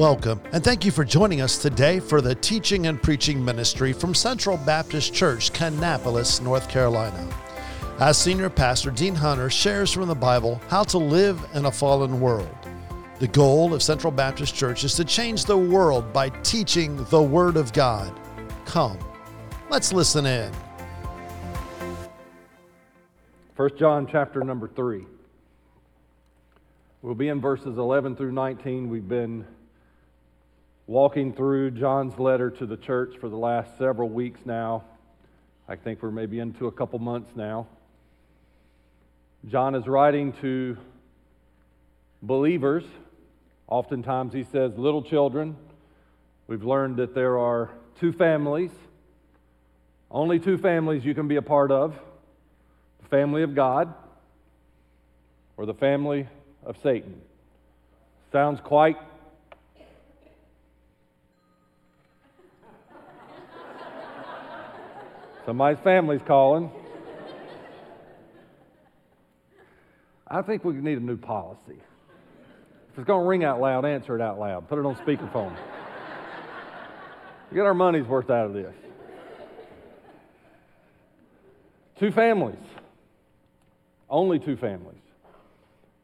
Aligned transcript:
Welcome, 0.00 0.40
and 0.52 0.64
thank 0.64 0.86
you 0.86 0.90
for 0.90 1.04
joining 1.04 1.42
us 1.42 1.58
today 1.58 2.00
for 2.00 2.22
the 2.22 2.34
teaching 2.34 2.86
and 2.86 3.02
preaching 3.02 3.44
ministry 3.44 3.92
from 3.92 4.14
Central 4.14 4.56
Baptist 4.56 5.12
Church, 5.12 5.52
Kannapolis, 5.52 6.40
North 6.40 6.70
Carolina. 6.70 7.28
As 7.98 8.16
Senior 8.16 8.48
Pastor 8.48 8.90
Dean 8.90 9.14
Hunter 9.14 9.50
shares 9.50 9.92
from 9.92 10.08
the 10.08 10.14
Bible 10.14 10.58
how 10.68 10.84
to 10.84 10.96
live 10.96 11.38
in 11.52 11.66
a 11.66 11.70
fallen 11.70 12.18
world. 12.18 12.48
The 13.18 13.28
goal 13.28 13.74
of 13.74 13.82
Central 13.82 14.10
Baptist 14.10 14.54
Church 14.54 14.84
is 14.84 14.94
to 14.94 15.04
change 15.04 15.44
the 15.44 15.58
world 15.58 16.14
by 16.14 16.30
teaching 16.30 17.04
the 17.10 17.22
Word 17.22 17.58
of 17.58 17.70
God. 17.74 18.18
Come, 18.64 18.98
let's 19.68 19.92
listen 19.92 20.24
in. 20.24 20.50
1 23.54 23.70
John 23.78 24.06
chapter 24.10 24.42
number 24.42 24.66
3. 24.66 25.04
We'll 27.02 27.14
be 27.14 27.28
in 27.28 27.38
verses 27.38 27.76
11 27.76 28.16
through 28.16 28.32
19. 28.32 28.88
We've 28.88 29.06
been 29.06 29.44
walking 30.90 31.32
through 31.32 31.70
John's 31.70 32.18
letter 32.18 32.50
to 32.50 32.66
the 32.66 32.76
church 32.76 33.14
for 33.20 33.28
the 33.28 33.36
last 33.36 33.78
several 33.78 34.08
weeks 34.08 34.40
now. 34.44 34.82
I 35.68 35.76
think 35.76 36.02
we're 36.02 36.10
maybe 36.10 36.40
into 36.40 36.66
a 36.66 36.72
couple 36.72 36.98
months 36.98 37.30
now. 37.36 37.68
John 39.46 39.76
is 39.76 39.86
writing 39.86 40.32
to 40.40 40.76
believers. 42.22 42.82
Oftentimes 43.68 44.32
he 44.32 44.42
says 44.42 44.76
little 44.76 45.00
children. 45.00 45.56
We've 46.48 46.64
learned 46.64 46.96
that 46.96 47.14
there 47.14 47.38
are 47.38 47.70
two 48.00 48.12
families, 48.12 48.72
only 50.10 50.40
two 50.40 50.58
families 50.58 51.04
you 51.04 51.14
can 51.14 51.28
be 51.28 51.36
a 51.36 51.42
part 51.42 51.70
of 51.70 51.96
the 53.00 53.08
family 53.08 53.44
of 53.44 53.54
God 53.54 53.94
or 55.56 55.66
the 55.66 55.74
family 55.74 56.26
of 56.66 56.78
Satan. 56.82 57.20
Sounds 58.32 58.60
quite 58.60 58.96
Somebody's 65.50 65.82
family's 65.82 66.22
calling. 66.28 66.70
I 70.28 70.42
think 70.42 70.64
we 70.64 70.74
need 70.74 70.98
a 70.98 71.00
new 71.00 71.16
policy. 71.16 71.80
If 72.92 72.98
it's 72.98 73.04
going 73.04 73.24
to 73.24 73.28
ring 73.28 73.42
out 73.42 73.60
loud, 73.60 73.84
answer 73.84 74.14
it 74.14 74.22
out 74.22 74.38
loud. 74.38 74.68
Put 74.68 74.78
it 74.78 74.86
on 74.86 74.94
speakerphone. 74.94 75.56
Get 77.52 77.62
our 77.62 77.74
money's 77.74 78.06
worth 78.06 78.30
out 78.30 78.46
of 78.46 78.52
this. 78.52 78.72
Two 81.98 82.12
families. 82.12 82.54
Only 84.08 84.38
two 84.38 84.56
families. 84.56 85.02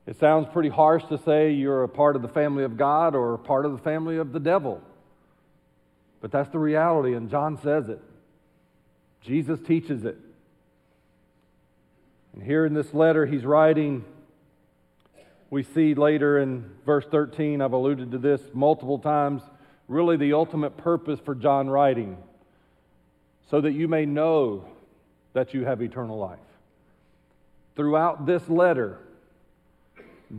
It 0.07 0.19
sounds 0.19 0.49
pretty 0.53 0.71
harsh 0.71 1.05
to 1.05 1.19
say 1.19 1.53
you're 1.53 1.85
a 1.85 1.89
part 1.89 2.17
of 2.17 2.23
the 2.23 2.29
family 2.29 2.65
of 2.65 2.77
God 2.77 3.15
or 3.15 3.35
a 3.35 3.39
part 3.39 3.65
of 3.65 3.71
the 3.71 3.79
family 3.79 4.17
of 4.17 4.33
the 4.33 4.41
devil. 4.41 4.83
But 6.21 6.33
that's 6.33 6.51
the 6.51 6.59
reality, 6.59 7.15
and 7.15 7.31
John 7.31 7.61
says 7.63 7.89
it. 7.89 8.03
Jesus 9.23 9.59
teaches 9.61 10.05
it. 10.05 10.17
And 12.33 12.43
here 12.43 12.67
in 12.67 12.75
this 12.75 12.93
letter 12.93 13.27
he's 13.27 13.45
writing, 13.45 14.05
we 15.51 15.63
see 15.63 15.95
later 15.95 16.39
in 16.39 16.71
verse 16.85 17.07
13, 17.11 17.61
I've 17.63 17.73
alluded 17.73 18.11
to 18.13 18.19
this 18.19 18.41
multiple 18.53 18.99
times, 18.99 19.43
really 19.89 20.17
the 20.17 20.33
ultimate 20.33 20.77
purpose 20.77 21.21
for 21.21 21.35
John 21.35 21.71
writing, 21.71 22.19
so 23.51 23.61
that 23.61 23.73
you 23.73 23.89
may 23.89 24.07
know 24.07 24.65
that 25.33 25.55
you 25.55 25.65
have 25.65 25.81
eternal 25.81 26.19
life. 26.19 26.39
Throughout 27.77 28.27
this 28.27 28.49
letter, 28.49 28.99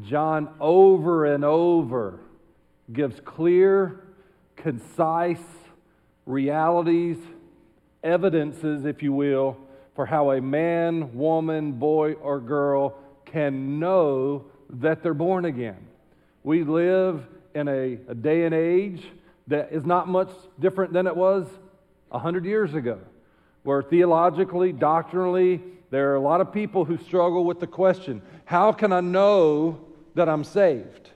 John 0.03 0.49
over 0.59 1.25
and 1.25 1.45
over 1.45 2.19
gives 2.91 3.19
clear, 3.21 4.03
concise 4.55 5.37
realities 6.25 7.17
evidences, 8.03 8.85
if 8.85 9.01
you 9.03 9.13
will, 9.13 9.57
for 9.95 10.05
how 10.05 10.31
a 10.31 10.41
man, 10.41 11.13
woman, 11.15 11.73
boy, 11.73 12.13
or 12.13 12.39
girl 12.39 12.97
can 13.25 13.79
know 13.79 14.45
that 14.69 15.01
they're 15.01 15.13
born 15.13 15.45
again. 15.45 15.87
We 16.43 16.63
live 16.63 17.25
in 17.55 17.67
a, 17.67 17.97
a 18.07 18.15
day 18.15 18.45
and 18.45 18.53
age 18.53 19.03
that 19.47 19.71
is 19.71 19.85
not 19.85 20.07
much 20.07 20.29
different 20.59 20.93
than 20.93 21.07
it 21.07 21.15
was 21.15 21.47
100 22.09 22.45
years 22.45 22.73
ago, 22.73 22.99
where 23.63 23.81
theologically, 23.81 24.71
doctrinally, 24.71 25.61
there 25.89 26.11
are 26.11 26.15
a 26.15 26.21
lot 26.21 26.41
of 26.41 26.53
people 26.53 26.85
who 26.85 26.97
struggle 26.97 27.45
with 27.45 27.59
the 27.59 27.67
question 27.67 28.21
how 28.45 28.71
can 28.71 28.93
I 28.93 29.01
know 29.01 29.79
that 30.15 30.29
I'm 30.29 30.43
saved? 30.43 31.09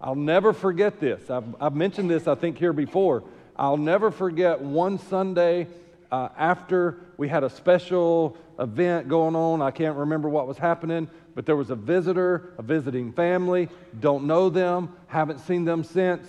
I'll 0.00 0.14
never 0.14 0.52
forget 0.52 1.00
this. 1.00 1.30
I've, 1.30 1.44
I've 1.58 1.74
mentioned 1.74 2.10
this, 2.10 2.28
I 2.28 2.34
think, 2.34 2.58
here 2.58 2.74
before. 2.74 3.24
I'll 3.56 3.78
never 3.78 4.10
forget 4.10 4.60
one 4.60 4.98
Sunday 4.98 5.68
uh, 6.10 6.28
after 6.36 6.98
we 7.16 7.28
had 7.28 7.44
a 7.44 7.50
special 7.50 8.36
event 8.58 9.08
going 9.08 9.34
on. 9.34 9.62
I 9.62 9.70
can't 9.70 9.96
remember 9.96 10.28
what 10.28 10.46
was 10.46 10.58
happening, 10.58 11.08
but 11.34 11.46
there 11.46 11.56
was 11.56 11.70
a 11.70 11.76
visitor, 11.76 12.54
a 12.58 12.62
visiting 12.62 13.12
family. 13.12 13.68
Don't 14.00 14.26
know 14.26 14.48
them, 14.48 14.94
haven't 15.06 15.40
seen 15.40 15.64
them 15.64 15.84
since. 15.84 16.28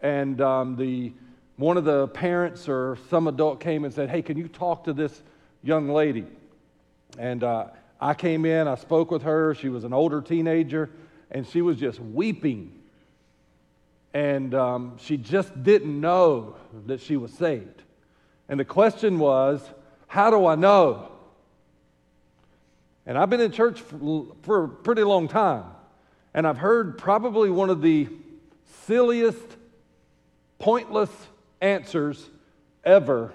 And 0.00 0.40
um, 0.40 0.76
the, 0.76 1.12
one 1.56 1.76
of 1.76 1.84
the 1.84 2.08
parents 2.08 2.68
or 2.68 2.98
some 3.10 3.26
adult 3.26 3.60
came 3.60 3.84
and 3.84 3.92
said, 3.92 4.10
Hey, 4.10 4.22
can 4.22 4.36
you 4.36 4.48
talk 4.48 4.84
to 4.84 4.92
this 4.92 5.22
young 5.62 5.88
lady? 5.88 6.26
And 7.18 7.42
uh, 7.42 7.66
I 8.00 8.14
came 8.14 8.44
in, 8.44 8.68
I 8.68 8.74
spoke 8.74 9.10
with 9.10 9.22
her. 9.22 9.54
She 9.54 9.68
was 9.68 9.84
an 9.84 9.92
older 9.92 10.20
teenager, 10.20 10.90
and 11.30 11.46
she 11.46 11.62
was 11.62 11.78
just 11.78 11.98
weeping. 11.98 12.72
And 14.12 14.54
um, 14.54 14.96
she 14.98 15.16
just 15.16 15.62
didn't 15.62 16.00
know 16.00 16.56
that 16.86 17.00
she 17.00 17.16
was 17.16 17.32
saved. 17.32 17.82
And 18.48 18.60
the 18.60 18.64
question 18.64 19.18
was, 19.18 19.60
how 20.06 20.30
do 20.30 20.46
I 20.46 20.54
know? 20.54 21.10
And 23.04 23.16
I've 23.16 23.30
been 23.30 23.40
in 23.40 23.52
church 23.52 23.80
for, 24.42 24.64
a 24.64 24.68
pretty 24.68 25.02
long 25.02 25.28
time, 25.28 25.64
and 26.34 26.46
I've 26.46 26.58
heard 26.58 26.98
probably 26.98 27.50
one 27.50 27.70
of 27.70 27.80
the 27.80 28.08
silliest, 28.84 29.56
pointless 30.58 31.10
answers 31.60 32.28
ever. 32.84 33.32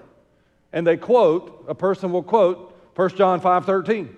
And 0.72 0.86
they 0.86 0.96
quote, 0.96 1.64
a 1.68 1.74
person 1.74 2.12
will 2.12 2.22
quote 2.22 2.76
1 2.94 3.10
John 3.10 3.40
5:13. 3.40 4.08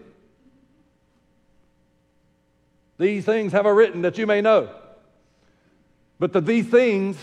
These 2.99 3.25
things 3.25 3.53
have 3.53 3.67
I 3.67 3.71
written 3.71 4.03
that 4.03 4.19
you 4.19 4.27
may 4.27 4.41
know. 4.41 4.69
But 6.19 6.33
the 6.33 6.41
these 6.41 6.67
things 6.67 7.17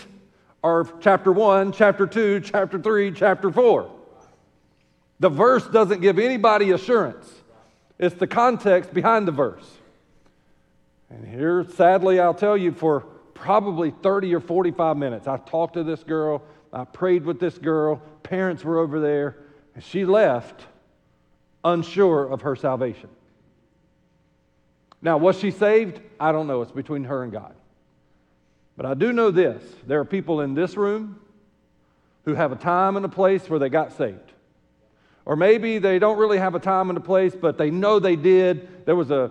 are 0.62 0.86
chapter 1.00 1.32
1, 1.32 1.72
chapter 1.72 2.06
2, 2.06 2.40
chapter 2.40 2.78
3, 2.78 3.12
chapter 3.12 3.50
4. 3.50 3.90
The 5.18 5.28
verse 5.28 5.66
doesn't 5.66 6.00
give 6.00 6.18
anybody 6.18 6.70
assurance, 6.70 7.30
it's 7.98 8.14
the 8.16 8.26
context 8.26 8.92
behind 8.94 9.26
the 9.26 9.32
verse. 9.32 9.68
And 11.10 11.26
here, 11.26 11.66
sadly, 11.76 12.20
I'll 12.20 12.34
tell 12.34 12.56
you, 12.56 12.72
for 12.72 13.00
probably 13.34 13.90
30 13.90 14.34
or 14.34 14.40
45 14.40 14.96
minutes, 14.96 15.28
I 15.28 15.36
talked 15.36 15.74
to 15.74 15.84
this 15.84 16.02
girl, 16.02 16.42
I 16.72 16.84
prayed 16.84 17.24
with 17.24 17.38
this 17.38 17.58
girl, 17.58 18.00
parents 18.22 18.64
were 18.64 18.78
over 18.78 18.98
there, 18.98 19.36
and 19.74 19.84
she 19.84 20.04
left 20.04 20.66
unsure 21.64 22.24
of 22.24 22.42
her 22.42 22.56
salvation. 22.56 23.08
Now, 25.02 25.18
was 25.18 25.38
she 25.38 25.50
saved? 25.50 26.00
I 26.18 26.32
don't 26.32 26.46
know. 26.46 26.62
It's 26.62 26.72
between 26.72 27.04
her 27.04 27.24
and 27.24 27.32
God. 27.32 27.54
But 28.76 28.86
I 28.86 28.94
do 28.94 29.12
know 29.12 29.30
this 29.30 29.62
there 29.86 30.00
are 30.00 30.04
people 30.04 30.40
in 30.40 30.54
this 30.54 30.76
room 30.76 31.20
who 32.24 32.34
have 32.34 32.52
a 32.52 32.56
time 32.56 32.96
and 32.96 33.04
a 33.04 33.08
place 33.08 33.48
where 33.50 33.58
they 33.58 33.68
got 33.68 33.96
saved. 33.96 34.32
Or 35.24 35.36
maybe 35.36 35.78
they 35.78 35.98
don't 35.98 36.18
really 36.18 36.38
have 36.38 36.54
a 36.54 36.60
time 36.60 36.88
and 36.88 36.96
a 36.96 37.00
place, 37.00 37.34
but 37.34 37.58
they 37.58 37.70
know 37.70 37.98
they 37.98 38.16
did. 38.16 38.86
There 38.86 38.96
was 38.96 39.10
a, 39.10 39.30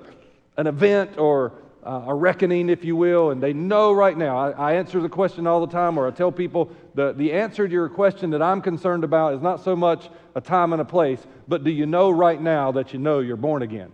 an 0.58 0.68
event 0.68 1.18
or 1.18 1.54
uh, 1.86 2.06
a 2.08 2.14
reckoning, 2.14 2.70
if 2.70 2.86
you 2.86 2.96
will, 2.96 3.32
and 3.32 3.42
they 3.42 3.54
know 3.54 3.92
right 3.92 4.18
now. 4.18 4.38
I, 4.38 4.52
I, 4.52 4.74
answer 4.76 5.02
the 5.02 5.10
question 5.10 5.48
all 5.48 5.66
the 5.66 5.72
time, 5.72 5.98
or 5.98 6.08
I 6.08 6.12
tell 6.12 6.32
people 6.32 6.72
the, 6.94 7.12
the 7.14 7.34
answer 7.34 7.68
to 7.68 7.74
your 7.74 7.90
question 7.90 8.30
that 8.32 8.42
I'm 8.42 8.62
concerned 8.62 9.04
about 9.04 9.34
is 9.34 9.42
not 9.42 9.64
so 9.64 9.76
much 9.76 10.10
a 10.36 10.42
time 10.42 10.74
and 10.74 10.82
a 10.82 10.86
place, 10.86 11.20
but 11.48 11.64
do 11.64 11.72
you 11.72 11.86
know 11.86 12.12
right 12.12 12.40
now 12.40 12.72
that 12.74 12.94
you 12.94 13.00
know 13.00 13.20
you're 13.20 13.36
born 13.36 13.64
again? 13.64 13.92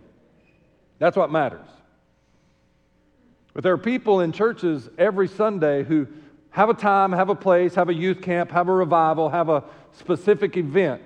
That's 0.98 1.16
what 1.16 1.32
matters. 1.32 1.66
But 3.58 3.64
there 3.64 3.72
are 3.72 3.76
people 3.76 4.20
in 4.20 4.30
churches 4.30 4.88
every 4.98 5.26
Sunday 5.26 5.82
who 5.82 6.06
have 6.50 6.70
a 6.70 6.74
time, 6.74 7.10
have 7.10 7.28
a 7.28 7.34
place, 7.34 7.74
have 7.74 7.88
a 7.88 7.92
youth 7.92 8.22
camp, 8.22 8.52
have 8.52 8.68
a 8.68 8.72
revival, 8.72 9.28
have 9.30 9.48
a 9.48 9.64
specific 9.90 10.56
event, 10.56 11.02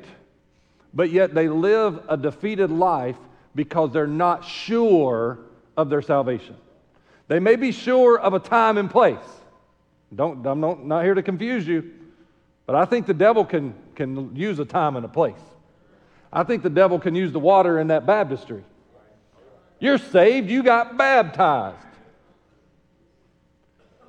but 0.93 1.11
yet 1.11 1.33
they 1.33 1.49
live 1.49 2.05
a 2.11 2.17
defeated 2.19 2.71
life 2.71 3.17
because 3.55 3.91
they're 3.91 4.07
not 4.07 4.45
sure 4.45 5.39
of 5.79 5.89
their 5.89 6.03
salvation. 6.03 6.55
They 7.27 7.41
may 7.41 7.57
be 7.57 7.73
sure 7.73 8.19
of 8.19 8.35
a 8.35 8.39
time 8.39 8.77
and 8.77 8.91
place. 8.91 9.17
Don't, 10.15 10.47
I'm 10.47 10.61
not, 10.61 10.85
not 10.85 11.05
here 11.05 11.15
to 11.15 11.23
confuse 11.23 11.67
you, 11.67 11.91
but 12.67 12.77
I 12.77 12.85
think 12.85 13.07
the 13.07 13.15
devil 13.15 13.47
can, 13.47 13.73
can 13.95 14.37
use 14.37 14.59
a 14.59 14.67
time 14.67 14.97
and 14.97 15.07
a 15.07 15.09
place. 15.09 15.41
I 16.31 16.43
think 16.43 16.63
the 16.63 16.69
devil 16.69 16.99
can 16.99 17.15
use 17.15 17.33
the 17.33 17.41
water 17.41 17.79
in 17.79 17.87
that 17.87 18.05
baptistry. 18.05 18.63
You're 19.81 19.97
saved, 19.97 20.51
you 20.51 20.63
got 20.63 20.99
baptized. 20.99 21.87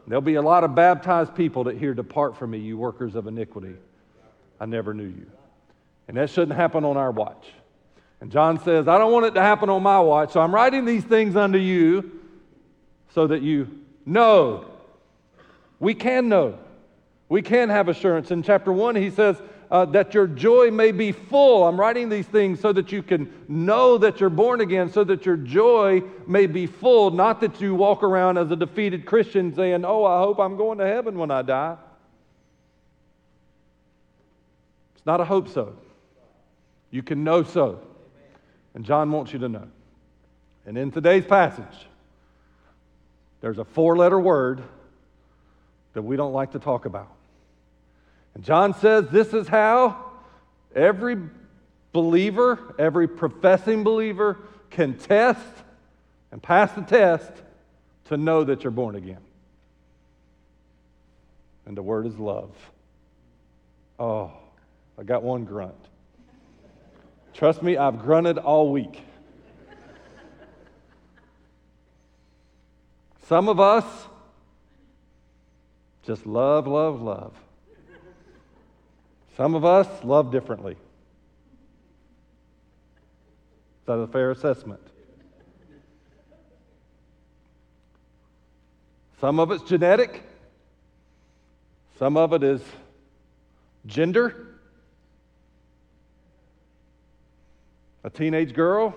There'll 0.08 0.22
be 0.22 0.36
a 0.36 0.42
lot 0.42 0.64
of 0.64 0.76
baptized 0.76 1.34
people 1.36 1.66
that 1.66 1.78
hear, 1.78 1.94
Depart 1.94 2.38
from 2.38 2.52
me, 2.52 2.60
you 2.60 2.78
workers 2.78 3.16
of 3.16 3.28
iniquity. 3.28 3.76
I 4.60 4.66
never 4.66 4.94
knew 4.94 5.06
you. 5.06 5.26
And 6.08 6.18
that 6.18 6.30
shouldn't 6.30 6.58
happen 6.58 6.84
on 6.84 6.98
our 6.98 7.12
watch. 7.12 7.48
And 8.20 8.32
John 8.32 8.62
says, 8.64 8.88
I 8.88 8.98
don't 8.98 9.12
want 9.12 9.26
it 9.26 9.34
to 9.36 9.42
happen 9.42 9.70
on 9.70 9.84
my 9.84 10.00
watch, 10.00 10.32
so 10.32 10.42
I'm 10.42 10.54
writing 10.54 10.86
these 10.86 11.04
things 11.04 11.36
unto 11.36 11.58
you 11.58 12.20
so 13.14 13.28
that 13.28 13.42
you 13.42 13.82
know. 14.06 14.66
We 15.80 15.94
can 15.94 16.30
know. 16.30 16.60
We 17.30 17.42
can 17.42 17.70
have 17.70 17.90
assurance. 17.90 18.32
In 18.32 18.44
chapter 18.44 18.72
1, 18.72 18.96
he 18.96 19.10
says, 19.10 19.42
uh, 19.74 19.86
that 19.86 20.14
your 20.14 20.28
joy 20.28 20.70
may 20.70 20.92
be 20.92 21.12
full. 21.12 21.68
I'm 21.68 21.80
writing 21.80 22.08
these 22.08 22.28
things 22.28 22.60
so 22.60 22.72
that 22.74 22.92
you 22.92 23.02
can 23.02 23.34
know 23.48 23.98
that 23.98 24.20
you're 24.20 24.30
born 24.30 24.62
again, 24.62 24.92
so 24.92 25.04
that 25.04 25.26
your 25.26 25.36
joy 25.36 26.04
may 26.28 26.46
be 26.46 26.68
full, 26.68 27.10
not 27.10 27.42
that 27.42 27.60
you 27.60 27.74
walk 27.74 28.04
around 28.04 28.38
as 28.38 28.52
a 28.52 28.56
defeated 28.56 29.08
Christian 29.08 29.54
saying, 29.56 29.84
Oh, 29.84 30.06
I 30.06 30.20
hope 30.20 30.40
I'm 30.40 30.58
going 30.58 30.78
to 30.78 30.86
heaven 30.86 31.18
when 31.18 31.32
I 31.32 31.42
die. 31.42 31.76
It's 34.96 35.08
not 35.08 35.20
a 35.20 35.26
hope 35.26 35.50
so. 35.50 35.76
You 36.92 37.02
can 37.02 37.24
know 37.24 37.42
so. 37.42 37.80
And 38.76 38.86
John 38.86 39.12
wants 39.12 39.34
you 39.34 39.40
to 39.40 39.50
know. 39.50 39.68
And 40.68 40.78
in 40.78 40.92
today's 40.92 41.26
passage, 41.26 41.88
there's 43.42 43.58
a 43.58 43.66
four 43.66 43.98
letter 43.98 44.20
word 44.20 44.62
that 45.94 46.04
we 46.04 46.16
don't 46.16 46.32
like 46.32 46.52
to 46.52 46.60
talk 46.60 46.86
about. 46.86 47.10
And 48.36 48.44
John 48.44 48.74
says 48.74 49.10
this 49.10 49.34
is 49.34 49.48
how 49.48 50.12
every 50.76 51.18
believer, 51.92 52.76
every 52.80 53.08
professing 53.08 53.84
believer 53.84 54.38
can 54.70 54.98
test 54.98 55.46
and 56.32 56.42
pass 56.42 56.72
the 56.74 56.82
test 56.82 57.32
to 58.06 58.18
know 58.18 58.44
that 58.44 58.64
you're 58.64 58.72
born 58.72 58.96
again. 58.96 59.22
And 61.66 61.78
the 61.78 61.84
word 61.84 62.08
is 62.08 62.18
love. 62.18 62.52
Oh, 64.00 64.32
I 64.98 65.04
got 65.04 65.24
one 65.24 65.46
grunt. 65.46 65.76
Trust 67.34 67.64
me, 67.64 67.78
I've 67.78 68.00
grunted 68.00 68.38
all 68.38 68.72
week. 68.72 69.02
Some 73.28 73.48
of 73.48 73.60
us 73.60 73.86
just 76.04 76.26
love, 76.26 76.68
love, 76.68 77.02
love. 77.02 77.34
Some 79.36 79.56
of 79.56 79.66
us 79.66 79.88
love 80.04 80.32
differently. 80.32 80.74
Is 80.74 80.78
that 83.88 83.94
a 83.94 84.08
fair 84.08 84.32
assessment? 84.32 84.80
Some 89.20 89.40
of 89.40 89.52
it's 89.52 89.64
genetic, 89.64 90.22
some 91.98 92.18
of 92.18 92.34
it 92.34 92.44
is 92.44 92.62
gender. 93.86 94.48
A 98.04 98.10
teenage 98.10 98.54
girl 98.54 98.94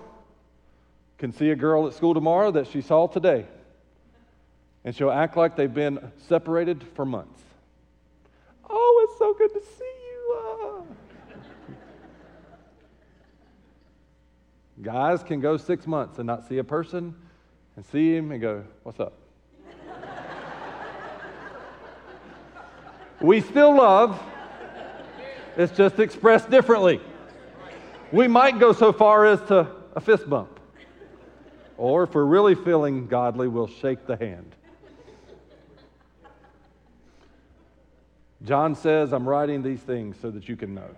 can 1.17 1.31
see 1.31 1.49
a 1.49 1.55
girl 1.55 1.87
at 1.87 1.93
school 1.93 2.13
tomorrow 2.13 2.51
that 2.51 2.67
she 2.67 2.81
saw 2.81 3.07
today, 3.07 3.45
and 4.83 4.93
she'll 4.93 5.09
act 5.09 5.37
like 5.37 5.55
they've 5.55 5.73
been 5.73 6.11
separated 6.27 6.83
for 6.93 7.05
months. 7.05 7.41
Oh, 8.69 9.07
it's 9.09 9.17
so 9.17 9.33
good 9.33 9.53
to 9.53 9.65
see 9.65 9.97
Guys 14.81 15.23
can 15.23 15.39
go 15.39 15.57
six 15.57 15.87
months 15.87 16.19
and 16.19 16.27
not 16.27 16.47
see 16.47 16.59
a 16.59 16.63
person 16.63 17.15
and 17.75 17.85
see 17.85 18.15
him 18.15 18.31
and 18.31 18.41
go, 18.41 18.63
What's 18.83 18.99
up? 18.99 19.13
we 23.19 23.41
still 23.41 23.75
love, 23.75 24.21
it's 25.55 25.75
just 25.75 25.99
expressed 25.99 26.49
differently. 26.49 27.01
We 28.11 28.27
might 28.27 28.59
go 28.59 28.71
so 28.71 28.93
far 28.93 29.25
as 29.25 29.41
to 29.47 29.67
a 29.95 29.99
fist 29.99 30.29
bump. 30.29 30.59
Or 31.77 32.03
if 32.03 32.13
we're 32.13 32.25
really 32.25 32.55
feeling 32.55 33.07
godly, 33.07 33.47
we'll 33.47 33.67
shake 33.67 34.05
the 34.05 34.15
hand. 34.15 34.55
John 38.43 38.75
says, 38.75 39.13
I'm 39.13 39.27
writing 39.27 39.63
these 39.63 39.79
things 39.79 40.17
so 40.21 40.29
that 40.31 40.47
you 40.47 40.55
can 40.55 40.73
know. 40.75 40.89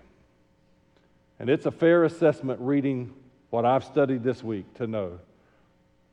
And 1.40 1.50
it's 1.50 1.66
a 1.66 1.72
fair 1.72 2.04
assessment 2.04 2.60
reading 2.60 3.14
what 3.50 3.66
I've 3.66 3.84
studied 3.84 4.24
this 4.24 4.44
week 4.44 4.72
to 4.76 4.88
know 4.88 5.20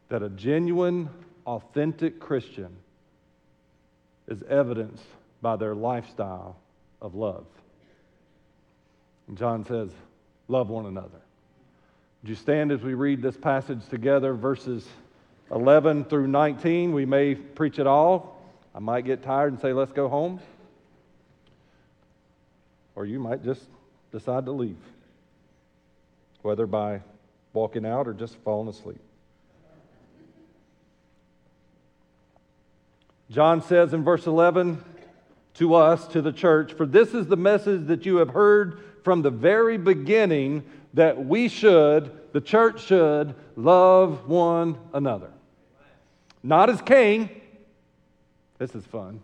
that 0.09 0.23
a 0.23 0.29
genuine, 0.31 1.11
authentic 1.47 2.19
Christian 2.19 2.75
is 4.29 4.43
evidenced 4.49 5.05
by 5.43 5.57
their 5.57 5.75
lifestyle 5.75 6.57
of 7.01 7.15
love. 7.15 7.47
And 9.29 9.37
John 9.37 9.65
says, 9.65 9.91
Love 10.49 10.69
one 10.69 10.87
another. 10.87 11.21
Would 12.23 12.29
you 12.31 12.37
stand 12.37 12.71
as 12.71 12.81
we 12.81 12.95
read 12.95 13.21
this 13.21 13.37
passage 13.37 13.87
together, 13.89 14.35
verses 14.35 14.87
11 15.51 16.05
through 16.05 16.29
19? 16.29 16.93
We 16.93 17.05
may 17.05 17.35
preach 17.35 17.81
it 17.81 17.87
all. 17.87 18.41
I 18.75 18.79
might 18.79 19.05
get 19.05 19.25
tired 19.25 19.53
and 19.53 19.61
say, 19.61 19.73
Let's 19.73 19.93
go 19.93 20.09
home. 20.09 20.41
Or 22.95 23.05
you 23.05 23.19
might 23.19 23.45
just 23.45 23.63
decide 24.13 24.47
to 24.47 24.53
leave, 24.53 24.79
whether 26.43 26.67
by 26.67 27.01
walking 27.57 27.87
out 27.87 28.07
or 28.07 28.13
just 28.13 28.37
falling 28.45 28.69
asleep. 28.69 29.01
John 33.31 33.63
says 33.63 33.93
in 33.93 34.05
verse 34.05 34.27
11 34.27 34.85
to 35.55 35.75
us, 35.75 36.07
to 36.09 36.21
the 36.21 36.33
church, 36.33 36.75
For 36.75 36.85
this 36.85 37.15
is 37.15 37.27
the 37.27 37.37
message 37.37 37.87
that 37.87 38.05
you 38.05 38.17
have 38.17 38.29
heard 38.29 38.79
from 39.03 39.23
the 39.23 39.31
very 39.31 39.79
beginning 39.79 40.65
that 40.95 41.25
we 41.25 41.49
should, 41.49 42.13
the 42.33 42.41
church 42.41 42.85
should, 42.85 43.35
love 43.57 44.29
one 44.29 44.79
another. 44.93 45.31
Not 46.43 46.69
as 46.69 46.83
Cain, 46.83 47.31
this 48.59 48.75
is 48.75 48.85
fun, 48.85 49.23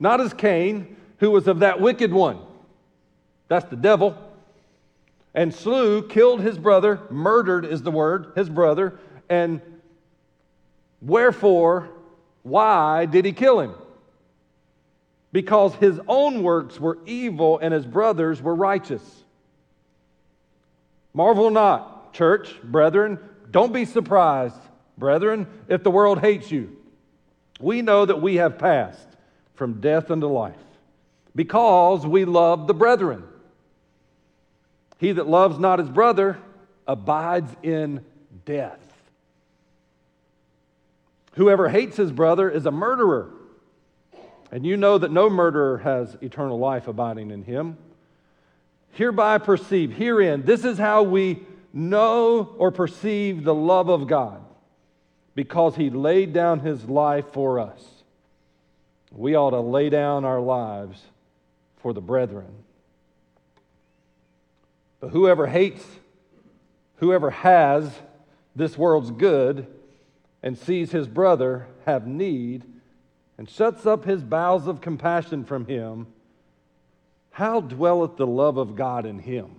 not 0.00 0.20
as 0.20 0.32
Cain, 0.32 0.96
who 1.18 1.30
was 1.30 1.46
of 1.46 1.60
that 1.60 1.80
wicked 1.80 2.12
one. 2.12 2.40
That's 3.48 3.68
the 3.68 3.76
devil 3.76 4.16
and 5.34 5.54
slew, 5.54 6.06
killed 6.06 6.40
his 6.40 6.58
brother, 6.58 7.00
murdered 7.10 7.64
is 7.64 7.82
the 7.82 7.90
word, 7.90 8.32
his 8.34 8.48
brother, 8.48 8.98
and 9.28 9.60
wherefore, 11.00 11.88
why 12.42 13.06
did 13.06 13.24
he 13.24 13.32
kill 13.32 13.60
him? 13.60 13.74
Because 15.32 15.74
his 15.76 16.00
own 16.08 16.42
works 16.42 16.80
were 16.80 16.98
evil 17.06 17.58
and 17.58 17.72
his 17.72 17.86
brothers 17.86 18.42
were 18.42 18.54
righteous. 18.54 19.02
Marvel 21.14 21.50
not, 21.50 22.12
church, 22.12 22.60
brethren, 22.62 23.18
don't 23.50 23.72
be 23.72 23.84
surprised, 23.84 24.56
brethren, 24.98 25.46
if 25.68 25.82
the 25.82 25.90
world 25.90 26.20
hates 26.20 26.50
you. 26.50 26.76
We 27.60 27.82
know 27.82 28.06
that 28.06 28.22
we 28.22 28.36
have 28.36 28.58
passed 28.58 29.08
from 29.54 29.80
death 29.80 30.10
unto 30.10 30.26
life 30.26 30.56
because 31.36 32.06
we 32.06 32.24
love 32.24 32.66
the 32.66 32.74
brethren. 32.74 33.22
He 35.00 35.12
that 35.12 35.26
loves 35.26 35.58
not 35.58 35.78
his 35.78 35.88
brother 35.88 36.38
abides 36.86 37.50
in 37.62 38.04
death. 38.44 38.78
Whoever 41.36 41.70
hates 41.70 41.96
his 41.96 42.12
brother 42.12 42.50
is 42.50 42.66
a 42.66 42.70
murderer. 42.70 43.30
And 44.52 44.66
you 44.66 44.76
know 44.76 44.98
that 44.98 45.10
no 45.10 45.30
murderer 45.30 45.78
has 45.78 46.18
eternal 46.20 46.58
life 46.58 46.86
abiding 46.86 47.30
in 47.30 47.44
him. 47.44 47.78
Hereby 48.92 49.38
perceive, 49.38 49.92
herein, 49.92 50.42
this 50.44 50.66
is 50.66 50.76
how 50.76 51.02
we 51.04 51.46
know 51.72 52.54
or 52.58 52.70
perceive 52.70 53.42
the 53.42 53.54
love 53.54 53.88
of 53.88 54.06
God, 54.06 54.44
because 55.34 55.76
he 55.76 55.88
laid 55.88 56.34
down 56.34 56.60
his 56.60 56.84
life 56.84 57.32
for 57.32 57.58
us. 57.58 58.02
We 59.12 59.34
ought 59.34 59.50
to 59.50 59.60
lay 59.60 59.88
down 59.88 60.26
our 60.26 60.40
lives 60.40 61.00
for 61.78 61.94
the 61.94 62.02
brethren. 62.02 62.52
But 65.00 65.10
whoever 65.10 65.46
hates, 65.46 65.84
whoever 66.96 67.30
has 67.30 67.90
this 68.54 68.76
world's 68.76 69.10
good 69.10 69.66
and 70.42 70.56
sees 70.56 70.92
his 70.92 71.08
brother 71.08 71.66
have 71.86 72.06
need 72.06 72.64
and 73.38 73.48
shuts 73.48 73.86
up 73.86 74.04
his 74.04 74.22
bowels 74.22 74.66
of 74.66 74.82
compassion 74.82 75.44
from 75.44 75.66
him, 75.66 76.06
how 77.30 77.60
dwelleth 77.60 78.16
the 78.16 78.26
love 78.26 78.58
of 78.58 78.76
God 78.76 79.06
in 79.06 79.18
him? 79.18 79.56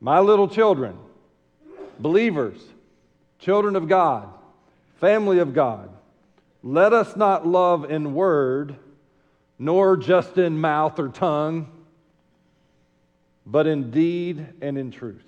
My 0.00 0.18
little 0.18 0.48
children, 0.48 0.98
believers, 2.00 2.60
children 3.38 3.76
of 3.76 3.88
God, 3.88 4.28
family 5.00 5.38
of 5.38 5.54
God, 5.54 5.90
let 6.64 6.92
us 6.92 7.14
not 7.14 7.46
love 7.46 7.88
in 7.88 8.14
word, 8.14 8.74
nor 9.58 9.96
just 9.96 10.38
in 10.38 10.60
mouth 10.60 10.98
or 10.98 11.08
tongue 11.08 11.68
but 13.44 13.66
in 13.66 13.90
deed 13.90 14.46
and 14.60 14.78
in 14.78 14.90
truth. 14.90 15.26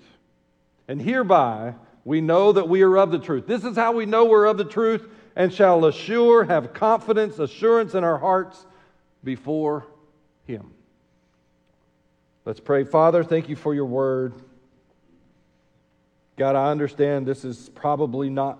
And 0.87 1.01
hereby 1.01 1.75
we 2.03 2.21
know 2.21 2.51
that 2.51 2.69
we 2.69 2.81
are 2.83 2.97
of 2.97 3.11
the 3.11 3.19
truth. 3.19 3.47
This 3.47 3.63
is 3.63 3.75
how 3.75 3.91
we 3.91 4.05
know 4.05 4.25
we're 4.25 4.45
of 4.45 4.57
the 4.57 4.65
truth 4.65 5.07
and 5.35 5.53
shall 5.53 5.85
assure, 5.85 6.45
have 6.45 6.73
confidence, 6.73 7.39
assurance 7.39 7.93
in 7.93 8.03
our 8.03 8.17
hearts 8.17 8.65
before 9.23 9.85
Him. 10.45 10.71
Let's 12.45 12.59
pray. 12.59 12.83
Father, 12.83 13.23
thank 13.23 13.49
you 13.49 13.55
for 13.55 13.73
your 13.73 13.85
word. 13.85 14.33
God, 16.37 16.55
I 16.55 16.69
understand 16.69 17.25
this 17.25 17.43
is 17.43 17.69
probably 17.69 18.29
not 18.29 18.59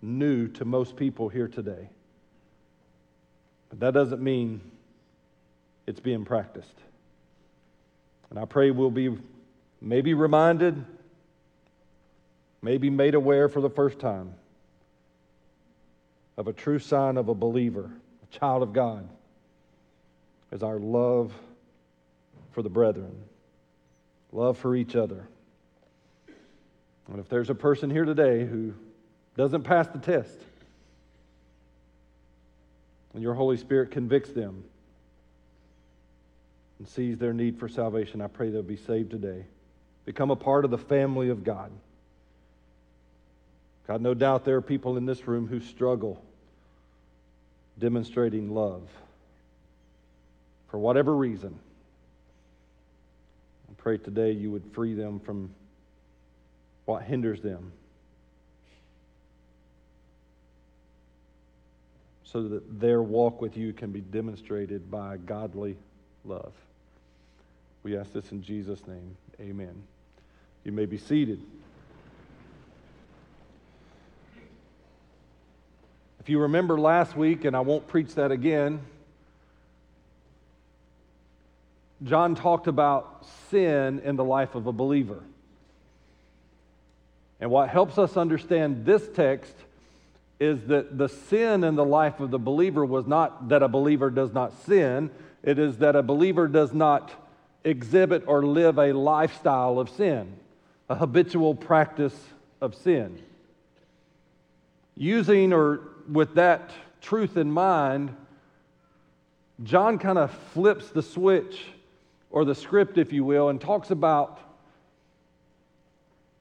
new 0.00 0.48
to 0.48 0.64
most 0.64 0.96
people 0.96 1.28
here 1.28 1.48
today. 1.48 1.88
But 3.68 3.80
that 3.80 3.94
doesn't 3.94 4.22
mean 4.22 4.60
it's 5.86 6.00
being 6.00 6.24
practiced. 6.24 6.80
And 8.34 8.42
I 8.42 8.46
pray 8.46 8.72
we'll 8.72 8.90
be 8.90 9.16
maybe 9.80 10.12
reminded, 10.12 10.84
maybe 12.62 12.90
made 12.90 13.14
aware 13.14 13.48
for 13.48 13.60
the 13.60 13.70
first 13.70 14.00
time 14.00 14.34
of 16.36 16.48
a 16.48 16.52
true 16.52 16.80
sign 16.80 17.16
of 17.16 17.28
a 17.28 17.34
believer, 17.34 17.92
a 18.24 18.36
child 18.36 18.64
of 18.64 18.72
God, 18.72 19.08
is 20.50 20.64
our 20.64 20.80
love 20.80 21.32
for 22.50 22.62
the 22.62 22.68
brethren, 22.68 23.14
love 24.32 24.58
for 24.58 24.74
each 24.74 24.96
other. 24.96 25.28
And 27.06 27.20
if 27.20 27.28
there's 27.28 27.50
a 27.50 27.54
person 27.54 27.88
here 27.88 28.04
today 28.04 28.44
who 28.44 28.74
doesn't 29.36 29.62
pass 29.62 29.86
the 29.86 30.00
test, 30.00 30.40
and 33.12 33.22
your 33.22 33.34
Holy 33.34 33.58
Spirit 33.58 33.92
convicts 33.92 34.32
them 34.32 34.64
and 36.78 36.88
sees 36.88 37.18
their 37.18 37.32
need 37.32 37.58
for 37.58 37.68
salvation, 37.68 38.20
I 38.20 38.26
pray 38.26 38.50
they'll 38.50 38.62
be 38.62 38.76
saved 38.76 39.10
today. 39.10 39.44
Become 40.04 40.30
a 40.30 40.36
part 40.36 40.64
of 40.64 40.70
the 40.70 40.78
family 40.78 41.30
of 41.30 41.44
God. 41.44 41.70
God, 43.86 44.00
no 44.00 44.14
doubt 44.14 44.44
there 44.44 44.56
are 44.56 44.62
people 44.62 44.96
in 44.96 45.06
this 45.06 45.26
room 45.26 45.46
who 45.46 45.60
struggle 45.60 46.22
demonstrating 47.78 48.54
love 48.54 48.82
for 50.70 50.78
whatever 50.78 51.14
reason. 51.14 51.58
I 53.70 53.74
pray 53.76 53.98
today 53.98 54.32
you 54.32 54.50
would 54.50 54.64
free 54.72 54.94
them 54.94 55.20
from 55.20 55.50
what 56.86 57.02
hinders 57.02 57.40
them 57.40 57.72
so 62.24 62.48
that 62.48 62.80
their 62.80 63.02
walk 63.02 63.40
with 63.40 63.56
you 63.56 63.72
can 63.72 63.92
be 63.92 64.00
demonstrated 64.00 64.90
by 64.90 65.16
godly 65.18 65.76
love. 66.24 66.52
We 67.82 67.96
ask 67.96 68.12
this 68.12 68.32
in 68.32 68.42
Jesus' 68.42 68.86
name. 68.86 69.16
Amen. 69.40 69.82
You 70.64 70.72
may 70.72 70.86
be 70.86 70.96
seated. 70.96 71.40
If 76.20 76.30
you 76.30 76.38
remember 76.38 76.80
last 76.80 77.14
week, 77.14 77.44
and 77.44 77.54
I 77.54 77.60
won't 77.60 77.86
preach 77.86 78.14
that 78.14 78.30
again, 78.30 78.80
John 82.02 82.34
talked 82.34 82.66
about 82.66 83.26
sin 83.50 84.00
in 84.04 84.16
the 84.16 84.24
life 84.24 84.54
of 84.54 84.66
a 84.66 84.72
believer. 84.72 85.22
And 87.40 87.50
what 87.50 87.68
helps 87.68 87.98
us 87.98 88.16
understand 88.16 88.86
this 88.86 89.06
text 89.14 89.54
is 90.40 90.62
that 90.68 90.96
the 90.96 91.08
sin 91.08 91.62
in 91.62 91.74
the 91.74 91.84
life 91.84 92.20
of 92.20 92.30
the 92.30 92.38
believer 92.38 92.84
was 92.84 93.06
not 93.06 93.50
that 93.50 93.62
a 93.62 93.68
believer 93.68 94.08
does 94.08 94.32
not 94.32 94.52
sin, 94.64 95.10
it 95.44 95.58
is 95.58 95.78
that 95.78 95.94
a 95.94 96.02
believer 96.02 96.48
does 96.48 96.72
not 96.72 97.12
exhibit 97.62 98.24
or 98.26 98.44
live 98.44 98.78
a 98.78 98.92
lifestyle 98.92 99.78
of 99.78 99.90
sin, 99.90 100.32
a 100.88 100.94
habitual 100.94 101.54
practice 101.54 102.16
of 102.60 102.74
sin. 102.74 103.20
Using 104.96 105.52
or 105.52 105.80
with 106.10 106.34
that 106.34 106.70
truth 107.00 107.36
in 107.36 107.50
mind, 107.50 108.16
John 109.62 109.98
kind 109.98 110.18
of 110.18 110.30
flips 110.52 110.90
the 110.90 111.02
switch 111.02 111.60
or 112.30 112.44
the 112.44 112.54
script, 112.54 112.98
if 112.98 113.12
you 113.12 113.22
will, 113.22 113.50
and 113.50 113.60
talks 113.60 113.90
about 113.90 114.40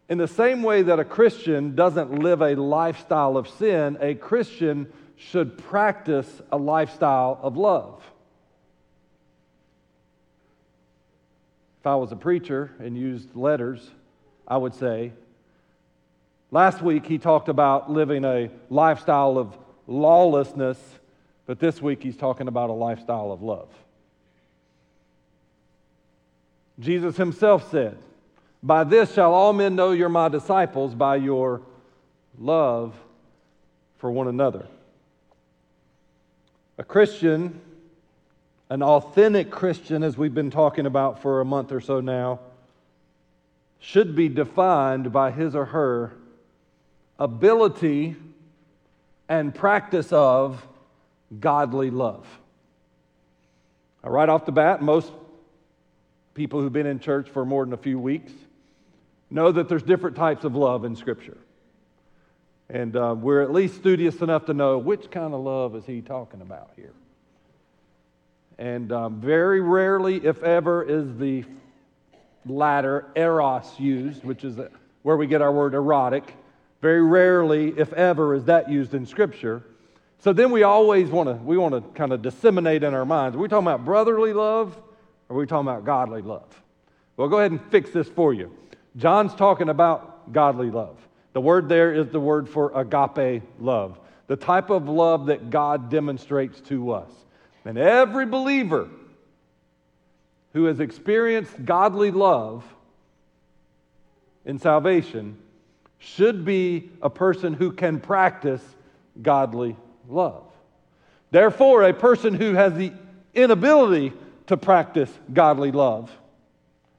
in 0.10 0.18
the 0.18 0.28
same 0.28 0.64
way 0.64 0.82
that 0.84 1.00
a 1.00 1.06
Christian 1.06 1.76
doesn't 1.76 2.20
live 2.20 2.42
a 2.42 2.56
lifestyle 2.56 3.38
of 3.38 3.48
sin, 3.48 3.98
a 4.00 4.16
Christian 4.16 4.92
should 5.16 5.58
practice 5.58 6.42
a 6.52 6.58
lifestyle 6.58 7.40
of 7.42 7.58
love. 7.58 8.04
If 11.84 11.88
I 11.88 11.96
was 11.96 12.14
a 12.14 12.16
preacher 12.16 12.72
and 12.80 12.98
used 12.98 13.36
letters, 13.36 13.92
I 14.48 14.56
would 14.56 14.74
say, 14.74 15.12
Last 16.50 16.82
week 16.82 17.06
he 17.06 17.18
talked 17.18 17.50
about 17.50 17.92
living 17.92 18.24
a 18.24 18.50
lifestyle 18.70 19.38
of 19.38 19.58
lawlessness, 19.86 20.78
but 21.46 21.60
this 21.60 21.82
week 21.82 22.02
he's 22.02 22.16
talking 22.16 22.48
about 22.48 22.70
a 22.70 22.74
lifestyle 22.74 23.34
of 23.34 23.42
love. 23.42 23.68
Jesus 26.80 27.18
himself 27.18 27.70
said, 27.70 27.98
By 28.62 28.86
this 28.86 29.14
shall 29.14 29.34
all 29.34 29.52
men 29.52 29.76
know 29.76 29.92
you're 29.92 30.08
my 30.08 30.30
disciples, 30.30 30.96
by 30.96 31.18
your 31.18 31.64
love 32.40 32.96
for 33.98 34.10
one 34.10 34.30
another. 34.30 34.68
A 36.78 36.84
Christian, 36.86 37.60
an 38.70 38.82
authentic 38.82 39.52
Christian, 39.52 40.04
as 40.04 40.18
we've 40.18 40.34
been 40.34 40.52
talking 40.52 40.86
about 40.86 41.22
for 41.22 41.42
a 41.42 41.46
month 41.46 41.72
or 41.72 41.82
so 41.82 42.00
now, 42.00 42.40
should 43.80 44.16
be 44.16 44.30
defined 44.30 45.12
by 45.12 45.32
his 45.32 45.56
or 45.56 45.66
her 45.66 46.14
ability 47.20 48.16
and 49.28 49.54
practice 49.54 50.12
of 50.12 50.66
godly 51.40 51.90
love. 51.90 52.26
Now, 54.04 54.12
right 54.12 54.30
off 54.30 54.46
the 54.46 54.52
bat, 54.52 54.82
most 54.82 55.12
people 56.34 56.62
who've 56.62 56.74
been 56.74 56.88
in 56.88 57.00
church 57.00 57.30
for 57.30 57.46
more 57.46 57.66
than 57.66 57.74
a 57.74 57.78
few 57.78 58.00
weeks 58.00 58.32
know 59.30 59.52
that 59.52 59.68
there's 59.70 59.84
different 59.84 60.16
types 60.16 60.46
of 60.46 60.56
love 60.56 60.86
in 60.86 60.96
Scripture. 60.96 61.38
And 62.70 62.96
uh, 62.96 63.16
we're 63.18 63.42
at 63.42 63.52
least 63.52 63.76
studious 63.76 64.22
enough 64.22 64.46
to 64.46 64.54
know 64.54 64.78
which 64.78 65.12
kind 65.12 65.34
of 65.34 65.42
love 65.42 65.76
is 65.76 65.86
he 65.86 66.02
talking 66.02 66.42
about 66.42 66.72
here. 66.76 66.94
And 68.58 68.92
um, 68.92 69.20
very 69.20 69.62
rarely, 69.62 70.26
if 70.26 70.44
ever, 70.44 70.84
is 70.84 71.18
the 71.18 71.44
latter, 72.46 73.06
eros, 73.16 73.66
used, 73.80 74.24
which 74.24 74.44
is 74.44 74.60
where 75.02 75.18
we 75.18 75.28
get 75.28 75.42
our 75.42 75.52
word 75.52 75.74
erotic. 75.74 76.36
Very 76.82 77.02
rarely, 77.02 77.74
if 77.78 77.94
ever, 77.94 78.36
is 78.36 78.46
that 78.46 78.70
used 78.70 78.94
in 78.94 79.06
Scripture. 79.06 79.64
So 80.20 80.32
then 80.32 80.52
we 80.52 80.64
always 80.64 81.10
want 81.10 81.28
to 81.30 81.36
we 81.36 81.58
want 81.58 81.76
to 81.76 81.82
kind 81.98 82.14
of 82.14 82.22
disseminate 82.22 82.84
in 82.84 82.94
our 82.94 83.06
minds. 83.06 83.36
Are 83.36 83.40
we 83.40 83.48
talking 83.48 83.68
about 83.68 83.84
brotherly 83.84 84.34
love 84.34 84.78
or 85.28 85.36
are 85.36 85.40
we 85.40 85.46
talking 85.46 85.68
about 85.68 85.86
godly 85.86 86.22
love? 86.22 86.62
Well, 87.18 87.28
go 87.28 87.40
ahead 87.40 87.52
and 87.52 87.62
fix 87.72 87.92
this 87.92 88.08
for 88.08 88.34
you. 88.34 88.56
John's 88.96 89.36
talking 89.36 89.70
about 89.70 90.32
godly 90.32 90.70
love. 90.70 90.98
The 91.34 91.42
word 91.42 91.68
there 91.68 91.94
is 91.94 92.08
the 92.10 92.20
word 92.20 92.48
for 92.48 92.72
agape 92.74 93.44
love, 93.60 94.00
the 94.28 94.36
type 94.36 94.70
of 94.70 94.88
love 94.88 95.26
that 95.26 95.50
God 95.50 95.90
demonstrates 95.90 96.62
to 96.62 96.92
us. 96.92 97.10
And 97.66 97.78
every 97.78 98.26
believer 98.26 98.90
who 100.54 100.66
has 100.66 100.80
experienced 100.80 101.66
godly 101.66 102.12
love 102.12 102.64
in 104.46 104.60
salvation 104.60 105.38
should 105.98 106.44
be 106.44 106.90
a 107.02 107.10
person 107.10 107.54
who 107.54 107.72
can 107.72 108.00
practice 108.00 108.62
godly 109.22 109.76
love. 110.10 110.44
Therefore, 111.32 111.84
a 111.84 111.94
person 111.94 112.34
who 112.34 112.54
has 112.54 112.74
the 112.74 112.92
inability 113.34 114.14
to 114.48 114.58
practice 114.58 115.10
godly 115.32 115.72
love 115.72 116.12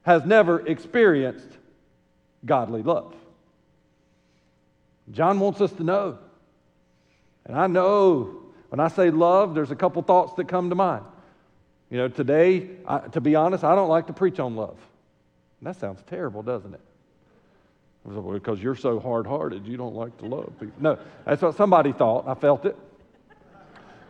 has 0.01 0.25
never 0.25 0.65
experienced 0.67 1.47
godly 2.45 2.81
love. 2.81 3.13
John 5.11 5.39
wants 5.39 5.61
us 5.61 5.71
to 5.73 5.83
know. 5.83 6.17
And 7.45 7.55
I 7.55 7.67
know 7.67 8.44
when 8.75 8.85
I 8.85 8.89
say 8.89 9.09
love, 9.09 9.55
there's 9.55 9.71
a 9.71 9.75
couple 9.75 10.01
thoughts 10.01 10.33
that 10.33 10.49
come 10.49 10.67
to 10.67 10.75
mind. 10.75 11.05
You 11.89 11.97
know, 11.97 12.07
today, 12.09 12.71
I, 12.85 12.99
to 12.99 13.21
be 13.21 13.33
honest, 13.33 13.63
I 13.63 13.73
don't 13.73 13.87
like 13.87 14.07
to 14.07 14.13
preach 14.13 14.37
on 14.37 14.57
love. 14.57 14.77
And 15.61 15.67
that 15.67 15.79
sounds 15.79 16.03
terrible, 16.07 16.43
doesn't 16.43 16.73
it? 16.73 16.81
Because 18.33 18.61
you're 18.61 18.75
so 18.75 18.99
hard 18.99 19.27
hearted, 19.27 19.65
you 19.65 19.77
don't 19.77 19.95
like 19.95 20.17
to 20.17 20.25
love 20.25 20.51
people. 20.59 20.75
No, 20.77 20.99
that's 21.23 21.41
what 21.41 21.55
somebody 21.55 21.93
thought. 21.93 22.27
I 22.27 22.33
felt 22.33 22.65
it. 22.65 22.75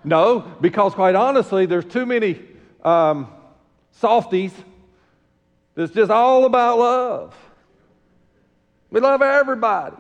No, 0.03 0.39
because 0.39 0.95
quite 0.95 1.13
honestly, 1.13 1.67
there's 1.67 1.85
too 1.85 2.07
many 2.07 2.41
um, 2.83 3.27
softies 3.91 4.51
that's 5.75 5.91
just 5.91 6.09
all 6.09 6.45
about 6.45 6.79
love. 6.79 7.35
We 8.89 8.99
love 8.99 9.21
everybody. 9.21 9.97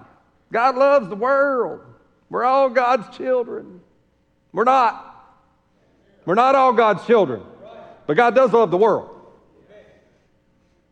God 0.51 0.75
loves 0.75 1.07
the 1.07 1.15
world. 1.15 1.81
We're 2.31 2.45
all 2.45 2.71
God's 2.71 3.15
children. 3.15 3.81
We're 4.55 4.63
not. 4.63 5.35
We're 6.25 6.35
not 6.35 6.55
all 6.55 6.71
God's 6.71 7.05
children. 7.05 7.43
But 8.07 8.15
God 8.15 8.33
does 8.33 8.53
love 8.53 8.71
the 8.71 8.77
world. 8.77 9.09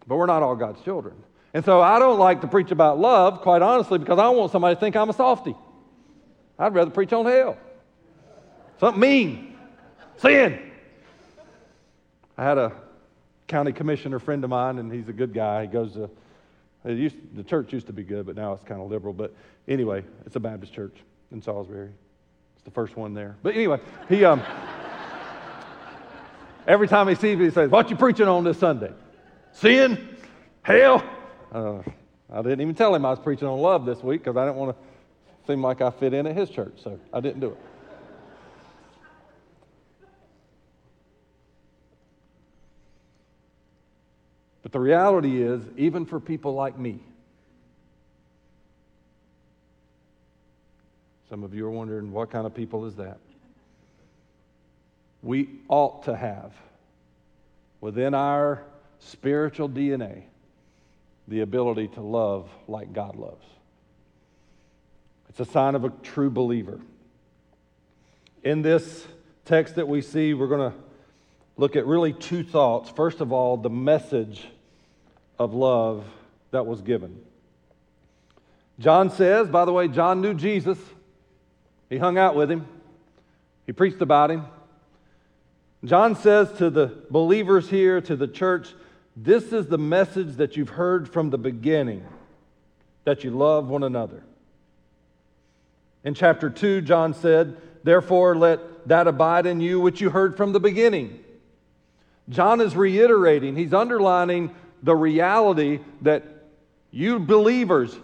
But 0.05 0.17
we're 0.17 0.25
not 0.25 0.43
all 0.43 0.57
God's 0.57 0.81
children. 0.81 1.15
And 1.53 1.63
so 1.63 1.79
I 1.79 1.97
don't 1.97 2.19
like 2.19 2.41
to 2.41 2.47
preach 2.47 2.71
about 2.71 2.99
love, 2.99 3.39
quite 3.39 3.61
honestly, 3.61 3.99
because 3.99 4.19
I 4.19 4.23
don't 4.23 4.35
want 4.35 4.51
somebody 4.51 4.75
to 4.75 4.79
think 4.81 4.97
I'm 4.97 5.09
a 5.09 5.13
softy. 5.13 5.55
I'd 6.59 6.73
rather 6.73 6.91
preach 6.91 7.13
on 7.13 7.25
hell. 7.25 7.57
Something 8.81 8.99
mean. 8.99 9.57
Sin. 10.17 10.59
I 12.37 12.43
had 12.43 12.57
a 12.57 12.73
county 13.47 13.71
commissioner 13.71 14.19
friend 14.19 14.43
of 14.43 14.49
mine, 14.49 14.77
and 14.77 14.91
he's 14.91 15.07
a 15.07 15.13
good 15.13 15.33
guy. 15.33 15.61
He 15.61 15.67
goes 15.67 15.93
to, 15.93 16.09
used, 16.85 17.15
the 17.33 17.43
church 17.43 17.71
used 17.71 17.87
to 17.87 17.93
be 17.93 18.03
good, 18.03 18.25
but 18.25 18.35
now 18.35 18.51
it's 18.53 18.63
kind 18.65 18.81
of 18.81 18.91
liberal. 18.91 19.13
But 19.13 19.33
anyway, 19.69 20.03
it's 20.25 20.35
a 20.35 20.41
Baptist 20.41 20.73
church 20.73 20.97
in 21.31 21.41
Salisbury. 21.41 21.91
It's 22.63 22.69
the 22.69 22.71
first 22.71 22.95
one 22.95 23.13
there. 23.13 23.35
But 23.43 23.55
anyway, 23.55 23.81
he, 24.07 24.23
um, 24.23 24.41
every 26.65 26.87
time 26.87 27.09
he 27.09 27.15
sees 27.15 27.37
me, 27.37 27.43
he 27.43 27.51
says, 27.51 27.69
What 27.69 27.89
you 27.89 27.97
preaching 27.97 28.29
on 28.29 28.45
this 28.45 28.57
Sunday? 28.57 28.93
Sin? 29.51 30.15
Hell? 30.61 31.03
Uh, 31.51 31.79
I 32.31 32.41
didn't 32.41 32.61
even 32.61 32.73
tell 32.73 32.95
him 32.95 33.05
I 33.05 33.09
was 33.09 33.19
preaching 33.19 33.49
on 33.49 33.59
love 33.59 33.85
this 33.85 34.01
week 34.01 34.23
because 34.23 34.37
I 34.37 34.45
didn't 34.45 34.55
want 34.55 34.77
to 34.77 35.51
seem 35.51 35.61
like 35.61 35.81
I 35.81 35.89
fit 35.89 36.13
in 36.13 36.25
at 36.25 36.37
his 36.37 36.49
church, 36.49 36.71
so 36.81 36.97
I 37.11 37.19
didn't 37.19 37.41
do 37.41 37.47
it. 37.47 37.57
But 44.61 44.71
the 44.71 44.79
reality 44.79 45.43
is, 45.43 45.61
even 45.75 46.05
for 46.05 46.21
people 46.21 46.53
like 46.53 46.79
me, 46.79 47.01
some 51.33 51.43
of 51.43 51.55
you 51.55 51.65
are 51.65 51.71
wondering, 51.71 52.11
what 52.11 52.29
kind 52.29 52.45
of 52.45 52.53
people 52.53 52.85
is 52.85 52.93
that? 52.93 53.17
We 55.23 55.49
ought 55.67 56.03
to 56.03 56.15
have 56.15 56.53
within 57.81 58.13
our 58.13 58.61
spiritual 58.99 59.67
DNA 59.67 60.25
the 61.27 61.39
ability 61.39 61.87
to 61.87 62.01
love 62.01 62.51
like 62.67 62.93
God 62.93 63.15
loves. 63.15 63.43
It's 65.27 65.39
a 65.39 65.45
sign 65.45 65.73
of 65.73 65.85
a 65.85 65.89
true 66.03 66.29
believer. 66.29 66.79
In 68.43 68.61
this 68.61 69.07
text 69.45 69.73
that 69.77 69.87
we 69.87 70.01
see, 70.01 70.35
we're 70.35 70.45
going 70.45 70.71
to 70.71 70.77
look 71.57 71.75
at 71.75 71.87
really 71.87 72.13
two 72.13 72.43
thoughts. 72.43 72.91
First 72.91 73.21
of 73.21 73.33
all, 73.33 73.57
the 73.57 73.71
message 73.71 74.45
of 75.39 75.55
love 75.55 76.05
that 76.51 76.67
was 76.67 76.81
given. 76.81 77.19
John 78.77 79.09
says, 79.09 79.47
by 79.47 79.65
the 79.65 79.73
way, 79.73 79.87
John 79.87 80.21
knew 80.21 80.35
Jesus. 80.35 80.77
He 81.93 81.99
hung 81.99 82.17
out 82.17 82.35
with 82.35 82.49
him, 82.49 82.65
he 83.67 83.71
preached 83.71 84.01
about 84.01 84.31
him. 84.31 84.47
John 85.85 86.15
says 86.15 86.51
to 86.53 86.71
the 86.71 86.91
believers 87.11 87.69
here, 87.69 88.01
to 88.01 88.15
the 88.15 88.27
church, 88.27 88.73
this 89.15 89.53
is 89.53 89.67
the 89.67 89.77
message 89.77 90.37
that 90.37 90.57
you've 90.57 90.69
heard 90.69 91.07
from 91.07 91.29
the 91.29 91.37
beginning 91.37 92.03
that 93.03 93.23
you 93.23 93.29
love 93.29 93.67
one 93.67 93.83
another. 93.83 94.23
In 96.03 96.15
chapter 96.15 96.49
2, 96.49 96.81
John 96.81 97.13
said, 97.13 97.57
Therefore, 97.83 98.35
let 98.35 98.87
that 98.87 99.07
abide 99.07 99.45
in 99.45 99.61
you 99.61 99.79
which 99.79 100.01
you 100.01 100.09
heard 100.09 100.35
from 100.35 100.51
the 100.51 100.59
beginning. 100.59 101.23
John 102.27 102.59
is 102.59 102.75
reiterating, 102.75 103.55
he's 103.55 103.71
underlining 103.71 104.55
the 104.81 104.95
reality 104.95 105.79
that 106.01 106.23
you 106.89 107.19
believers, 107.19 107.95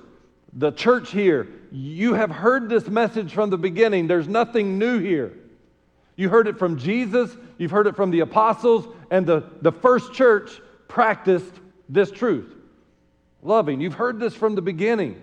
the 0.53 0.71
church 0.71 1.11
here, 1.11 1.47
you 1.71 2.13
have 2.13 2.31
heard 2.31 2.69
this 2.69 2.87
message 2.87 3.33
from 3.33 3.49
the 3.49 3.57
beginning. 3.57 4.07
There's 4.07 4.27
nothing 4.27 4.79
new 4.79 4.99
here. 4.99 5.33
You 6.15 6.29
heard 6.29 6.47
it 6.47 6.59
from 6.59 6.77
Jesus, 6.77 7.35
you've 7.57 7.71
heard 7.71 7.87
it 7.87 7.95
from 7.95 8.11
the 8.11 8.19
apostles, 8.21 8.87
and 9.09 9.25
the, 9.25 9.43
the 9.61 9.71
first 9.71 10.13
church 10.13 10.59
practiced 10.87 11.53
this 11.87 12.11
truth. 12.11 12.53
Loving. 13.41 13.79
You've 13.79 13.93
heard 13.93 14.19
this 14.19 14.35
from 14.35 14.55
the 14.55 14.61
beginning. 14.61 15.21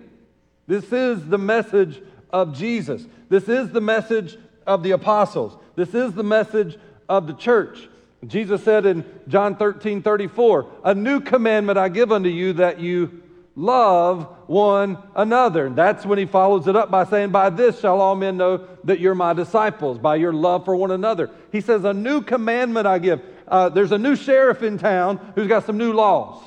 This 0.65 0.91
is 0.91 1.23
the 1.27 1.37
message 1.37 2.01
of 2.31 2.57
Jesus. 2.57 3.05
This 3.29 3.47
is 3.47 3.69
the 3.69 3.81
message 3.81 4.37
of 4.65 4.81
the 4.81 4.91
apostles. 4.91 5.57
This 5.75 5.93
is 5.93 6.13
the 6.13 6.23
message 6.23 6.77
of 7.07 7.27
the 7.27 7.33
church. 7.33 7.87
Jesus 8.25 8.63
said 8.63 8.85
in 8.85 9.05
John 9.27 9.55
13 9.55 10.01
34, 10.01 10.67
A 10.83 10.95
new 10.95 11.21
commandment 11.21 11.77
I 11.77 11.89
give 11.89 12.11
unto 12.11 12.29
you 12.29 12.53
that 12.53 12.79
you 12.79 13.21
love 13.57 14.27
one 14.45 14.97
another. 15.15 15.65
And 15.65 15.75
that's 15.75 16.05
when 16.05 16.19
he 16.19 16.25
follows 16.25 16.67
it 16.67 16.75
up 16.75 16.89
by 16.89 17.03
saying, 17.03 17.31
By 17.31 17.49
this 17.49 17.79
shall 17.79 17.99
all 17.99 18.15
men 18.15 18.37
know 18.37 18.65
that 18.85 18.99
you're 18.99 19.15
my 19.15 19.33
disciples, 19.33 19.97
by 19.97 20.15
your 20.15 20.31
love 20.31 20.63
for 20.63 20.75
one 20.75 20.91
another. 20.91 21.31
He 21.51 21.59
says, 21.59 21.83
A 21.83 21.93
new 21.93 22.21
commandment 22.21 22.87
I 22.87 22.99
give. 22.99 23.21
Uh, 23.47 23.69
there's 23.69 23.91
a 23.91 23.97
new 23.97 24.15
sheriff 24.15 24.61
in 24.61 24.77
town 24.77 25.33
who's 25.35 25.47
got 25.47 25.65
some 25.65 25.77
new 25.77 25.91
laws, 25.91 26.43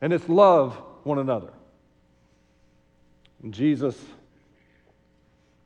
and 0.00 0.12
it's 0.12 0.28
love 0.28 0.74
one 1.04 1.18
another. 1.18 1.52
And 3.42 3.54
Jesus, 3.54 3.96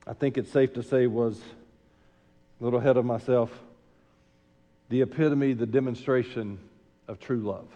I 0.07 0.13
think 0.13 0.37
it's 0.37 0.51
safe 0.51 0.73
to 0.73 0.83
say, 0.83 1.07
was 1.07 1.39
a 2.59 2.63
little 2.63 2.79
ahead 2.79 2.97
of 2.97 3.05
myself 3.05 3.51
the 4.89 5.01
epitome, 5.03 5.53
the 5.53 5.67
demonstration 5.67 6.57
of 7.07 7.19
true 7.19 7.41
love. 7.41 7.67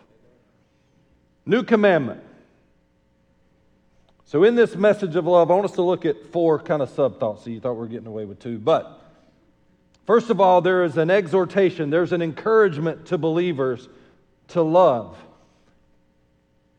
New 1.46 1.64
commandment. 1.64 2.22
So, 4.26 4.44
in 4.44 4.56
this 4.56 4.76
message 4.76 5.16
of 5.16 5.26
love, 5.28 5.52
I 5.52 5.54
want 5.54 5.66
us 5.66 5.74
to 5.74 5.82
look 5.82 6.06
at 6.06 6.32
four 6.32 6.60
kind 6.60 6.82
of 6.82 6.90
sub 6.90 7.20
thoughts. 7.20 7.44
So, 7.44 7.50
you 7.50 7.60
thought 7.60 7.74
we 7.74 7.80
were 7.80 7.88
getting 7.88 8.08
away 8.08 8.26
with 8.26 8.40
two. 8.40 8.58
But, 8.58 9.02
first 10.08 10.30
of 10.30 10.42
all, 10.42 10.62
there 10.62 10.84
is 10.84 10.98
an 10.98 11.12
exhortation, 11.12 11.90
there's 11.90 12.14
an 12.14 12.22
encouragement 12.22 13.06
to 13.08 13.18
believers 13.18 13.88
to 14.50 14.62
love. 14.62 15.18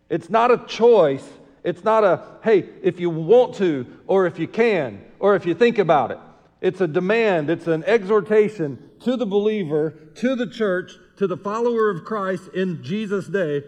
It's 0.08 0.30
not 0.30 0.50
a 0.50 0.58
choice. 0.66 1.26
It's 1.64 1.82
not 1.82 2.04
a, 2.04 2.22
hey, 2.42 2.68
if 2.82 3.00
you 3.00 3.08
want 3.08 3.54
to, 3.56 3.86
or 4.06 4.26
if 4.26 4.38
you 4.38 4.46
can, 4.46 5.02
or 5.18 5.34
if 5.34 5.46
you 5.46 5.54
think 5.54 5.78
about 5.78 6.10
it. 6.10 6.18
It's 6.60 6.80
a 6.80 6.86
demand, 6.86 7.50
it's 7.50 7.66
an 7.66 7.84
exhortation 7.84 8.90
to 9.00 9.16
the 9.16 9.26
believer, 9.26 9.90
to 10.16 10.36
the 10.36 10.46
church, 10.46 10.92
to 11.16 11.26
the 11.26 11.36
follower 11.36 11.90
of 11.90 12.04
Christ 12.04 12.48
in 12.54 12.82
Jesus' 12.82 13.26
day 13.26 13.64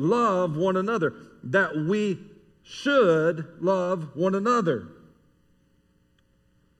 love 0.00 0.56
one 0.56 0.76
another, 0.76 1.14
that 1.44 1.76
we 1.76 2.18
should 2.62 3.46
love 3.60 4.16
one 4.16 4.34
another. 4.34 4.88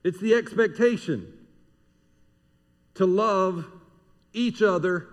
It's 0.03 0.19
the 0.19 0.33
expectation 0.33 1.31
to 2.95 3.05
love 3.05 3.65
each 4.33 4.61
other. 4.61 5.07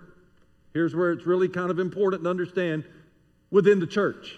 Here's 0.73 0.95
where 0.95 1.13
it's 1.13 1.27
really 1.27 1.49
kind 1.49 1.71
of 1.71 1.79
important 1.79 2.25
to 2.25 2.31
understand 2.31 2.85
within 3.51 3.81
the 3.81 3.87
church 3.87 4.37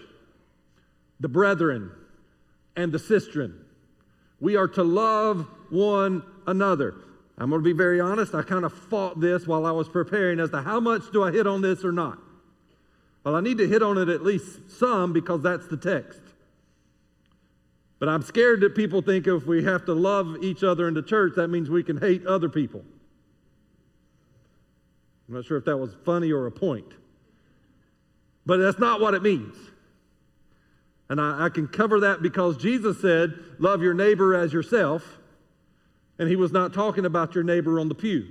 the 1.19 1.29
brethren 1.29 1.91
and 2.75 2.91
the 2.91 2.97
sistren. 2.97 3.53
We 4.39 4.55
are 4.55 4.67
to 4.69 4.83
love 4.83 5.45
one 5.69 6.23
another. 6.47 6.95
I'm 7.37 7.49
going 7.51 7.61
to 7.61 7.63
be 7.63 7.77
very 7.77 8.01
honest. 8.01 8.33
I 8.33 8.41
kind 8.41 8.65
of 8.65 8.73
fought 8.73 9.19
this 9.19 9.45
while 9.45 9.67
I 9.67 9.71
was 9.71 9.87
preparing 9.87 10.39
as 10.39 10.49
to 10.49 10.61
how 10.61 10.79
much 10.79 11.11
do 11.13 11.23
I 11.23 11.31
hit 11.31 11.45
on 11.45 11.61
this 11.61 11.85
or 11.85 11.91
not. 11.91 12.17
Well, 13.23 13.35
I 13.35 13.41
need 13.41 13.57
to 13.59 13.67
hit 13.67 13.83
on 13.83 13.97
it 13.97 14.09
at 14.09 14.23
least 14.23 14.71
some 14.71 15.13
because 15.13 15.41
that's 15.41 15.67
the 15.67 15.77
text. 15.77 16.21
But 17.99 18.09
I'm 18.09 18.23
scared 18.23 18.61
that 18.61 18.75
people 18.75 19.03
think 19.03 19.27
if 19.27 19.45
we 19.45 19.63
have 19.63 19.85
to 19.85 19.93
love 19.93 20.37
each 20.41 20.63
other 20.63 20.87
in 20.87 20.95
the 20.95 21.03
church, 21.03 21.33
that 21.35 21.49
means 21.49 21.69
we 21.69 21.83
can 21.83 21.97
hate 21.97 22.25
other 22.25 22.49
people. 22.49 22.83
I'm 25.27 25.35
not 25.35 25.45
sure 25.45 25.57
if 25.57 25.65
that 25.65 25.77
was 25.77 25.95
funny 26.03 26.31
or 26.31 26.47
a 26.47 26.51
point. 26.51 26.93
But 28.45 28.57
that's 28.57 28.79
not 28.79 28.99
what 29.01 29.13
it 29.13 29.21
means. 29.21 29.55
And 31.09 31.21
I, 31.21 31.45
I 31.45 31.49
can 31.49 31.67
cover 31.67 31.99
that 31.99 32.23
because 32.23 32.57
Jesus 32.57 32.99
said, 32.99 33.35
Love 33.59 33.83
your 33.83 33.93
neighbor 33.93 34.33
as 34.35 34.51
yourself. 34.51 35.19
And 36.17 36.27
he 36.27 36.35
was 36.35 36.51
not 36.51 36.73
talking 36.73 37.05
about 37.05 37.35
your 37.35 37.43
neighbor 37.43 37.79
on 37.79 37.87
the 37.87 37.95
pew. 37.95 38.27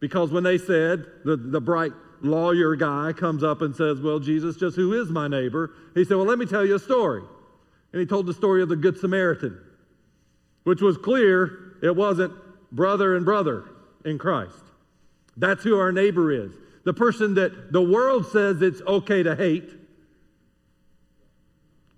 Because 0.00 0.30
when 0.30 0.44
they 0.44 0.58
said, 0.58 1.06
the, 1.24 1.36
the 1.36 1.60
bright 1.60 1.92
lawyer 2.22 2.76
guy 2.76 3.12
comes 3.12 3.42
up 3.42 3.62
and 3.62 3.74
says, 3.74 4.00
Well, 4.00 4.18
Jesus, 4.18 4.56
just 4.56 4.76
who 4.76 4.92
is 5.00 5.10
my 5.10 5.28
neighbor? 5.28 5.72
He 5.94 6.04
said, 6.04 6.16
Well, 6.16 6.26
let 6.26 6.38
me 6.38 6.46
tell 6.46 6.64
you 6.64 6.76
a 6.76 6.78
story. 6.78 7.22
And 7.92 8.00
he 8.00 8.06
told 8.06 8.26
the 8.26 8.34
story 8.34 8.62
of 8.62 8.68
the 8.68 8.76
Good 8.76 8.98
Samaritan, 8.98 9.58
which 10.64 10.80
was 10.80 10.96
clear 10.96 11.76
it 11.82 11.94
wasn't 11.94 12.32
brother 12.72 13.16
and 13.16 13.24
brother 13.24 13.64
in 14.04 14.18
Christ. 14.18 14.56
That's 15.36 15.62
who 15.62 15.78
our 15.78 15.92
neighbor 15.92 16.32
is. 16.32 16.52
The 16.84 16.92
person 16.92 17.34
that 17.34 17.72
the 17.72 17.80
world 17.80 18.26
says 18.26 18.62
it's 18.62 18.82
okay 18.82 19.22
to 19.22 19.34
hate. 19.34 19.70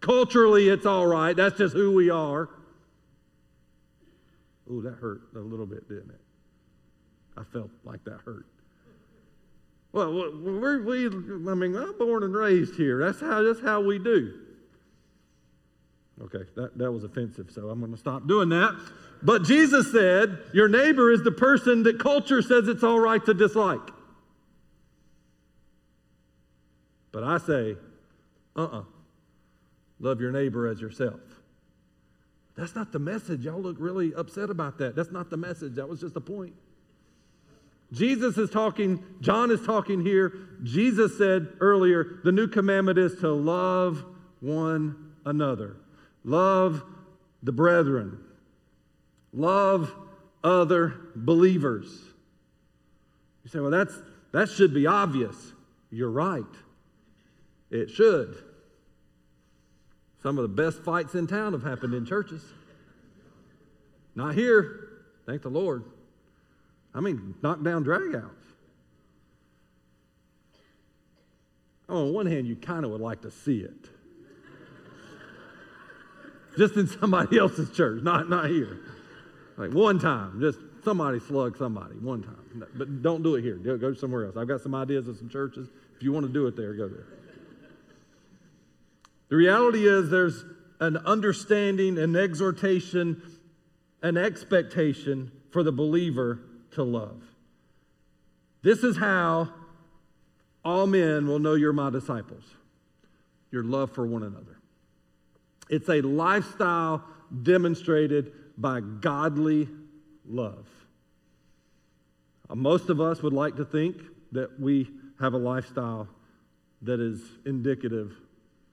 Culturally, 0.00 0.68
it's 0.68 0.87
all 0.87 1.07
right. 1.07 1.35
That's 1.37 1.59
just 1.59 1.74
who 1.74 1.92
we 1.92 2.11
are. 2.11 2.48
Oh, 4.70 4.81
that 4.81 4.94
hurt 4.94 5.22
a 5.35 5.38
little 5.38 5.66
bit, 5.66 5.88
didn't 5.88 6.11
it? 6.11 6.20
I 7.37 7.44
felt 7.52 7.70
like 7.85 8.05
that 8.05 8.20
hurt. 8.24 8.46
Well, 9.97 10.13
we're, 10.13 10.83
we, 10.83 11.07
I 11.07 11.55
mean, 11.55 11.75
I'm 11.75 11.97
born 11.97 12.23
and 12.23 12.35
raised 12.35 12.75
here. 12.75 13.03
That's 13.03 13.19
how, 13.19 13.43
that's 13.43 13.63
how 13.63 13.81
we 13.81 13.99
do. 13.99 14.31
Okay, 16.21 16.45
that, 16.55 16.77
that 16.77 16.93
was 16.93 17.03
offensive, 17.03 17.51
so 17.51 17.71
I'm 17.71 17.81
going 17.81 17.93
to 17.93 17.99
stop 17.99 18.27
doing 18.27 18.51
that. 18.51 18.79
But 19.23 19.45
Jesus 19.45 19.91
said, 19.91 20.39
Your 20.53 20.69
neighbor 20.69 21.11
is 21.11 21.23
the 21.23 21.33
person 21.33 21.83
that 21.85 21.99
culture 21.99 22.43
says 22.43 22.69
it's 22.69 22.83
all 22.83 23.01
right 23.01 23.25
to 23.25 23.33
dislike. 23.33 23.89
But 27.11 27.25
I 27.25 27.39
say, 27.39 27.77
uh 28.55 28.65
uh-uh. 28.65 28.81
uh, 28.81 28.85
love 29.99 30.21
your 30.21 30.31
neighbor 30.31 30.69
as 30.69 30.79
yourself. 30.79 31.21
That's 32.55 32.75
not 32.75 32.93
the 32.93 32.99
message. 32.99 33.47
Y'all 33.47 33.63
look 33.63 33.77
really 33.79 34.13
upset 34.13 34.51
about 34.51 34.77
that. 34.77 34.95
That's 34.95 35.11
not 35.11 35.31
the 35.31 35.39
message. 35.39 35.77
That 35.77 35.89
was 35.89 36.01
just 36.01 36.13
the 36.13 36.21
point. 36.21 36.53
Jesus 37.92 38.37
is 38.37 38.51
talking, 38.51 39.03
John 39.20 39.51
is 39.51 39.64
talking 39.64 40.01
here. 40.01 40.33
Jesus 40.62 41.16
said 41.16 41.49
earlier, 41.61 42.20
the 42.25 42.33
new 42.33 42.49
commandment 42.49 42.99
is 42.99 43.14
to 43.20 43.31
love 43.31 44.05
one 44.40 45.12
another, 45.25 45.77
love 46.25 46.83
the 47.42 47.53
brethren, 47.53 48.18
love 49.33 49.92
other 50.42 50.94
believers. 51.14 51.87
You 53.44 53.51
say, 53.51 53.61
well, 53.61 53.70
that's, 53.70 53.94
that 54.33 54.49
should 54.49 54.75
be 54.75 54.87
obvious. 54.87 55.37
You're 55.90 56.11
right. 56.11 56.44
It 57.70 57.90
should. 57.90 58.42
Some 60.22 60.38
of 60.38 60.42
the 60.42 60.62
best 60.62 60.83
fights 60.83 61.14
in 61.14 61.27
town 61.29 61.53
have 61.53 61.62
happened 61.62 61.94
in 61.94 62.05
churches. 62.05 62.42
Not 64.16 64.35
here, 64.35 64.88
thank 65.27 65.42
the 65.42 65.51
Lord. 65.51 65.85
I 66.97 67.01
mean, 67.01 67.35
knockdown 67.43 67.85
dragouts. 67.85 68.31
Oh, 71.91 72.07
on 72.07 72.15
one 72.15 72.27
hand, 72.27 72.47
you 72.47 72.57
kind 72.57 72.85
of 72.87 72.91
would 72.91 73.03
like 73.03 73.21
to 73.23 73.31
see 73.31 73.61
it. 73.61 73.91
just 76.57 76.75
in 76.77 76.89
somebody 76.89 77.39
else's 77.39 77.71
church, 77.71 78.03
not, 78.03 78.31
not 78.31 78.49
here. 78.49 78.81
Like 79.59 79.73
one 79.73 79.99
time, 79.99 80.41
just 80.41 80.59
somebody 80.85 81.21
slug 81.21 81.59
somebody 81.59 81.97
one 81.97 82.23
time. 82.23 82.65
But 82.75 83.03
don't 83.03 83.23
do 83.23 83.35
it 83.35 83.43
here. 83.43 83.57
Go 83.57 83.93
somewhere 83.93 84.25
else. 84.25 84.37
I've 84.39 84.49
got 84.49 84.63
some 84.63 84.75
ideas 84.75 85.07
of 85.07 85.19
some 85.19 85.29
churches. 85.29 85.69
If 85.97 86.03
you 86.03 86.13
want 86.13 86.27
to 86.27 86.33
do 86.33 86.47
it 86.47 86.57
there, 86.57 86.73
go 86.73 86.89
there. 86.89 87.07
The 89.29 89.37
reality 89.37 89.87
is 89.87 90.09
there's 90.09 90.45
an 90.81 90.97
understanding, 90.99 91.99
an 91.99 92.17
exhortation, 92.17 93.23
an 94.03 94.17
expectation 94.17 95.31
for 95.51 95.63
the 95.63 95.73
believer 95.73 96.41
to 96.77 96.83
love. 96.83 97.23
This 98.62 98.85
is 98.85 98.97
how 98.97 99.49
all 100.65 100.87
men 100.87 101.27
will 101.27 101.39
know 101.39 101.55
you're 101.55 101.73
my 101.73 101.91
disciples 101.91 102.45
your 103.53 103.62
love 103.65 103.91
for 103.93 104.05
one 104.05 104.23
another. 104.23 104.59
It's 105.71 105.89
a 105.89 106.01
lifestyle 106.03 107.03
demonstrated 107.43 108.33
by 108.59 108.81
godly 108.81 109.69
love. 110.29 110.67
Uh, 112.51 112.55
most 112.55 112.91
of 112.91 113.01
us 113.01 113.23
would 113.23 113.33
like 113.33 113.57
to 113.57 113.65
think 113.65 113.97
that 114.33 114.61
we 114.61 114.91
have 115.21 115.33
a 115.33 115.39
lifestyle 115.39 116.09
that 116.83 117.01
is 117.01 117.23
indicative 117.47 118.12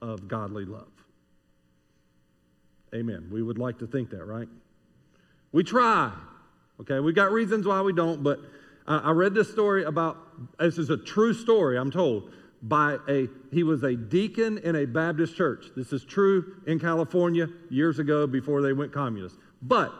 of 0.02 0.28
godly 0.28 0.64
love. 0.64 0.92
Amen. 2.94 3.28
We 3.30 3.42
would 3.42 3.58
like 3.58 3.78
to 3.78 3.86
think 3.86 4.10
that, 4.10 4.24
right? 4.24 4.48
We 5.52 5.64
try. 5.64 6.12
Okay, 6.80 7.00
we 7.00 7.12
got 7.12 7.32
reasons 7.32 7.66
why 7.66 7.80
we 7.80 7.92
don't, 7.92 8.22
but 8.22 8.40
I 8.86 9.12
read 9.12 9.32
this 9.32 9.50
story 9.50 9.84
about 9.84 10.18
this 10.58 10.76
is 10.78 10.90
a 10.90 10.96
true 10.96 11.32
story, 11.32 11.78
I'm 11.78 11.90
told, 11.90 12.30
by 12.62 12.98
a 13.08 13.28
he 13.52 13.62
was 13.62 13.82
a 13.82 13.94
deacon 13.94 14.58
in 14.58 14.76
a 14.76 14.84
Baptist 14.84 15.36
church. 15.36 15.66
This 15.76 15.92
is 15.92 16.04
true 16.04 16.56
in 16.66 16.78
California 16.78 17.48
years 17.70 17.98
ago 17.98 18.26
before 18.26 18.60
they 18.60 18.72
went 18.72 18.92
communist. 18.92 19.36
But 19.62 19.92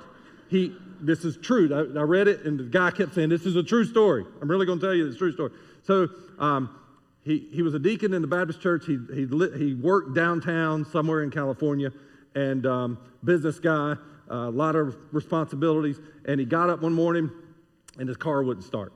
he 0.49 0.77
this 1.01 1.25
is 1.25 1.37
true. 1.37 1.71
I, 1.73 2.01
I 2.01 2.03
read 2.03 2.29
it, 2.29 2.45
and 2.45 2.59
the 2.59 2.65
guy 2.65 2.91
kept 2.91 3.15
saying, 3.15 3.29
"This 3.29 3.47
is 3.47 3.57
a 3.57 3.63
true 3.63 3.85
story." 3.85 4.25
I'm 4.43 4.51
really 4.51 4.67
going 4.67 4.81
to 4.81 4.87
tell 4.87 4.95
you 4.95 5.07
it's 5.07 5.17
true 5.17 5.33
story. 5.33 5.53
So 5.83 6.09
um, 6.39 6.71
he, 7.25 7.49
he 7.53 7.63
was 7.63 7.75
a 7.75 7.79
deacon 7.79 8.13
in 8.13 8.23
the 8.23 8.29
Baptist 8.29 8.61
church. 8.61 8.85
He, 8.87 8.99
he, 9.15 9.27
lit, 9.27 9.55
he 9.55 9.75
worked 9.75 10.15
downtown 10.15 10.85
somewhere 10.85 11.23
in 11.23 11.31
California 11.31 11.91
and 12.35 12.67
um, 12.67 12.99
business 13.23 13.59
guy, 13.59 13.95
a 14.29 14.35
uh, 14.35 14.51
lot 14.51 14.77
of 14.77 14.97
responsibilities. 15.13 16.01
And 16.25 16.41
he 16.41 16.47
got 16.47 16.71
up 16.71 16.83
one 16.83 16.93
morning 16.93 17.31
and 17.99 18.09
his 18.09 18.17
car 18.17 18.43
wouldn't 18.43 18.65
start. 18.65 18.93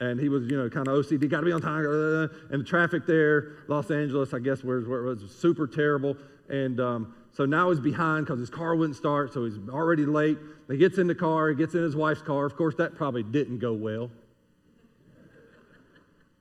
And 0.00 0.18
he 0.18 0.28
was, 0.28 0.44
you 0.46 0.56
know, 0.56 0.68
kind 0.68 0.88
of 0.88 0.94
OCD, 0.94 1.28
got 1.28 1.40
to 1.40 1.46
be 1.46 1.52
on 1.52 1.60
time. 1.60 1.86
Uh, 1.86 2.26
and 2.50 2.60
the 2.60 2.64
traffic 2.64 3.06
there, 3.06 3.58
Los 3.68 3.90
Angeles, 3.90 4.34
I 4.34 4.40
guess, 4.40 4.64
where, 4.64 4.80
where 4.80 5.06
it 5.06 5.08
was 5.08 5.30
super 5.30 5.66
terrible. 5.66 6.16
And 6.48 6.80
um, 6.80 7.14
so 7.32 7.46
now 7.46 7.70
he's 7.70 7.80
behind 7.80 8.26
because 8.26 8.40
his 8.40 8.50
car 8.50 8.74
wouldn't 8.74 8.96
start. 8.96 9.32
So 9.32 9.44
he's 9.44 9.58
already 9.70 10.04
late. 10.04 10.38
He 10.68 10.76
gets 10.76 10.98
in 10.98 11.06
the 11.06 11.14
car, 11.14 11.50
he 11.50 11.54
gets 11.54 11.74
in 11.74 11.82
his 11.82 11.94
wife's 11.94 12.22
car. 12.22 12.46
Of 12.46 12.56
course, 12.56 12.74
that 12.76 12.96
probably 12.96 13.22
didn't 13.22 13.58
go 13.58 13.72
well. 13.72 14.10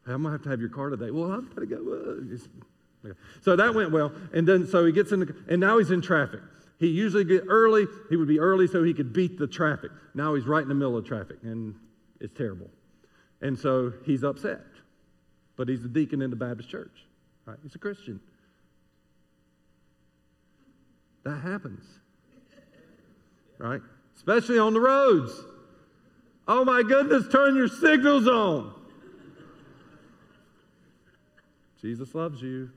I'm 0.07 0.23
gonna 0.23 0.31
have 0.31 0.43
to 0.43 0.49
have 0.49 0.59
your 0.59 0.69
car 0.69 0.89
today. 0.89 1.11
Well, 1.11 1.31
I've 1.31 1.49
got 1.53 1.61
to 1.61 1.65
go. 1.65 1.77
Okay. 3.05 3.17
So 3.41 3.55
that 3.55 3.73
went 3.73 3.91
well, 3.91 4.11
and 4.33 4.47
then 4.47 4.67
so 4.67 4.85
he 4.85 4.91
gets 4.91 5.11
in, 5.11 5.21
the, 5.21 5.35
and 5.49 5.59
now 5.59 5.77
he's 5.77 5.91
in 5.91 6.01
traffic. 6.01 6.41
He 6.81 6.87
usually 6.87 7.23
get 7.23 7.43
early. 7.47 7.85
He 8.09 8.15
would 8.15 8.27
be 8.27 8.39
early 8.39 8.65
so 8.65 8.83
he 8.83 8.95
could 8.95 9.13
beat 9.13 9.37
the 9.37 9.45
traffic. 9.45 9.91
Now 10.15 10.33
he's 10.33 10.47
right 10.47 10.63
in 10.63 10.67
the 10.67 10.73
middle 10.73 10.97
of 10.97 11.05
traffic, 11.05 11.37
and 11.43 11.75
it's 12.19 12.35
terrible. 12.35 12.71
And 13.39 13.57
so 13.57 13.93
he's 14.03 14.23
upset, 14.23 14.61
but 15.57 15.69
he's 15.69 15.85
a 15.85 15.87
deacon 15.87 16.23
in 16.23 16.31
the 16.31 16.35
Baptist 16.35 16.69
church. 16.69 17.05
Right? 17.45 17.57
He's 17.61 17.75
a 17.75 17.77
Christian. 17.77 18.19
That 21.23 21.37
happens, 21.41 21.83
right? 23.59 23.81
Especially 24.15 24.57
on 24.57 24.73
the 24.73 24.79
roads. 24.79 25.39
Oh 26.47 26.65
my 26.65 26.81
goodness! 26.81 27.27
Turn 27.31 27.55
your 27.55 27.67
signals 27.67 28.27
on. 28.27 28.73
Jesus 31.79 32.15
loves 32.15 32.41
you. 32.41 32.71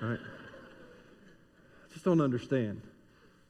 Right? 0.00 0.18
Don't 2.06 2.20
understand. 2.20 2.80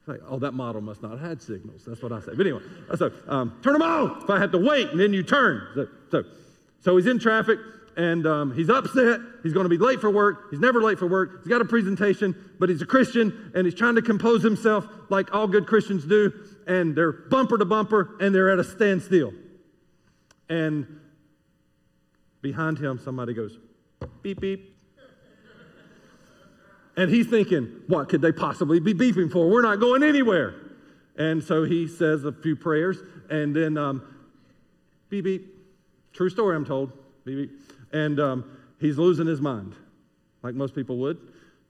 It's 0.00 0.08
like, 0.08 0.20
oh, 0.28 0.38
that 0.38 0.52
model 0.52 0.80
must 0.80 1.02
not 1.02 1.12
have 1.12 1.20
had 1.20 1.42
signals. 1.42 1.84
That's 1.86 2.02
what 2.02 2.10
I 2.10 2.20
say. 2.20 2.32
But 2.34 2.46
anyway, 2.46 2.62
so 2.96 3.12
um, 3.28 3.58
turn 3.62 3.74
them 3.74 3.82
off. 3.82 4.24
If 4.24 4.30
I 4.30 4.38
had 4.38 4.50
to 4.52 4.58
wait 4.58 4.88
and 4.88 4.98
then 4.98 5.12
you 5.12 5.22
turn. 5.22 5.68
So, 5.74 5.88
so, 6.10 6.24
so 6.80 6.96
he's 6.96 7.06
in 7.06 7.18
traffic 7.18 7.58
and 7.98 8.26
um, 8.26 8.54
he's 8.54 8.70
upset. 8.70 9.20
He's 9.42 9.52
going 9.52 9.64
to 9.64 9.68
be 9.68 9.76
late 9.76 10.00
for 10.00 10.10
work. 10.10 10.50
He's 10.50 10.58
never 10.58 10.80
late 10.82 10.98
for 10.98 11.06
work. 11.06 11.42
He's 11.42 11.48
got 11.48 11.60
a 11.60 11.66
presentation, 11.66 12.34
but 12.58 12.70
he's 12.70 12.80
a 12.80 12.86
Christian 12.86 13.52
and 13.54 13.66
he's 13.66 13.74
trying 13.74 13.96
to 13.96 14.02
compose 14.02 14.42
himself 14.42 14.86
like 15.10 15.34
all 15.34 15.46
good 15.46 15.66
Christians 15.66 16.04
do. 16.04 16.32
And 16.66 16.96
they're 16.96 17.12
bumper 17.12 17.58
to 17.58 17.66
bumper 17.66 18.16
and 18.20 18.34
they're 18.34 18.50
at 18.50 18.58
a 18.58 18.64
standstill. 18.64 19.34
And 20.48 21.00
behind 22.40 22.78
him, 22.78 22.98
somebody 23.04 23.34
goes, 23.34 23.58
beep, 24.22 24.40
beep. 24.40 24.75
And 26.96 27.10
he's 27.10 27.26
thinking, 27.26 27.82
what 27.86 28.08
could 28.08 28.22
they 28.22 28.32
possibly 28.32 28.80
be 28.80 28.94
beeping 28.94 29.30
for? 29.30 29.50
We're 29.50 29.62
not 29.62 29.80
going 29.80 30.02
anywhere. 30.02 30.54
And 31.16 31.42
so 31.42 31.64
he 31.64 31.86
says 31.88 32.24
a 32.24 32.32
few 32.32 32.56
prayers, 32.56 32.98
and 33.30 33.54
then 33.54 33.76
um, 33.76 34.02
beep, 35.08 35.24
beep. 35.24 35.54
True 36.12 36.30
story, 36.30 36.56
I'm 36.56 36.64
told. 36.64 36.92
Beep, 37.24 37.36
beep. 37.36 37.60
And 37.92 38.18
um, 38.20 38.58
he's 38.80 38.98
losing 38.98 39.26
his 39.26 39.40
mind, 39.40 39.74
like 40.42 40.54
most 40.54 40.74
people 40.74 40.98
would 40.98 41.18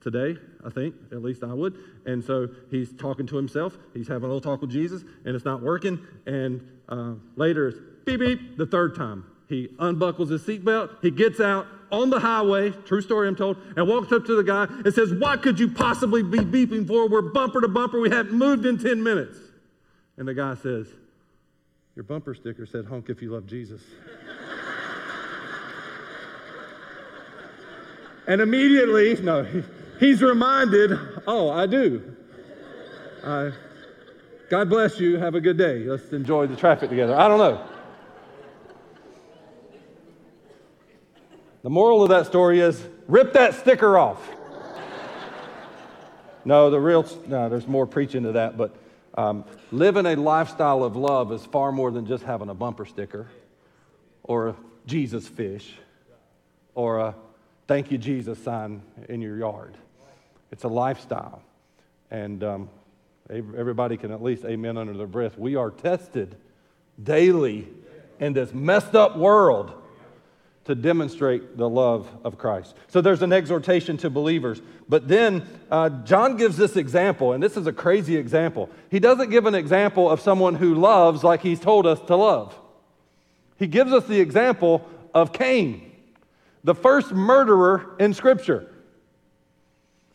today, 0.00 0.38
I 0.64 0.70
think. 0.70 0.94
At 1.10 1.22
least 1.22 1.42
I 1.42 1.52
would. 1.52 1.76
And 2.06 2.22
so 2.24 2.48
he's 2.70 2.92
talking 2.92 3.26
to 3.26 3.36
himself. 3.36 3.76
He's 3.94 4.08
having 4.08 4.24
a 4.24 4.32
little 4.32 4.40
talk 4.40 4.60
with 4.60 4.70
Jesus, 4.70 5.02
and 5.24 5.34
it's 5.34 5.44
not 5.44 5.62
working. 5.62 5.98
And 6.26 6.66
uh, 6.88 7.14
later, 7.34 7.68
it's 7.68 7.78
beep, 8.04 8.20
beep, 8.20 8.56
the 8.56 8.66
third 8.66 8.94
time. 8.94 9.24
He 9.48 9.68
unbuckles 9.78 10.30
his 10.30 10.42
seatbelt. 10.42 11.02
He 11.02 11.10
gets 11.10 11.40
out 11.40 11.66
on 11.90 12.10
the 12.10 12.20
highway, 12.20 12.70
true 12.70 13.00
story 13.00 13.28
I'm 13.28 13.36
told, 13.36 13.56
and 13.76 13.88
walks 13.88 14.12
up 14.12 14.24
to 14.26 14.36
the 14.36 14.42
guy 14.42 14.64
and 14.64 14.92
says, 14.92 15.14
What 15.14 15.42
could 15.42 15.58
you 15.58 15.68
possibly 15.68 16.22
be 16.22 16.38
beeping 16.38 16.86
for? 16.86 17.08
We're 17.08 17.22
bumper 17.22 17.60
to 17.60 17.68
bumper. 17.68 18.00
We 18.00 18.10
haven't 18.10 18.36
moved 18.36 18.66
in 18.66 18.78
10 18.78 19.02
minutes. 19.02 19.38
And 20.16 20.26
the 20.26 20.34
guy 20.34 20.54
says, 20.54 20.88
Your 21.94 22.04
bumper 22.04 22.34
sticker 22.34 22.66
said, 22.66 22.86
Honk 22.86 23.10
if 23.10 23.22
you 23.22 23.32
love 23.32 23.46
Jesus. 23.46 23.80
and 28.26 28.40
immediately, 28.40 29.14
no, 29.22 29.46
he's 30.00 30.22
reminded, 30.22 30.98
Oh, 31.26 31.50
I 31.50 31.66
do. 31.66 32.16
I, 33.24 33.52
God 34.48 34.70
bless 34.70 35.00
you. 35.00 35.18
Have 35.18 35.34
a 35.34 35.40
good 35.40 35.58
day. 35.58 35.80
Let's 35.80 36.12
enjoy 36.12 36.46
the 36.46 36.56
traffic 36.56 36.90
together. 36.90 37.16
I 37.16 37.28
don't 37.28 37.38
know. 37.38 37.75
The 41.66 41.70
moral 41.70 42.04
of 42.04 42.10
that 42.10 42.26
story 42.26 42.60
is 42.60 42.80
rip 43.08 43.32
that 43.32 43.54
sticker 43.54 43.98
off. 43.98 44.24
no, 46.44 46.70
the 46.70 46.78
real, 46.78 47.04
no, 47.26 47.48
there's 47.48 47.66
more 47.66 47.88
preaching 47.88 48.22
to 48.22 48.30
that, 48.30 48.56
but 48.56 48.76
um, 49.18 49.44
living 49.72 50.06
a 50.06 50.14
lifestyle 50.14 50.84
of 50.84 50.94
love 50.94 51.32
is 51.32 51.44
far 51.44 51.72
more 51.72 51.90
than 51.90 52.06
just 52.06 52.22
having 52.22 52.50
a 52.50 52.54
bumper 52.54 52.86
sticker 52.86 53.26
or 54.22 54.50
a 54.50 54.56
Jesus 54.86 55.26
fish 55.26 55.74
or 56.76 57.00
a 57.00 57.16
thank 57.66 57.90
you, 57.90 57.98
Jesus 57.98 58.38
sign 58.38 58.80
in 59.08 59.20
your 59.20 59.36
yard. 59.36 59.74
It's 60.52 60.62
a 60.62 60.68
lifestyle. 60.68 61.42
And 62.12 62.44
um, 62.44 62.70
everybody 63.28 63.96
can 63.96 64.12
at 64.12 64.22
least 64.22 64.44
amen 64.44 64.78
under 64.78 64.96
their 64.96 65.08
breath. 65.08 65.36
We 65.36 65.56
are 65.56 65.72
tested 65.72 66.36
daily 67.02 67.66
in 68.20 68.34
this 68.34 68.54
messed 68.54 68.94
up 68.94 69.16
world 69.16 69.82
to 70.66 70.74
demonstrate 70.74 71.56
the 71.56 71.68
love 71.68 72.08
of 72.24 72.38
Christ. 72.38 72.74
So 72.88 73.00
there's 73.00 73.22
an 73.22 73.32
exhortation 73.32 73.96
to 73.98 74.10
believers. 74.10 74.60
But 74.88 75.06
then 75.06 75.46
uh, 75.70 75.90
John 76.04 76.36
gives 76.36 76.56
this 76.56 76.76
example, 76.76 77.32
and 77.32 77.42
this 77.42 77.56
is 77.56 77.68
a 77.68 77.72
crazy 77.72 78.16
example. 78.16 78.68
He 78.90 78.98
doesn't 78.98 79.30
give 79.30 79.46
an 79.46 79.54
example 79.54 80.10
of 80.10 80.20
someone 80.20 80.56
who 80.56 80.74
loves 80.74 81.22
like 81.22 81.40
he's 81.40 81.60
told 81.60 81.86
us 81.86 82.00
to 82.08 82.16
love. 82.16 82.58
He 83.58 83.68
gives 83.68 83.92
us 83.92 84.04
the 84.06 84.20
example 84.20 84.88
of 85.14 85.32
Cain, 85.32 85.92
the 86.64 86.74
first 86.74 87.12
murderer 87.12 87.94
in 88.00 88.12
Scripture. 88.12 88.68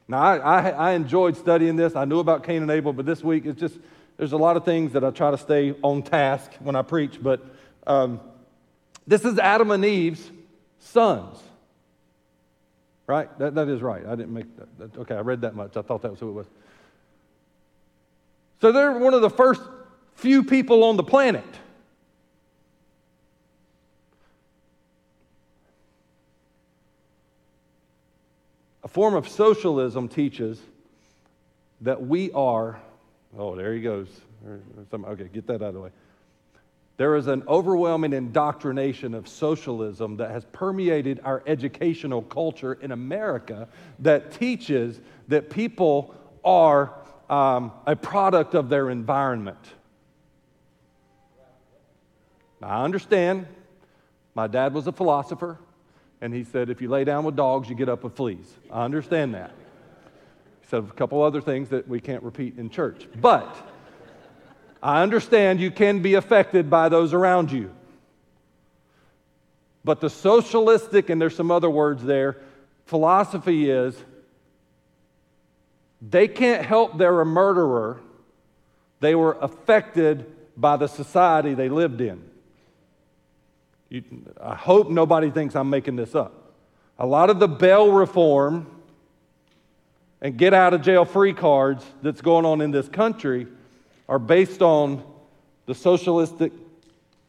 Now, 0.09 0.19
I, 0.19 0.37
I, 0.37 0.69
I 0.69 0.91
enjoyed 0.91 1.37
studying 1.37 1.77
this. 1.77 1.95
I 1.95 2.03
knew 2.03 2.19
about 2.19 2.43
Cain 2.43 2.61
and 2.61 2.69
Abel, 2.71 2.91
but 2.91 3.05
this 3.05 3.23
week 3.23 3.45
it's 3.45 3.59
just, 3.59 3.79
there's 4.17 4.33
a 4.33 4.37
lot 4.37 4.57
of 4.57 4.65
things 4.65 4.91
that 4.93 5.05
I 5.05 5.11
try 5.11 5.31
to 5.31 5.37
stay 5.37 5.73
on 5.81 6.03
task 6.03 6.51
when 6.59 6.75
I 6.75 6.81
preach. 6.81 7.19
But 7.23 7.41
um, 7.87 8.19
this 9.07 9.23
is 9.23 9.39
Adam 9.39 9.71
and 9.71 9.85
Eve's 9.85 10.29
sons. 10.81 11.37
Right? 13.07 13.27
That, 13.39 13.55
that 13.55 13.67
is 13.67 13.81
right. 13.81 14.05
I 14.05 14.15
didn't 14.15 14.33
make 14.33 14.55
that, 14.57 14.77
that. 14.79 14.99
Okay, 15.01 15.15
I 15.15 15.21
read 15.21 15.41
that 15.41 15.55
much. 15.55 15.75
I 15.77 15.81
thought 15.81 16.01
that 16.01 16.11
was 16.11 16.19
who 16.19 16.29
it 16.29 16.33
was. 16.33 16.47
So 18.61 18.71
they're 18.71 18.91
one 18.91 19.13
of 19.13 19.21
the 19.21 19.29
first 19.29 19.61
few 20.15 20.43
people 20.43 20.83
on 20.83 20.97
the 20.97 21.03
planet. 21.03 21.43
A 28.83 28.87
form 28.87 29.15
of 29.15 29.27
socialism 29.27 30.07
teaches 30.07 30.59
that 31.81 32.05
we 32.05 32.31
are, 32.33 32.79
oh, 33.37 33.55
there 33.55 33.73
he 33.73 33.81
goes. 33.81 34.07
Okay, 34.93 35.29
get 35.33 35.47
that 35.47 35.55
out 35.55 35.69
of 35.69 35.73
the 35.73 35.79
way. 35.81 35.89
There 37.01 37.15
is 37.15 37.25
an 37.25 37.41
overwhelming 37.47 38.13
indoctrination 38.13 39.15
of 39.15 39.27
socialism 39.27 40.17
that 40.17 40.29
has 40.29 40.45
permeated 40.51 41.19
our 41.23 41.41
educational 41.47 42.21
culture 42.21 42.73
in 42.73 42.91
America 42.91 43.67
that 43.97 44.33
teaches 44.33 45.01
that 45.27 45.49
people 45.49 46.13
are 46.45 46.93
um, 47.27 47.71
a 47.87 47.95
product 47.95 48.53
of 48.53 48.69
their 48.69 48.91
environment. 48.91 49.57
I 52.61 52.83
understand. 52.83 53.47
My 54.35 54.45
dad 54.45 54.71
was 54.71 54.85
a 54.85 54.91
philosopher, 54.91 55.57
and 56.21 56.31
he 56.31 56.43
said, 56.43 56.69
if 56.69 56.83
you 56.83 56.89
lay 56.89 57.03
down 57.03 57.23
with 57.23 57.35
dogs, 57.35 57.67
you 57.67 57.73
get 57.73 57.89
up 57.89 58.03
with 58.03 58.15
fleas. 58.15 58.45
I 58.71 58.85
understand 58.85 59.33
that. 59.33 59.55
He 60.61 60.67
said 60.67 60.83
a 60.83 60.93
couple 60.93 61.23
other 61.23 61.41
things 61.41 61.69
that 61.69 61.87
we 61.87 61.99
can't 61.99 62.21
repeat 62.21 62.59
in 62.59 62.69
church. 62.69 63.07
But 63.19 63.70
I 64.81 65.03
understand 65.03 65.59
you 65.59 65.71
can 65.71 66.01
be 66.01 66.15
affected 66.15 66.69
by 66.69 66.89
those 66.89 67.13
around 67.13 67.51
you. 67.51 67.71
But 69.83 70.01
the 70.01 70.09
socialistic, 70.09 71.09
and 71.09 71.21
there's 71.21 71.35
some 71.35 71.51
other 71.51 71.69
words 71.69 72.03
there, 72.03 72.37
philosophy 72.85 73.69
is 73.69 73.95
they 76.01 76.27
can't 76.27 76.65
help 76.65 76.97
they're 76.97 77.21
a 77.21 77.25
murderer. 77.25 77.99
They 78.99 79.15
were 79.15 79.37
affected 79.39 80.25
by 80.57 80.77
the 80.77 80.87
society 80.87 81.53
they 81.53 81.69
lived 81.69 82.01
in. 82.01 82.23
You, 83.89 84.03
I 84.41 84.55
hope 84.55 84.89
nobody 84.89 85.29
thinks 85.29 85.55
I'm 85.55 85.69
making 85.69 85.95
this 85.95 86.15
up. 86.15 86.53
A 86.97 87.05
lot 87.05 87.29
of 87.29 87.39
the 87.39 87.47
bail 87.47 87.91
reform 87.91 88.67
and 90.21 90.37
get 90.37 90.53
out 90.53 90.73
of 90.73 90.81
jail 90.81 91.03
free 91.03 91.33
cards 91.33 91.83
that's 92.01 92.21
going 92.21 92.45
on 92.45 92.61
in 92.61 92.71
this 92.71 92.87
country 92.87 93.47
are 94.11 94.19
based 94.19 94.61
on 94.61 95.01
the 95.67 95.73
socialistic 95.73 96.51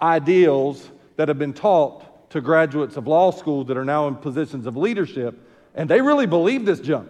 ideals 0.02 0.90
that 1.14 1.28
have 1.28 1.38
been 1.38 1.52
taught 1.52 2.28
to 2.30 2.40
graduates 2.40 2.96
of 2.96 3.06
law 3.06 3.30
school 3.30 3.62
that 3.62 3.76
are 3.76 3.84
now 3.84 4.08
in 4.08 4.16
positions 4.16 4.66
of 4.66 4.76
leadership, 4.76 5.38
and 5.76 5.88
they 5.88 6.00
really 6.00 6.26
believe 6.26 6.64
this 6.64 6.80
junk. 6.80 7.08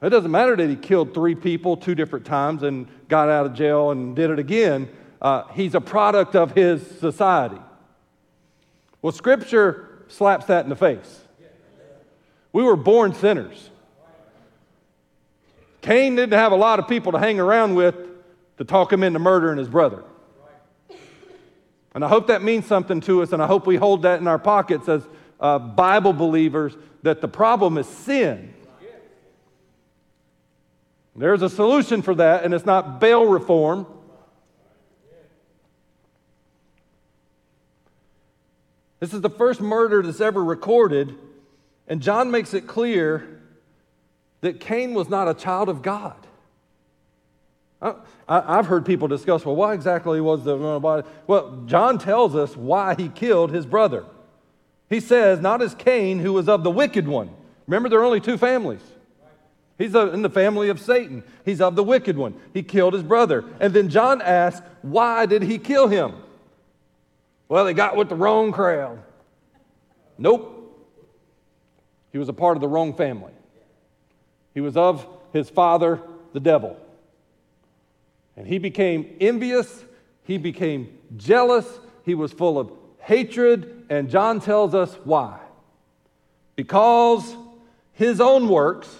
It 0.00 0.08
doesn't 0.08 0.30
matter 0.30 0.56
that 0.56 0.70
he 0.70 0.74
killed 0.74 1.12
three 1.12 1.34
people 1.34 1.76
two 1.76 1.94
different 1.94 2.24
times 2.24 2.62
and 2.62 2.88
got 3.08 3.28
out 3.28 3.44
of 3.44 3.52
jail 3.52 3.90
and 3.90 4.16
did 4.16 4.30
it 4.30 4.38
again. 4.38 4.88
Uh, 5.20 5.44
he's 5.48 5.74
a 5.74 5.80
product 5.80 6.34
of 6.34 6.52
his 6.52 6.82
society. 7.00 7.60
Well, 9.02 9.12
Scripture 9.12 10.02
slaps 10.08 10.46
that 10.46 10.64
in 10.64 10.70
the 10.70 10.76
face. 10.76 11.20
We 12.54 12.62
were 12.62 12.76
born 12.76 13.12
sinners. 13.12 13.68
Cain 15.82 16.16
didn't 16.16 16.38
have 16.38 16.52
a 16.52 16.56
lot 16.56 16.78
of 16.78 16.88
people 16.88 17.12
to 17.12 17.18
hang 17.18 17.38
around 17.38 17.74
with 17.74 17.94
to 18.58 18.64
talk 18.64 18.92
him 18.92 19.02
into 19.02 19.18
murdering 19.18 19.58
his 19.58 19.68
brother. 19.68 20.04
And 21.94 22.04
I 22.04 22.08
hope 22.08 22.26
that 22.26 22.42
means 22.42 22.66
something 22.66 23.00
to 23.02 23.22
us, 23.22 23.32
and 23.32 23.42
I 23.42 23.46
hope 23.46 23.66
we 23.66 23.76
hold 23.76 24.02
that 24.02 24.20
in 24.20 24.26
our 24.26 24.38
pockets 24.38 24.88
as 24.88 25.06
uh, 25.38 25.58
Bible 25.58 26.12
believers 26.12 26.76
that 27.02 27.20
the 27.20 27.28
problem 27.28 27.78
is 27.78 27.86
sin. 27.86 28.52
There's 31.16 31.42
a 31.42 31.48
solution 31.48 32.02
for 32.02 32.14
that, 32.16 32.44
and 32.44 32.52
it's 32.52 32.66
not 32.66 33.00
bail 33.00 33.24
reform. 33.24 33.86
This 38.98 39.12
is 39.12 39.20
the 39.20 39.30
first 39.30 39.60
murder 39.60 40.02
that's 40.02 40.20
ever 40.20 40.42
recorded, 40.42 41.14
and 41.86 42.00
John 42.00 42.30
makes 42.30 42.54
it 42.54 42.66
clear 42.66 43.40
that 44.40 44.58
Cain 44.58 44.94
was 44.94 45.08
not 45.08 45.28
a 45.28 45.34
child 45.34 45.68
of 45.68 45.82
God. 45.82 46.16
I, 48.28 48.56
have 48.56 48.66
heard 48.66 48.86
people 48.86 49.08
discuss, 49.08 49.44
well, 49.44 49.56
why 49.56 49.74
exactly 49.74 50.20
was 50.20 50.44
the 50.44 50.56
body? 50.80 51.06
Well, 51.26 51.62
John 51.66 51.98
tells 51.98 52.34
us 52.34 52.56
why 52.56 52.94
he 52.94 53.08
killed 53.08 53.50
his 53.50 53.66
brother. 53.66 54.04
He 54.88 55.00
says, 55.00 55.40
not 55.40 55.60
as 55.60 55.74
Cain, 55.74 56.18
who 56.18 56.32
was 56.32 56.48
of 56.48 56.64
the 56.64 56.70
wicked 56.70 57.06
one. 57.06 57.30
Remember, 57.66 57.88
there 57.88 58.00
are 58.00 58.04
only 58.04 58.20
two 58.20 58.38
families. 58.38 58.80
He's 59.76 59.94
in 59.94 60.22
the 60.22 60.30
family 60.30 60.68
of 60.68 60.80
Satan. 60.80 61.24
He's 61.44 61.60
of 61.60 61.74
the 61.76 61.82
wicked 61.82 62.16
one. 62.16 62.34
He 62.54 62.62
killed 62.62 62.94
his 62.94 63.02
brother. 63.02 63.44
And 63.60 63.74
then 63.74 63.88
John 63.88 64.22
asks, 64.22 64.64
why 64.82 65.26
did 65.26 65.42
he 65.42 65.58
kill 65.58 65.88
him? 65.88 66.14
Well, 67.48 67.66
he 67.66 67.74
got 67.74 67.96
with 67.96 68.08
the 68.08 68.14
wrong 68.14 68.52
crowd. 68.52 69.02
Nope. 70.16 70.52
He 72.12 72.18
was 72.18 72.28
a 72.28 72.32
part 72.32 72.56
of 72.56 72.60
the 72.60 72.68
wrong 72.68 72.94
family. 72.94 73.32
He 74.54 74.60
was 74.60 74.76
of 74.76 75.06
his 75.32 75.50
father, 75.50 76.00
the 76.32 76.40
devil. 76.40 76.78
And 78.36 78.46
he 78.46 78.58
became 78.58 79.16
envious, 79.20 79.84
he 80.24 80.38
became 80.38 80.98
jealous, 81.16 81.66
he 82.04 82.14
was 82.14 82.32
full 82.32 82.58
of 82.58 82.72
hatred, 82.98 83.86
and 83.88 84.10
John 84.10 84.40
tells 84.40 84.74
us 84.74 84.94
why. 85.04 85.38
Because 86.56 87.36
his 87.92 88.20
own 88.20 88.48
works 88.48 88.94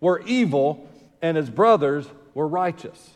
were 0.00 0.20
evil 0.26 0.88
and 1.22 1.36
his 1.36 1.50
brothers 1.50 2.06
were 2.34 2.46
righteous. 2.46 3.10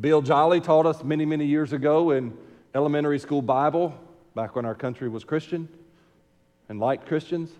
Bill 0.00 0.22
Jolly 0.22 0.60
taught 0.60 0.86
us 0.86 1.04
many, 1.04 1.26
many 1.26 1.44
years 1.44 1.72
ago 1.72 2.10
in 2.10 2.36
elementary 2.74 3.18
school 3.18 3.42
Bible, 3.42 3.94
back 4.34 4.56
when 4.56 4.64
our 4.64 4.74
country 4.74 5.08
was 5.08 5.24
Christian 5.24 5.68
and 6.68 6.80
liked 6.80 7.06
Christians, 7.06 7.50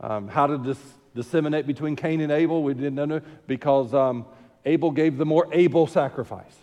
um, 0.00 0.28
how 0.28 0.46
to 0.46 0.58
dis- 0.58 0.94
disseminate 1.16 1.66
between 1.66 1.96
Cain 1.96 2.20
and 2.20 2.30
Abel. 2.30 2.62
We 2.62 2.74
didn't 2.74 2.94
know 2.94 3.20
because 3.48 3.92
um, 3.92 4.26
Abel 4.64 4.92
gave 4.92 5.16
the 5.16 5.26
more 5.26 5.48
able 5.50 5.88
sacrifice. 5.88 6.54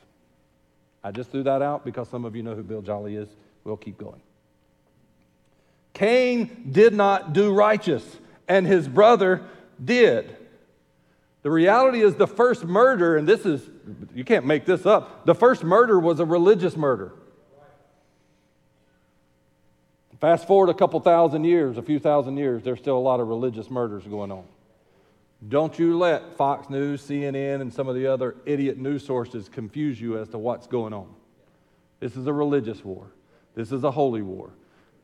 I 1.04 1.12
just 1.12 1.32
threw 1.32 1.44
that 1.44 1.62
out 1.62 1.84
because 1.84 2.08
some 2.08 2.24
of 2.24 2.36
you 2.36 2.44
know 2.44 2.56
who 2.56 2.64
Bill 2.64 2.82
Jolly 2.82 3.18
is. 3.18 3.28
We'll 3.66 3.76
keep 3.76 3.98
going. 3.98 4.22
Cain 5.94 6.70
did 6.72 6.94
not 6.94 7.34
do 7.34 7.52
righteous, 7.52 8.04
and 8.48 8.66
his 8.66 8.88
brother 8.88 9.44
did. 9.84 10.38
The 11.42 11.52
reality 11.52 12.02
is, 12.02 12.16
the 12.16 12.28
first 12.28 12.64
murder, 12.64 13.18
and 13.18 13.28
this 13.28 13.46
is, 13.46 13.70
you 14.16 14.24
can't 14.24 14.46
make 14.46 14.66
this 14.66 14.86
up, 14.86 15.26
the 15.26 15.36
first 15.36 15.64
murder 15.64 16.00
was 16.00 16.20
a 16.20 16.26
religious 16.26 16.78
murder. 16.78 17.12
Fast 20.24 20.48
forward 20.48 20.70
a 20.70 20.74
couple 20.74 21.02
thousand 21.02 21.44
years, 21.44 21.78
a 21.78 21.82
few 21.82 22.00
thousand 22.00 22.38
years, 22.38 22.64
there's 22.64 22.80
still 22.80 22.98
a 22.98 22.98
lot 22.98 23.20
of 23.20 23.28
religious 23.28 23.70
murders 23.70 24.06
going 24.06 24.32
on. 24.32 24.46
Don't 25.50 25.78
you 25.78 25.98
let 25.98 26.38
Fox 26.38 26.70
News, 26.70 27.06
CNN, 27.06 27.60
and 27.60 27.74
some 27.74 27.90
of 27.90 27.96
the 27.96 28.08
other 28.08 28.38
idiot 28.46 28.78
news 28.78 29.06
sources 29.06 29.50
confuse 29.50 30.00
you 30.00 30.18
as 30.18 30.30
to 30.30 30.38
what's 30.38 30.66
going 30.66 30.94
on. 30.94 31.14
This 32.00 32.16
is 32.16 32.26
a 32.26 32.32
religious 32.32 32.86
war. 32.86 33.08
This 33.54 33.74
is 33.74 33.84
a 33.84 33.92
holy 33.92 34.22
war. 34.22 34.52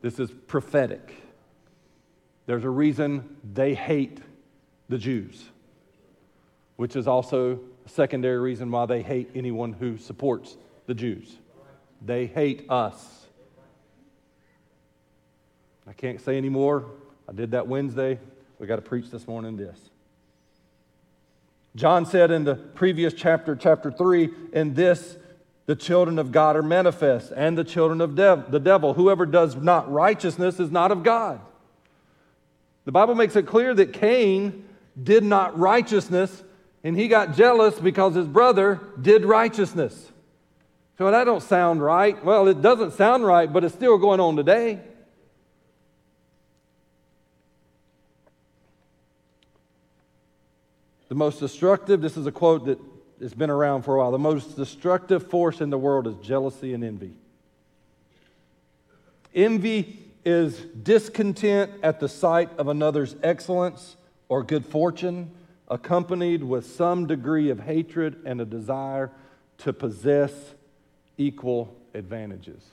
This 0.01 0.21
is 0.21 0.31
prophetic. 0.47 1.13
There's 2.45 2.63
a 2.63 2.69
reason 2.69 3.35
they 3.43 3.73
hate 3.73 4.21
the 4.87 4.97
Jews, 4.97 5.43
which 6.77 6.95
is 6.95 7.09
also 7.09 7.59
a 7.85 7.89
secondary 7.89 8.39
reason 8.39 8.71
why 8.71 8.85
they 8.85 9.01
hate 9.01 9.31
anyone 9.35 9.73
who 9.73 9.97
supports 9.97 10.55
the 10.85 10.93
Jews. 10.93 11.35
They 12.05 12.25
hate 12.25 12.67
us. 12.69 13.18
I 15.89 15.93
can't 15.93 16.21
say 16.21 16.37
anymore. 16.37 16.85
I 17.27 17.33
did 17.33 17.51
that 17.51 17.67
Wednesday. 17.67 18.19
We 18.59 18.67
got 18.67 18.75
to 18.75 18.81
preach 18.83 19.09
this 19.09 19.27
morning 19.27 19.57
this. 19.57 19.79
John 21.75 22.05
said 22.05 22.29
in 22.29 22.43
the 22.43 22.55
previous 22.55 23.11
chapter, 23.13 23.55
chapter 23.55 23.89
3, 23.89 24.29
in 24.53 24.75
this, 24.75 25.17
the 25.65 25.75
children 25.75 26.19
of 26.19 26.31
God 26.31 26.55
are 26.55 26.61
manifest, 26.61 27.31
and 27.35 27.57
the 27.57 27.63
children 27.63 28.01
of 28.01 28.15
dev- 28.15 28.51
the 28.51 28.59
devil. 28.59 28.93
Whoever 28.93 29.25
does 29.25 29.55
not 29.55 29.91
righteousness 29.91 30.59
is 30.59 30.69
not 30.69 30.91
of 30.91 31.01
God. 31.01 31.41
The 32.85 32.91
Bible 32.91 33.15
makes 33.15 33.35
it 33.35 33.47
clear 33.47 33.73
that 33.73 33.93
Cain 33.93 34.67
did 35.01 35.23
not 35.23 35.57
righteousness, 35.57 36.43
and 36.83 36.95
he 36.95 37.07
got 37.07 37.35
jealous 37.35 37.79
because 37.79 38.13
his 38.13 38.27
brother 38.27 38.79
did 39.01 39.25
righteousness. 39.25 40.11
So 40.99 41.09
that 41.09 41.23
don't 41.23 41.41
sound 41.41 41.81
right. 41.81 42.23
Well, 42.23 42.47
it 42.47 42.61
doesn't 42.61 42.93
sound 42.93 43.25
right, 43.25 43.51
but 43.51 43.63
it's 43.63 43.73
still 43.73 43.97
going 43.97 44.19
on 44.19 44.35
today. 44.35 44.81
The 51.09 51.15
most 51.15 51.39
destructive, 51.39 52.01
this 52.01 52.17
is 52.17 52.27
a 52.27 52.31
quote 52.31 52.65
that 52.65 52.79
has 53.19 53.33
been 53.33 53.49
around 53.49 53.81
for 53.81 53.95
a 53.95 53.99
while. 53.99 54.11
The 54.11 54.19
most 54.19 54.55
destructive 54.55 55.27
force 55.27 55.59
in 55.59 55.71
the 55.71 55.77
world 55.77 56.07
is 56.07 56.15
jealousy 56.17 56.73
and 56.73 56.83
envy. 56.83 57.17
Envy 59.33 59.99
is 60.23 60.57
discontent 60.59 61.71
at 61.81 61.99
the 61.99 62.07
sight 62.07 62.51
of 62.57 62.67
another's 62.67 63.15
excellence 63.23 63.97
or 64.27 64.43
good 64.43 64.65
fortune, 64.65 65.31
accompanied 65.67 66.43
with 66.43 66.65
some 66.65 67.07
degree 67.07 67.49
of 67.49 67.59
hatred 67.59 68.21
and 68.25 68.39
a 68.39 68.45
desire 68.45 69.11
to 69.57 69.73
possess 69.73 70.31
equal 71.17 71.75
advantages. 71.95 72.63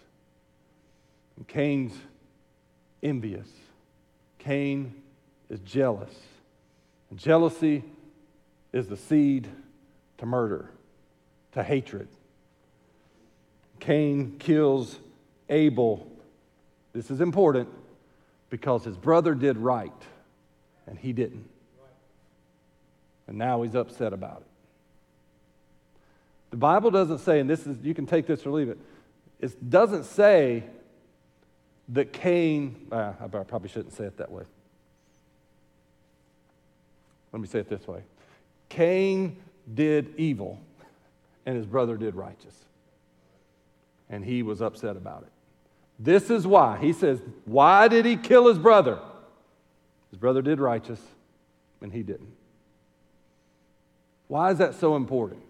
And 1.36 1.48
Cain's 1.48 1.94
envious. 3.02 3.48
Cain 4.38 4.94
is 5.48 5.60
jealous. 5.60 6.14
And 7.10 7.18
jealousy 7.18 7.82
is 8.72 8.88
the 8.88 8.96
seed 8.96 9.48
to 10.18 10.26
murder, 10.26 10.70
to 11.52 11.62
hatred. 11.62 12.08
Cain 13.80 14.36
kills 14.38 14.98
Abel. 15.48 16.10
This 16.92 17.10
is 17.10 17.20
important 17.20 17.68
because 18.50 18.84
his 18.84 18.96
brother 18.96 19.34
did 19.34 19.58
right 19.58 19.92
and 20.86 20.98
he 20.98 21.12
didn't. 21.12 21.48
And 23.28 23.38
now 23.38 23.62
he's 23.62 23.74
upset 23.74 24.12
about 24.12 24.42
it. 24.42 24.46
The 26.50 26.56
Bible 26.56 26.90
doesn't 26.90 27.18
say, 27.18 27.40
and 27.40 27.50
this 27.50 27.66
is, 27.66 27.76
you 27.82 27.92
can 27.92 28.06
take 28.06 28.26
this 28.26 28.46
or 28.46 28.50
leave 28.50 28.68
it, 28.68 28.78
it 29.40 29.68
doesn't 29.68 30.04
say 30.04 30.62
that 31.88 32.12
Cain, 32.12 32.86
uh, 32.90 33.12
I 33.20 33.26
probably 33.26 33.68
shouldn't 33.68 33.92
say 33.92 34.04
it 34.04 34.16
that 34.16 34.30
way. 34.30 34.44
Let 37.32 37.42
me 37.42 37.48
say 37.48 37.58
it 37.58 37.68
this 37.68 37.86
way 37.86 38.02
Cain 38.68 39.36
did 39.72 40.14
evil, 40.16 40.60
and 41.44 41.56
his 41.56 41.66
brother 41.66 41.96
did 41.96 42.14
righteous. 42.14 42.54
And 44.08 44.24
he 44.24 44.42
was 44.42 44.62
upset 44.62 44.96
about 44.96 45.22
it. 45.22 45.32
This 45.98 46.30
is 46.30 46.46
why. 46.46 46.78
He 46.78 46.92
says, 46.92 47.20
Why 47.44 47.88
did 47.88 48.04
he 48.04 48.16
kill 48.16 48.48
his 48.48 48.58
brother? 48.58 48.98
His 50.10 50.18
brother 50.18 50.42
did 50.42 50.60
righteous, 50.60 51.00
and 51.80 51.92
he 51.92 52.02
didn't. 52.02 52.32
Why 54.28 54.50
is 54.50 54.58
that 54.58 54.74
so 54.74 54.96
important? 54.96 55.42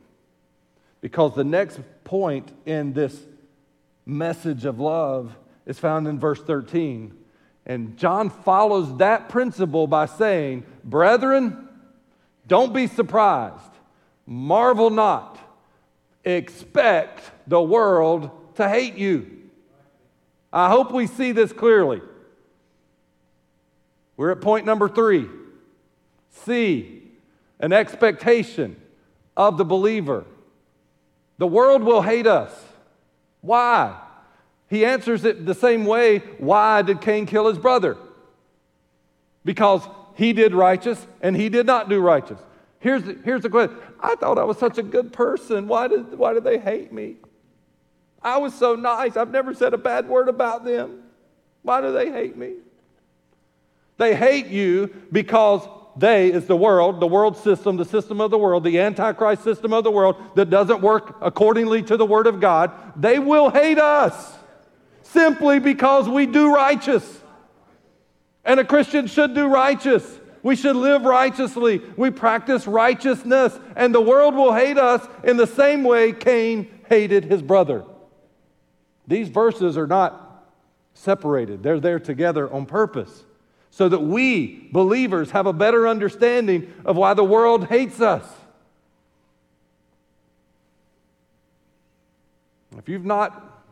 Because 1.00 1.34
the 1.34 1.44
next 1.44 1.80
point 2.04 2.50
in 2.64 2.92
this 2.92 3.18
message 4.04 4.64
of 4.64 4.78
love 4.78 5.36
is 5.66 5.78
found 5.78 6.06
in 6.06 6.18
verse 6.18 6.40
13. 6.42 7.12
And 7.66 7.96
John 7.96 8.30
follows 8.30 8.96
that 8.98 9.28
principle 9.28 9.86
by 9.86 10.06
saying, 10.06 10.64
Brethren, 10.84 11.65
don't 12.46 12.72
be 12.72 12.86
surprised 12.86 13.76
Marvel 14.26 14.90
not. 14.90 15.38
Expect 16.24 17.22
the 17.46 17.62
world 17.62 18.30
to 18.56 18.68
hate 18.68 18.96
you. 18.96 19.30
I 20.52 20.68
hope 20.68 20.92
we 20.92 21.06
see 21.06 21.32
this 21.32 21.52
clearly. 21.52 22.02
We're 24.16 24.32
at 24.32 24.40
point 24.40 24.66
number 24.66 24.88
three. 24.88 25.28
See, 26.30 27.02
an 27.60 27.72
expectation 27.72 28.76
of 29.36 29.58
the 29.58 29.64
believer. 29.64 30.24
The 31.38 31.46
world 31.46 31.82
will 31.82 32.02
hate 32.02 32.26
us. 32.26 32.52
Why? 33.40 34.00
He 34.68 34.84
answers 34.84 35.24
it 35.24 35.46
the 35.46 35.54
same 35.54 35.84
way. 35.84 36.18
Why 36.38 36.82
did 36.82 37.00
Cain 37.00 37.26
kill 37.26 37.46
his 37.46 37.58
brother? 37.58 37.96
Because 39.44 39.82
he 40.16 40.32
did 40.32 40.54
righteous 40.54 41.06
and 41.20 41.36
he 41.36 41.48
did 41.48 41.66
not 41.66 41.88
do 41.88 42.00
righteous. 42.00 42.40
Here's 42.80 43.02
the, 43.02 43.18
here's 43.24 43.42
the 43.42 43.50
question 43.50 43.76
I 44.00 44.16
thought 44.16 44.38
I 44.38 44.44
was 44.44 44.58
such 44.58 44.78
a 44.78 44.82
good 44.82 45.12
person. 45.12 45.68
Why 45.68 45.88
did, 45.88 46.18
why 46.18 46.32
did 46.34 46.44
they 46.44 46.58
hate 46.58 46.92
me? 46.92 47.16
I 48.22 48.38
was 48.38 48.54
so 48.54 48.74
nice. 48.74 49.16
I've 49.16 49.30
never 49.30 49.54
said 49.54 49.74
a 49.74 49.78
bad 49.78 50.08
word 50.08 50.28
about 50.28 50.64
them. 50.64 51.02
Why 51.62 51.80
do 51.80 51.92
they 51.92 52.10
hate 52.10 52.36
me? 52.36 52.54
They 53.98 54.14
hate 54.14 54.46
you 54.46 54.94
because 55.12 55.66
they 55.96 56.30
is 56.30 56.46
the 56.46 56.56
world, 56.56 57.00
the 57.00 57.06
world 57.06 57.36
system, 57.36 57.76
the 57.76 57.84
system 57.84 58.20
of 58.20 58.30
the 58.30 58.38
world, 58.38 58.64
the 58.64 58.78
antichrist 58.78 59.42
system 59.42 59.72
of 59.72 59.84
the 59.84 59.90
world 59.90 60.16
that 60.34 60.50
doesn't 60.50 60.80
work 60.80 61.16
accordingly 61.20 61.82
to 61.84 61.96
the 61.96 62.04
word 62.04 62.26
of 62.26 62.40
God. 62.40 62.72
They 62.96 63.18
will 63.18 63.50
hate 63.50 63.78
us 63.78 64.34
simply 65.02 65.58
because 65.58 66.08
we 66.08 66.26
do 66.26 66.54
righteous. 66.54 67.22
And 68.46 68.60
a 68.60 68.64
Christian 68.64 69.08
should 69.08 69.34
do 69.34 69.48
righteous. 69.48 70.20
We 70.42 70.54
should 70.54 70.76
live 70.76 71.02
righteously. 71.02 71.82
We 71.96 72.10
practice 72.10 72.68
righteousness, 72.68 73.58
and 73.74 73.92
the 73.92 74.00
world 74.00 74.36
will 74.36 74.54
hate 74.54 74.78
us 74.78 75.06
in 75.24 75.36
the 75.36 75.46
same 75.46 75.82
way 75.82 76.12
Cain 76.12 76.70
hated 76.88 77.24
his 77.24 77.42
brother. 77.42 77.84
These 79.08 79.28
verses 79.28 79.76
are 79.76 79.88
not 79.88 80.22
separated, 80.94 81.62
they're 81.62 81.80
there 81.80 81.98
together 81.98 82.50
on 82.50 82.64
purpose 82.64 83.24
so 83.70 83.90
that 83.90 83.98
we, 83.98 84.68
believers, 84.72 85.32
have 85.32 85.46
a 85.46 85.52
better 85.52 85.86
understanding 85.86 86.72
of 86.86 86.96
why 86.96 87.12
the 87.12 87.24
world 87.24 87.66
hates 87.66 88.00
us. 88.00 88.24
If 92.78 92.88
you've 92.88 93.04
not 93.04 93.64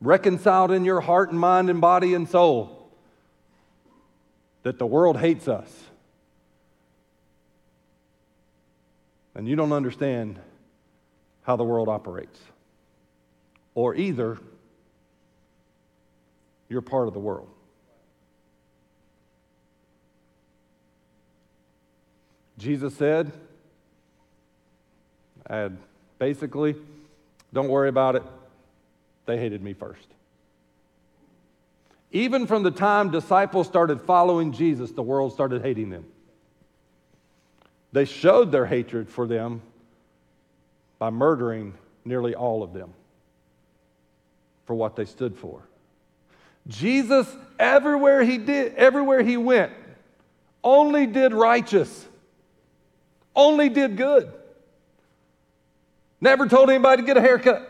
reconciled 0.00 0.70
in 0.70 0.84
your 0.84 1.00
heart 1.00 1.30
and 1.30 1.40
mind 1.40 1.70
and 1.70 1.80
body 1.80 2.14
and 2.14 2.28
soul 2.28 2.73
that 4.64 4.78
the 4.78 4.86
world 4.86 5.18
hates 5.18 5.46
us. 5.46 5.70
And 9.36 9.48
you 9.48 9.56
don't 9.56 9.72
understand 9.72 10.38
how 11.42 11.56
the 11.56 11.64
world 11.64 11.88
operates. 11.88 12.40
Or 13.74 13.94
either 13.94 14.38
you're 16.68 16.80
part 16.80 17.08
of 17.08 17.14
the 17.14 17.20
world. 17.20 17.48
Jesus 22.56 22.94
said, 22.96 23.32
basically, 26.18 26.76
don't 27.52 27.68
worry 27.68 27.90
about 27.90 28.16
it. 28.16 28.22
They 29.26 29.36
hated 29.36 29.62
me 29.62 29.74
first. 29.74 30.13
Even 32.14 32.46
from 32.46 32.62
the 32.62 32.70
time 32.70 33.10
disciples 33.10 33.66
started 33.66 34.00
following 34.00 34.52
Jesus, 34.52 34.92
the 34.92 35.02
world 35.02 35.32
started 35.32 35.62
hating 35.62 35.90
them. 35.90 36.06
They 37.90 38.04
showed 38.04 38.52
their 38.52 38.64
hatred 38.64 39.10
for 39.10 39.26
them 39.26 39.62
by 41.00 41.10
murdering 41.10 41.74
nearly 42.04 42.36
all 42.36 42.62
of 42.62 42.72
them 42.72 42.94
for 44.64 44.76
what 44.76 44.94
they 44.94 45.06
stood 45.06 45.36
for. 45.36 45.62
Jesus, 46.68 47.26
everywhere 47.58 48.22
he 48.22 48.38
did, 48.38 48.76
everywhere 48.76 49.22
he 49.22 49.36
went, 49.36 49.72
only 50.62 51.08
did 51.08 51.34
righteous, 51.34 52.06
only 53.34 53.68
did 53.68 53.96
good. 53.96 54.32
Never 56.20 56.46
told 56.46 56.70
anybody 56.70 57.02
to 57.02 57.06
get 57.06 57.16
a 57.16 57.20
haircut 57.20 57.68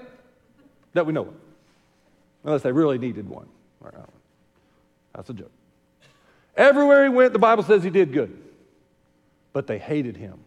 that 0.92 1.06
we 1.06 1.14
know 1.14 1.22
of, 1.22 1.34
unless 2.44 2.60
they 2.60 2.72
really 2.72 2.98
needed 2.98 3.26
one. 3.26 3.48
Uh, 3.82 3.90
That's 5.14 5.30
a 5.30 5.34
joke. 5.34 5.52
Everywhere 6.56 7.04
he 7.04 7.08
went, 7.08 7.32
the 7.32 7.38
Bible 7.38 7.62
says 7.62 7.82
he 7.82 7.90
did 7.90 8.12
good. 8.12 8.36
But 9.52 9.66
they 9.66 9.78
hated 9.78 10.16
him, 10.16 10.40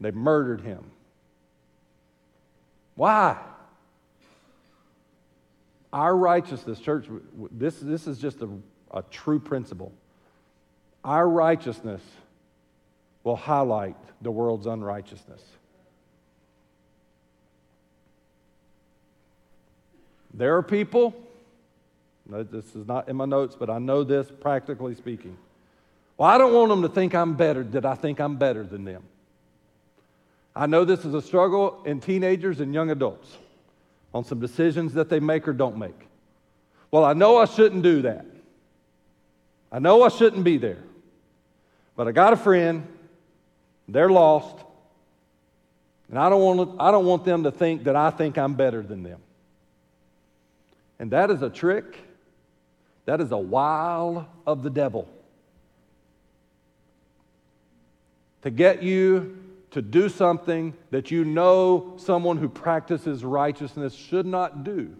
they 0.00 0.10
murdered 0.10 0.60
him. 0.60 0.84
Why? 2.94 3.38
Our 5.92 6.16
righteousness, 6.16 6.78
church, 6.80 7.06
this, 7.50 7.78
this 7.78 8.06
is 8.06 8.18
just 8.18 8.40
a, 8.40 8.48
a 8.90 9.02
true 9.10 9.38
principle. 9.38 9.92
Our 11.04 11.28
righteousness 11.28 12.00
will 13.24 13.36
highlight 13.36 13.96
the 14.22 14.30
world's 14.30 14.66
unrighteousness. 14.66 15.42
There 20.34 20.56
are 20.56 20.62
people 20.62 21.14
this 22.26 22.74
is 22.74 22.86
not 22.86 23.08
in 23.08 23.16
my 23.16 23.24
notes, 23.24 23.56
but 23.58 23.68
I 23.68 23.78
know 23.78 24.04
this 24.04 24.30
practically 24.40 24.94
speaking. 24.94 25.36
Well, 26.16 26.28
I 26.28 26.38
don't 26.38 26.52
want 26.52 26.68
them 26.70 26.82
to 26.82 26.88
think 26.88 27.14
I'm 27.14 27.34
better, 27.34 27.62
that 27.64 27.84
I 27.84 27.94
think 27.94 28.20
I'm 28.20 28.36
better 28.36 28.64
than 28.64 28.84
them. 28.84 29.02
I 30.54 30.66
know 30.66 30.84
this 30.84 31.04
is 31.04 31.14
a 31.14 31.22
struggle 31.22 31.82
in 31.84 32.00
teenagers 32.00 32.60
and 32.60 32.74
young 32.74 32.90
adults 32.90 33.38
on 34.12 34.24
some 34.24 34.38
decisions 34.38 34.94
that 34.94 35.08
they 35.08 35.18
make 35.18 35.48
or 35.48 35.52
don't 35.52 35.78
make. 35.78 36.08
Well, 36.90 37.04
I 37.04 37.14
know 37.14 37.38
I 37.38 37.46
shouldn't 37.46 37.82
do 37.82 38.02
that. 38.02 38.26
I 39.70 39.78
know 39.78 40.02
I 40.02 40.08
shouldn't 40.08 40.44
be 40.44 40.58
there. 40.58 40.82
But 41.96 42.08
I 42.08 42.12
got 42.12 42.34
a 42.34 42.36
friend, 42.36 42.86
they're 43.88 44.10
lost, 44.10 44.56
and 46.10 46.18
I 46.18 46.28
don't 46.28 46.42
want, 46.42 46.80
I 46.80 46.90
don't 46.90 47.06
want 47.06 47.24
them 47.24 47.44
to 47.44 47.50
think 47.50 47.84
that 47.84 47.96
I 47.96 48.10
think 48.10 48.36
I'm 48.36 48.54
better 48.54 48.82
than 48.82 49.02
them. 49.02 49.20
And 50.98 51.10
that 51.12 51.30
is 51.30 51.40
a 51.40 51.48
trick, 51.48 51.98
that 53.04 53.20
is 53.20 53.32
a 53.32 53.38
wile 53.38 54.28
of 54.46 54.62
the 54.62 54.70
devil. 54.70 55.08
To 58.42 58.50
get 58.50 58.82
you 58.82 59.38
to 59.72 59.82
do 59.82 60.08
something 60.08 60.74
that 60.90 61.10
you 61.10 61.24
know 61.24 61.94
someone 61.96 62.36
who 62.36 62.48
practices 62.48 63.24
righteousness 63.24 63.94
should 63.94 64.26
not 64.26 64.64
do. 64.64 64.94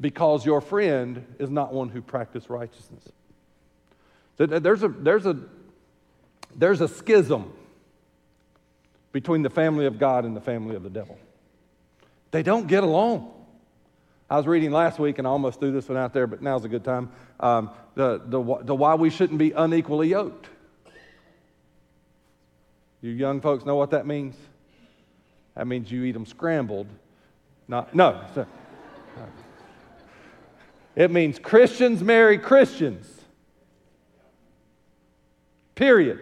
Because 0.00 0.44
your 0.44 0.60
friend 0.60 1.24
is 1.38 1.50
not 1.50 1.72
one 1.72 1.88
who 1.88 2.02
practices 2.02 2.48
righteousness. 2.48 3.02
There's 4.36 4.82
a, 4.82 4.88
there's, 4.88 5.26
a, 5.26 5.38
there's 6.54 6.80
a 6.82 6.88
schism 6.88 7.52
between 9.12 9.42
the 9.42 9.50
family 9.50 9.86
of 9.86 9.98
God 9.98 10.26
and 10.26 10.36
the 10.36 10.42
family 10.42 10.76
of 10.76 10.82
the 10.82 10.90
devil. 10.90 11.18
They 12.30 12.42
don't 12.42 12.66
get 12.66 12.84
along. 12.84 13.32
I 14.28 14.36
was 14.36 14.46
reading 14.46 14.72
last 14.72 14.98
week, 14.98 15.18
and 15.18 15.26
I 15.26 15.30
almost 15.30 15.60
threw 15.60 15.70
this 15.70 15.88
one 15.88 15.98
out 15.98 16.12
there, 16.12 16.26
but 16.26 16.42
now's 16.42 16.64
a 16.64 16.68
good 16.68 16.84
time. 16.84 17.10
Um, 17.38 17.70
the, 17.94 18.20
the, 18.26 18.42
the 18.62 18.74
why 18.74 18.94
we 18.94 19.08
shouldn't 19.08 19.38
be 19.38 19.52
unequally 19.52 20.08
yoked. 20.08 20.48
You 23.02 23.12
young 23.12 23.40
folks 23.40 23.64
know 23.64 23.76
what 23.76 23.90
that 23.90 24.06
means? 24.06 24.34
That 25.54 25.66
means 25.66 25.90
you 25.90 26.02
eat 26.04 26.12
them 26.12 26.26
scrambled. 26.26 26.88
Not, 27.68 27.94
no. 27.94 28.20
It 30.96 31.10
means 31.10 31.38
Christians 31.38 32.02
marry 32.02 32.38
Christians. 32.38 33.06
Period. 35.74 36.18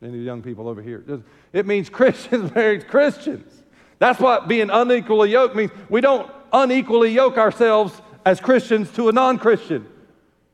Any 0.00 0.18
young 0.18 0.42
people 0.42 0.68
over 0.68 0.80
here? 0.80 1.04
It 1.52 1.66
means 1.66 1.90
Christians 1.90 2.54
marry 2.54 2.80
Christians. 2.80 3.57
That's 3.98 4.20
what 4.20 4.48
being 4.48 4.70
unequally 4.70 5.30
yoked 5.30 5.56
means. 5.56 5.70
We 5.88 6.00
don't 6.00 6.30
unequally 6.52 7.10
yoke 7.10 7.36
ourselves 7.36 8.00
as 8.24 8.40
Christians 8.40 8.90
to 8.92 9.08
a 9.08 9.12
non 9.12 9.38
Christian. 9.38 9.86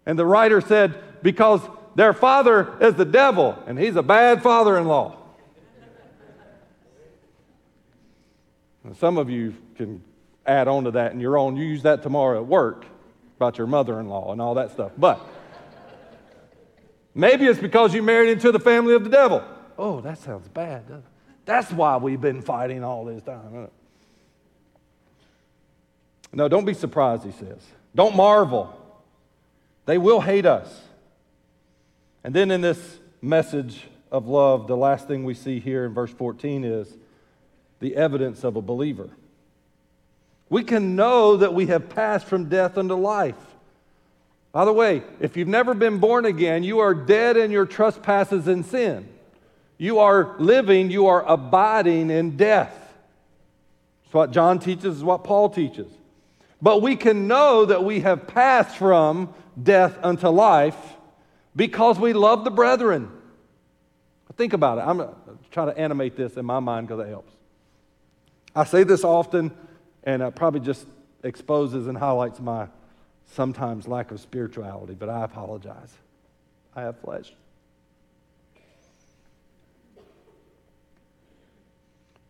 And 0.07 0.19
the 0.19 0.27
writer 0.27 0.61
said, 0.61 1.23
because 1.23 1.61
their 1.95 2.13
father 2.13 2.77
is 2.81 2.95
the 2.95 3.05
devil, 3.05 3.59
and 3.67 3.79
he's 3.79 3.97
a 3.97 4.03
bad 4.03 4.43
father 4.43 4.77
in 4.79 4.87
law. 4.87 5.17
Some 8.99 9.17
of 9.17 9.31
you 9.31 9.55
can 9.77 10.03
add 10.47 10.69
on 10.69 10.85
to 10.85 10.91
that 10.93 11.13
in 11.13 11.21
your 11.21 11.39
own. 11.39 11.57
You 11.57 11.65
use 11.65 11.83
that 11.85 12.03
tomorrow 12.03 12.39
at 12.39 12.47
work 12.47 12.85
about 13.37 13.57
your 13.57 13.67
mother 13.67 13.99
in 13.99 14.09
law 14.09 14.33
and 14.33 14.43
all 14.43 14.55
that 14.55 14.73
stuff. 14.73 14.93
But 14.99 15.21
maybe 17.15 17.47
it's 17.47 17.59
because 17.59 17.95
you 17.95 18.03
married 18.03 18.31
into 18.31 18.53
the 18.53 18.61
family 18.61 18.95
of 18.95 19.05
the 19.05 19.11
devil. 19.11 19.43
Oh, 19.79 20.01
that 20.03 20.19
sounds 20.19 20.49
bad. 20.49 20.85
That's 21.45 21.71
why 21.71 21.97
we've 21.99 22.21
been 22.21 22.43
fighting 22.43 22.83
all 22.83 23.05
this 23.05 23.23
time. 23.23 23.69
No, 26.33 26.49
don't 26.49 26.65
be 26.65 26.75
surprised, 26.75 27.25
he 27.25 27.33
says. 27.33 27.61
Don't 27.95 28.17
marvel. 28.17 28.75
They 29.87 29.99
will 29.99 30.21
hate 30.21 30.47
us. 30.47 30.83
And 32.25 32.35
then 32.35 32.51
in 32.51 32.61
this 32.61 32.99
message 33.21 33.83
of 34.11 34.27
love, 34.27 34.67
the 34.67 34.77
last 34.77 35.07
thing 35.07 35.25
we 35.25 35.35
see 35.35 35.61
here 35.61 35.85
in 35.85 35.93
verse 35.93 36.11
14 36.11 36.65
is 36.65 36.93
the 37.81 37.95
evidence 37.97 38.45
of 38.45 38.57
a 38.57 38.63
believer. 38.63 39.11
We 40.49 40.65
can 40.65 40.97
know 40.97 41.37
that 41.37 41.55
we 41.55 41.67
have 41.67 41.89
passed 41.89 42.27
from 42.27 42.49
death 42.49 42.79
unto 42.79 42.95
life. 42.95 43.35
By 44.53 44.65
the 44.65 44.73
way, 44.73 45.03
if 45.21 45.37
you've 45.37 45.49
never 45.49 45.75
been 45.75 45.99
born 45.99 46.25
again, 46.25 46.63
you 46.63 46.79
are 46.79 46.95
dead 46.95 47.37
in 47.37 47.51
your 47.51 47.67
trespasses 47.67 48.47
and 48.47 48.65
sin. 48.65 49.09
You 49.79 49.99
are 49.99 50.37
living, 50.39 50.91
you 50.91 51.09
are 51.09 51.25
abiding 51.27 52.11
in 52.11 52.37
death. 52.37 52.77
It's 54.05 54.15
what 54.15 54.31
John 54.31 54.59
teaches, 54.59 54.97
is 54.97 55.05
what 55.05 55.25
Paul 55.25 55.51
teaches. 55.51 55.91
But 56.63 56.81
we 56.81 56.97
can 56.97 57.27
know 57.27 57.65
that 57.67 57.85
we 57.85 58.01
have 58.01 58.27
passed 58.27 58.77
from 58.77 59.35
death 59.61 59.99
unto 60.03 60.29
life 60.29 60.77
because 61.55 61.99
we 61.99 62.13
love 62.13 62.45
the 62.45 62.51
brethren. 62.51 63.11
Think 64.37 64.53
about 64.53 64.79
it. 64.79 64.81
I'm 64.83 64.97
going 64.97 65.11
to 65.11 65.51
try 65.51 65.65
to 65.67 65.79
animate 65.79 66.17
this 66.17 66.37
in 66.37 66.45
my 66.45 66.59
mind 66.59 66.89
because 66.89 67.07
it 67.07 67.09
helps. 67.09 67.33
I 68.55 68.65
say 68.65 68.83
this 68.83 69.05
often, 69.05 69.53
and 70.03 70.23
it 70.23 70.35
probably 70.35 70.61
just 70.61 70.87
exposes 71.23 71.87
and 71.87 71.97
highlights 71.97 72.41
my 72.41 72.69
sometimes 73.33 73.87
lack 73.87 74.11
of 74.11 74.21
spirituality, 74.21 74.95
but 74.95 75.09
I 75.09 75.25
apologize. 75.25 75.93
I 76.75 76.83
have 76.83 76.99
flesh. 77.01 77.33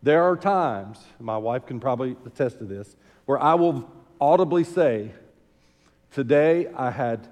There 0.05 0.21
are 0.21 0.37
times, 0.37 1.03
my 1.19 1.35
wife 1.35 1.65
can 1.65 1.79
probably 1.79 2.15
attest 2.27 2.59
to 2.59 2.63
this, 2.63 2.95
where 3.25 3.41
I 3.41 3.55
will 3.55 3.91
audibly 4.21 4.63
say, 4.63 5.11
Today 6.11 6.67
I 6.77 6.91
had 6.91 7.27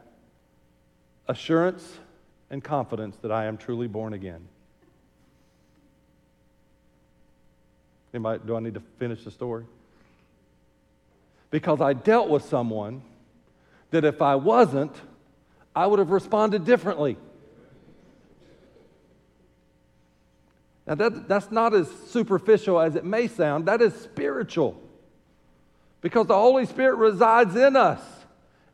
assurance 1.27 1.99
and 2.49 2.63
confidence 2.63 3.15
that 3.17 3.31
I 3.31 3.45
am 3.45 3.57
truly 3.57 3.85
born 3.85 4.13
again. 4.13 4.47
Anybody, 8.11 8.41
do 8.43 8.55
I 8.55 8.59
need 8.59 8.73
to 8.73 8.81
finish 8.97 9.23
the 9.23 9.29
story? 9.29 9.65
Because 11.51 11.79
I 11.79 11.93
dealt 11.93 12.27
with 12.27 12.43
someone 12.45 13.03
that 13.91 14.03
if 14.03 14.19
I 14.19 14.33
wasn't, 14.33 14.95
I 15.75 15.85
would 15.85 15.99
have 15.99 16.09
responded 16.09 16.65
differently. 16.65 17.17
Now, 20.85 20.95
that, 20.95 21.27
that's 21.27 21.49
not 21.49 21.73
as 21.73 21.89
superficial 22.09 22.79
as 22.79 22.95
it 22.95 23.05
may 23.05 23.27
sound, 23.27 23.67
that 23.67 23.81
is 23.81 23.93
spiritual. 23.93 24.79
Because 26.01 26.27
the 26.27 26.35
Holy 26.35 26.65
Spirit 26.65 26.95
resides 26.95 27.55
in 27.55 27.75
us. 27.75 28.01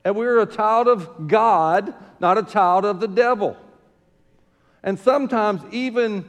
And 0.03 0.16
we're 0.16 0.39
a 0.39 0.45
child 0.45 0.88
of 0.88 1.28
God, 1.28 1.93
not 2.20 2.38
a 2.38 2.43
child 2.43 2.86
of 2.86 2.99
the 2.99 3.07
devil. 3.07 3.55
And 4.82 4.97
sometimes 4.97 5.62
even 5.72 6.26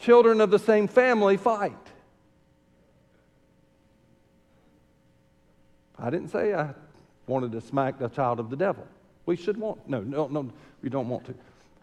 children 0.00 0.40
of 0.40 0.50
the 0.50 0.58
same 0.58 0.88
family 0.88 1.36
fight. 1.36 1.74
I 5.98 6.10
didn't 6.10 6.28
say 6.28 6.54
I 6.54 6.70
wanted 7.26 7.52
to 7.52 7.60
smack 7.60 7.98
the 7.98 8.08
child 8.08 8.38
of 8.38 8.48
the 8.48 8.56
devil. 8.56 8.86
We 9.26 9.36
should 9.36 9.56
want, 9.56 9.88
no, 9.88 10.00
no, 10.00 10.28
no, 10.28 10.50
we 10.80 10.88
don't 10.88 11.08
want 11.08 11.26
to. 11.26 11.34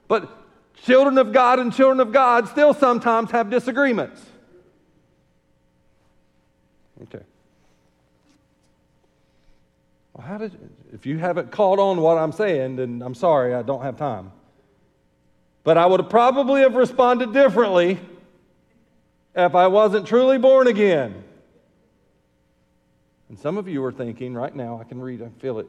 But 0.07 0.44
children 0.83 1.17
of 1.17 1.31
God 1.31 1.59
and 1.59 1.73
children 1.73 1.99
of 1.99 2.11
God 2.11 2.47
still 2.47 2.73
sometimes 2.73 3.31
have 3.31 3.49
disagreements. 3.49 4.21
Okay. 7.03 7.23
Well, 10.13 10.25
how 10.25 10.37
did, 10.37 10.53
if 10.93 11.05
you 11.05 11.17
haven't 11.17 11.51
caught 11.51 11.79
on 11.79 12.01
what 12.01 12.17
I'm 12.17 12.31
saying, 12.31 12.77
then 12.77 13.01
I'm 13.01 13.15
sorry, 13.15 13.53
I 13.53 13.61
don't 13.61 13.81
have 13.81 13.97
time. 13.97 14.31
But 15.63 15.77
I 15.77 15.85
would 15.85 16.09
probably 16.09 16.61
have 16.61 16.75
responded 16.75 17.33
differently 17.33 17.99
if 19.35 19.55
I 19.55 19.67
wasn't 19.67 20.07
truly 20.07 20.37
born 20.37 20.67
again. 20.67 21.23
And 23.27 23.39
some 23.39 23.57
of 23.57 23.67
you 23.67 23.83
are 23.83 23.91
thinking 23.91 24.33
right 24.33 24.55
now, 24.55 24.79
I 24.79 24.83
can 24.83 25.01
read 25.01 25.21
and 25.21 25.35
feel 25.41 25.59
it. 25.59 25.67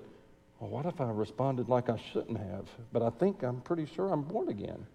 Well, 0.61 0.71
what 0.71 0.87
if 0.87 1.01
I 1.01 1.11
responded 1.11 1.69
like 1.69 1.89
I 1.89 1.99
shouldn't 2.13 2.39
have? 2.39 2.67
But 2.93 3.03
I 3.03 3.11
think 3.11 3.43
I'm 3.43 3.61
pretty 3.63 3.87
sure 3.87 4.13
I'm 4.13 4.23
born 4.23 4.49
again. 4.49 4.87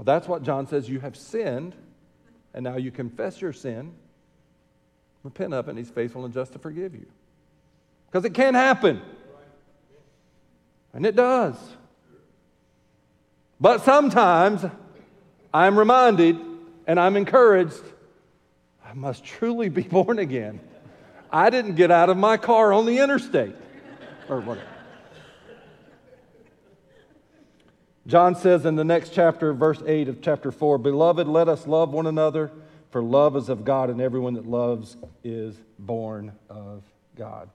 Well, 0.00 0.06
that's 0.06 0.26
what 0.26 0.42
John 0.42 0.66
says. 0.66 0.88
You 0.88 0.98
have 1.00 1.14
sinned, 1.14 1.74
and 2.54 2.64
now 2.64 2.78
you 2.78 2.90
confess 2.90 3.38
your 3.38 3.52
sin, 3.52 3.92
repent 5.22 5.52
of 5.52 5.68
it, 5.68 5.72
and 5.72 5.78
he's 5.78 5.90
faithful 5.90 6.24
and 6.24 6.32
just 6.32 6.54
to 6.54 6.58
forgive 6.58 6.94
you. 6.94 7.04
Because 8.06 8.24
it 8.24 8.32
can 8.32 8.54
happen. 8.54 9.02
And 10.94 11.04
it 11.04 11.14
does. 11.16 11.54
But 13.60 13.82
sometimes 13.82 14.64
I'm 15.52 15.78
reminded 15.78 16.38
and 16.86 16.98
I'm 16.98 17.18
encouraged 17.18 17.82
I 18.82 18.94
must 18.94 19.22
truly 19.22 19.68
be 19.68 19.82
born 19.98 20.18
again. 20.18 20.60
I 21.30 21.50
didn't 21.50 21.74
get 21.74 21.90
out 21.90 22.08
of 22.08 22.16
my 22.16 22.38
car 22.38 22.72
on 22.72 22.86
the 22.86 23.00
interstate 23.00 23.54
or 24.30 24.40
whatever. 24.40 24.66
John 28.10 28.34
says 28.34 28.66
in 28.66 28.74
the 28.74 28.82
next 28.82 29.10
chapter, 29.12 29.52
verse 29.52 29.80
8 29.86 30.08
of 30.08 30.20
chapter 30.20 30.50
4 30.50 30.78
Beloved, 30.78 31.28
let 31.28 31.48
us 31.48 31.68
love 31.68 31.92
one 31.92 32.08
another, 32.08 32.50
for 32.90 33.00
love 33.00 33.36
is 33.36 33.48
of 33.48 33.64
God, 33.64 33.88
and 33.88 34.00
everyone 34.00 34.34
that 34.34 34.46
loves 34.46 34.96
is 35.22 35.54
born 35.78 36.32
of 36.48 36.82
God. 37.14 37.48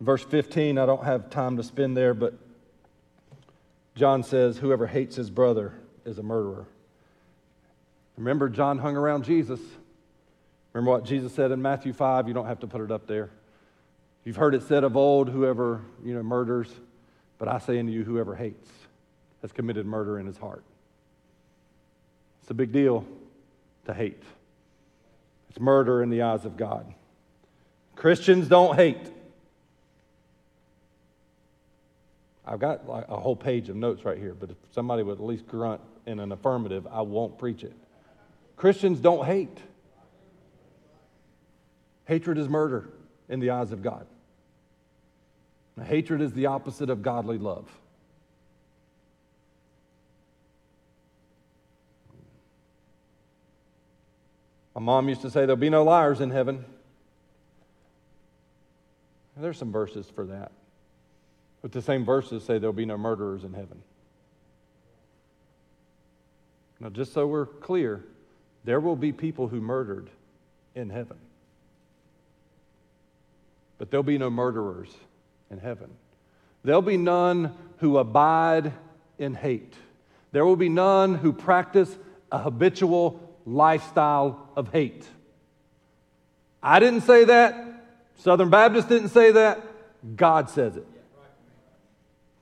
Verse 0.00 0.22
15, 0.22 0.78
I 0.78 0.86
don't 0.86 1.02
have 1.02 1.28
time 1.28 1.56
to 1.56 1.64
spend 1.64 1.96
there, 1.96 2.14
but 2.14 2.34
John 3.96 4.22
says, 4.22 4.58
Whoever 4.58 4.86
hates 4.86 5.16
his 5.16 5.28
brother 5.28 5.72
is 6.04 6.18
a 6.18 6.22
murderer. 6.22 6.66
Remember, 8.16 8.48
John 8.48 8.78
hung 8.78 8.96
around 8.96 9.24
Jesus. 9.24 9.58
Remember 10.72 10.92
what 10.92 11.04
Jesus 11.04 11.34
said 11.34 11.50
in 11.50 11.60
Matthew 11.60 11.92
5? 11.92 12.28
You 12.28 12.34
don't 12.34 12.46
have 12.46 12.60
to 12.60 12.68
put 12.68 12.80
it 12.80 12.92
up 12.92 13.08
there. 13.08 13.30
You've 14.24 14.36
heard 14.36 14.54
it 14.54 14.62
said 14.62 14.84
of 14.84 14.96
old, 14.96 15.28
whoever 15.28 15.80
you 16.04 16.14
know 16.14 16.22
murders, 16.22 16.72
but 17.42 17.52
I 17.52 17.58
say 17.58 17.80
unto 17.80 17.90
you, 17.90 18.04
whoever 18.04 18.36
hates 18.36 18.70
has 19.40 19.50
committed 19.50 19.84
murder 19.84 20.20
in 20.20 20.26
his 20.26 20.38
heart. 20.38 20.62
It's 22.40 22.52
a 22.52 22.54
big 22.54 22.70
deal 22.70 23.04
to 23.86 23.92
hate. 23.92 24.22
It's 25.50 25.58
murder 25.58 26.04
in 26.04 26.08
the 26.08 26.22
eyes 26.22 26.44
of 26.44 26.56
God. 26.56 26.94
Christians 27.96 28.46
don't 28.46 28.76
hate. 28.76 29.12
I've 32.46 32.60
got 32.60 32.88
like 32.88 33.08
a 33.08 33.18
whole 33.18 33.34
page 33.34 33.68
of 33.68 33.74
notes 33.74 34.04
right 34.04 34.18
here, 34.18 34.36
but 34.38 34.50
if 34.50 34.56
somebody 34.70 35.02
would 35.02 35.18
at 35.18 35.24
least 35.24 35.48
grunt 35.48 35.80
in 36.06 36.20
an 36.20 36.30
affirmative, 36.30 36.86
I 36.92 37.02
won't 37.02 37.38
preach 37.38 37.64
it. 37.64 37.74
Christians 38.54 39.00
don't 39.00 39.26
hate. 39.26 39.58
Hatred 42.04 42.38
is 42.38 42.48
murder 42.48 42.88
in 43.28 43.40
the 43.40 43.50
eyes 43.50 43.72
of 43.72 43.82
God. 43.82 44.06
Hatred 45.80 46.20
is 46.20 46.32
the 46.32 46.46
opposite 46.46 46.90
of 46.90 47.02
godly 47.02 47.38
love. 47.38 47.68
My 54.74 54.80
mom 54.80 55.08
used 55.08 55.22
to 55.22 55.30
say, 55.30 55.40
There'll 55.40 55.56
be 55.56 55.70
no 55.70 55.84
liars 55.84 56.20
in 56.20 56.30
heaven. 56.30 56.64
There's 59.36 59.58
some 59.58 59.72
verses 59.72 60.10
for 60.14 60.26
that. 60.26 60.52
But 61.62 61.72
the 61.72 61.82
same 61.82 62.04
verses 62.04 62.44
say 62.44 62.58
there'll 62.58 62.72
be 62.72 62.84
no 62.84 62.98
murderers 62.98 63.44
in 63.44 63.54
heaven. 63.54 63.82
Now, 66.80 66.90
just 66.90 67.12
so 67.12 67.26
we're 67.26 67.46
clear, 67.46 68.04
there 68.64 68.80
will 68.80 68.96
be 68.96 69.12
people 69.12 69.48
who 69.48 69.60
murdered 69.60 70.10
in 70.74 70.90
heaven. 70.90 71.16
But 73.78 73.90
there'll 73.90 74.02
be 74.04 74.18
no 74.18 74.30
murderers 74.30 74.94
in 75.52 75.58
heaven. 75.58 75.90
There'll 76.64 76.82
be 76.82 76.96
none 76.96 77.54
who 77.78 77.98
abide 77.98 78.72
in 79.18 79.34
hate. 79.34 79.74
There 80.32 80.44
will 80.46 80.56
be 80.56 80.70
none 80.70 81.14
who 81.14 81.32
practice 81.32 81.94
a 82.32 82.38
habitual 82.38 83.20
lifestyle 83.44 84.48
of 84.56 84.72
hate. 84.72 85.06
I 86.62 86.80
didn't 86.80 87.02
say 87.02 87.24
that. 87.24 87.84
Southern 88.16 88.50
Baptists 88.50 88.86
didn't 88.86 89.10
say 89.10 89.32
that. 89.32 89.62
God 90.16 90.48
says 90.48 90.76
it. 90.76 90.86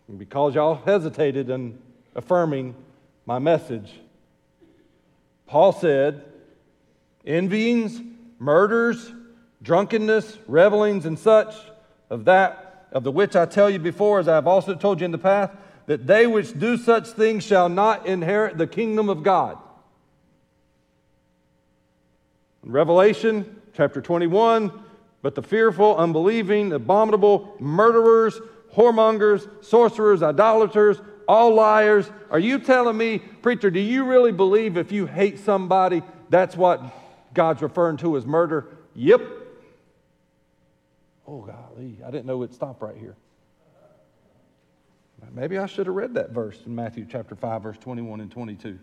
And 0.09 0.19
because 0.19 0.55
y'all 0.55 0.77
hesitated 0.77 1.51
in 1.51 1.79
affirming 2.15 2.75
my 3.27 3.39
message, 3.39 3.93
Paul 5.47 5.73
said, 5.73 6.25
envyings, 7.27 8.01
murders, 8.39 9.13
drunkenness, 9.63 10.39
revelings, 10.47 11.07
and 11.07 11.19
such, 11.19 11.55
of 12.09 12.25
that, 12.27 12.70
of 12.93 13.05
the 13.05 13.13
which 13.13 13.37
I 13.37 13.47
tell 13.47 13.71
you 13.71 13.79
before, 13.79 14.19
as 14.19 14.29
I 14.29 14.35
have 14.35 14.47
also 14.47 14.75
told 14.75 15.01
you 15.01 15.05
in 15.05 15.11
the 15.11 15.19
past, 15.19 15.53
that 15.87 16.07
they 16.07 16.27
which 16.27 16.59
do 16.59 16.77
such 16.77 17.09
things 17.09 17.45
shall 17.45 17.69
not 17.69 18.07
inherit 18.07 18.59
the 18.59 18.67
kingdom 18.67 19.09
of 19.09 19.23
God. 19.23 19.59
In 22.65 22.73
Revelation 22.73 23.61
chapter 23.75 24.01
21, 24.01 24.73
but 25.23 25.35
the 25.35 25.43
fearful, 25.43 25.97
unbelieving, 25.97 26.73
abominable, 26.73 27.57
murderers, 27.59 28.41
whoremongers, 28.75 29.49
sorcerers, 29.65 30.23
idolaters, 30.23 31.01
all 31.27 31.55
liars. 31.55 32.11
Are 32.31 32.39
you 32.39 32.59
telling 32.59 32.97
me, 32.97 33.19
preacher, 33.19 33.71
do 33.71 33.81
you 33.81 34.05
really 34.05 34.33
believe 34.33 34.77
if 34.77 34.93
you 34.93 35.07
hate 35.07 35.39
somebody, 35.39 36.03
that's 36.29 36.57
what 36.57 36.83
God's 37.35 37.63
referring 37.63 37.97
to 37.99 38.17
as 38.17 38.27
murder? 38.27 38.67
Yep. 38.95 39.40
Oh, 41.31 41.43
golly, 41.43 41.97
I 42.05 42.11
didn't 42.11 42.27
know 42.27 42.43
it'd 42.43 42.53
stop 42.53 42.83
right 42.83 42.97
here. 42.97 43.15
Maybe 45.33 45.59
I 45.59 45.67
should 45.67 45.87
have 45.87 45.95
read 45.95 46.15
that 46.15 46.31
verse 46.31 46.59
in 46.67 46.75
Matthew 46.75 47.07
chapter 47.09 47.37
5, 47.37 47.63
verse 47.63 47.79
21 47.79 48.21
and 48.21 48.33
22. 48.33 48.81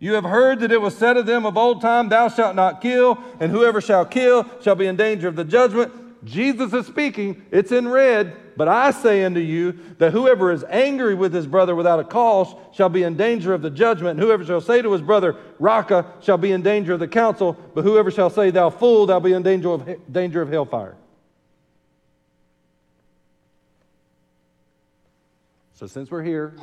You 0.00 0.14
have 0.14 0.24
heard 0.24 0.58
that 0.60 0.72
it 0.72 0.80
was 0.80 0.96
said 0.96 1.16
of 1.16 1.26
them 1.26 1.46
of 1.46 1.56
old 1.56 1.80
time, 1.80 2.08
Thou 2.08 2.28
shalt 2.28 2.56
not 2.56 2.80
kill, 2.80 3.22
and 3.38 3.52
whoever 3.52 3.80
shall 3.80 4.04
kill 4.04 4.50
shall 4.60 4.74
be 4.74 4.86
in 4.86 4.96
danger 4.96 5.28
of 5.28 5.36
the 5.36 5.44
judgment. 5.44 5.92
Jesus 6.24 6.72
is 6.72 6.86
speaking, 6.86 7.46
it's 7.52 7.70
in 7.70 7.86
red, 7.86 8.36
but 8.56 8.66
I 8.66 8.90
say 8.90 9.22
unto 9.22 9.38
you 9.38 9.78
that 9.98 10.12
whoever 10.12 10.50
is 10.50 10.64
angry 10.68 11.14
with 11.14 11.32
his 11.32 11.46
brother 11.46 11.76
without 11.76 12.00
a 12.00 12.04
cause 12.04 12.52
shall 12.72 12.88
be 12.88 13.04
in 13.04 13.16
danger 13.16 13.54
of 13.54 13.62
the 13.62 13.70
judgment, 13.70 14.18
and 14.18 14.20
whoever 14.20 14.44
shall 14.44 14.60
say 14.60 14.82
to 14.82 14.90
his 14.90 15.02
brother, 15.02 15.36
Raca, 15.60 16.06
shall 16.20 16.38
be 16.38 16.50
in 16.50 16.62
danger 16.62 16.94
of 16.94 17.00
the 17.00 17.06
council, 17.06 17.56
but 17.74 17.84
whoever 17.84 18.10
shall 18.10 18.30
say, 18.30 18.50
Thou 18.50 18.70
fool, 18.70 19.06
thou 19.06 19.20
be 19.20 19.34
in 19.34 19.44
danger 19.44 19.70
of, 19.70 20.12
danger 20.12 20.42
of 20.42 20.48
hellfire. 20.48 20.96
So, 25.76 25.86
since 25.86 26.10
we're 26.10 26.22
here, 26.22 26.54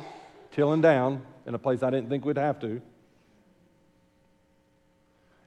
tilling 0.50 0.80
down 0.80 1.22
in 1.46 1.54
a 1.54 1.58
place 1.58 1.84
I 1.84 1.90
didn't 1.90 2.08
think 2.08 2.24
we'd 2.24 2.36
have 2.36 2.58
to, 2.60 2.82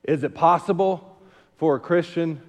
is 0.05 0.23
it 0.23 0.33
possible 0.33 1.17
for 1.57 1.75
a 1.75 1.79
Christian 1.81 2.41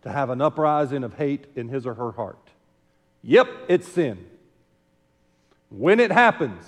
to 0.00 0.10
have 0.10 0.30
an 0.30 0.40
uprising 0.40 1.04
of 1.04 1.12
hate 1.12 1.44
in 1.56 1.68
his 1.68 1.86
or 1.86 1.92
her 1.92 2.12
heart? 2.12 2.38
Yep, 3.22 3.48
it's 3.68 3.86
sin. 3.86 4.24
When 5.68 6.00
it 6.00 6.10
happens, 6.10 6.64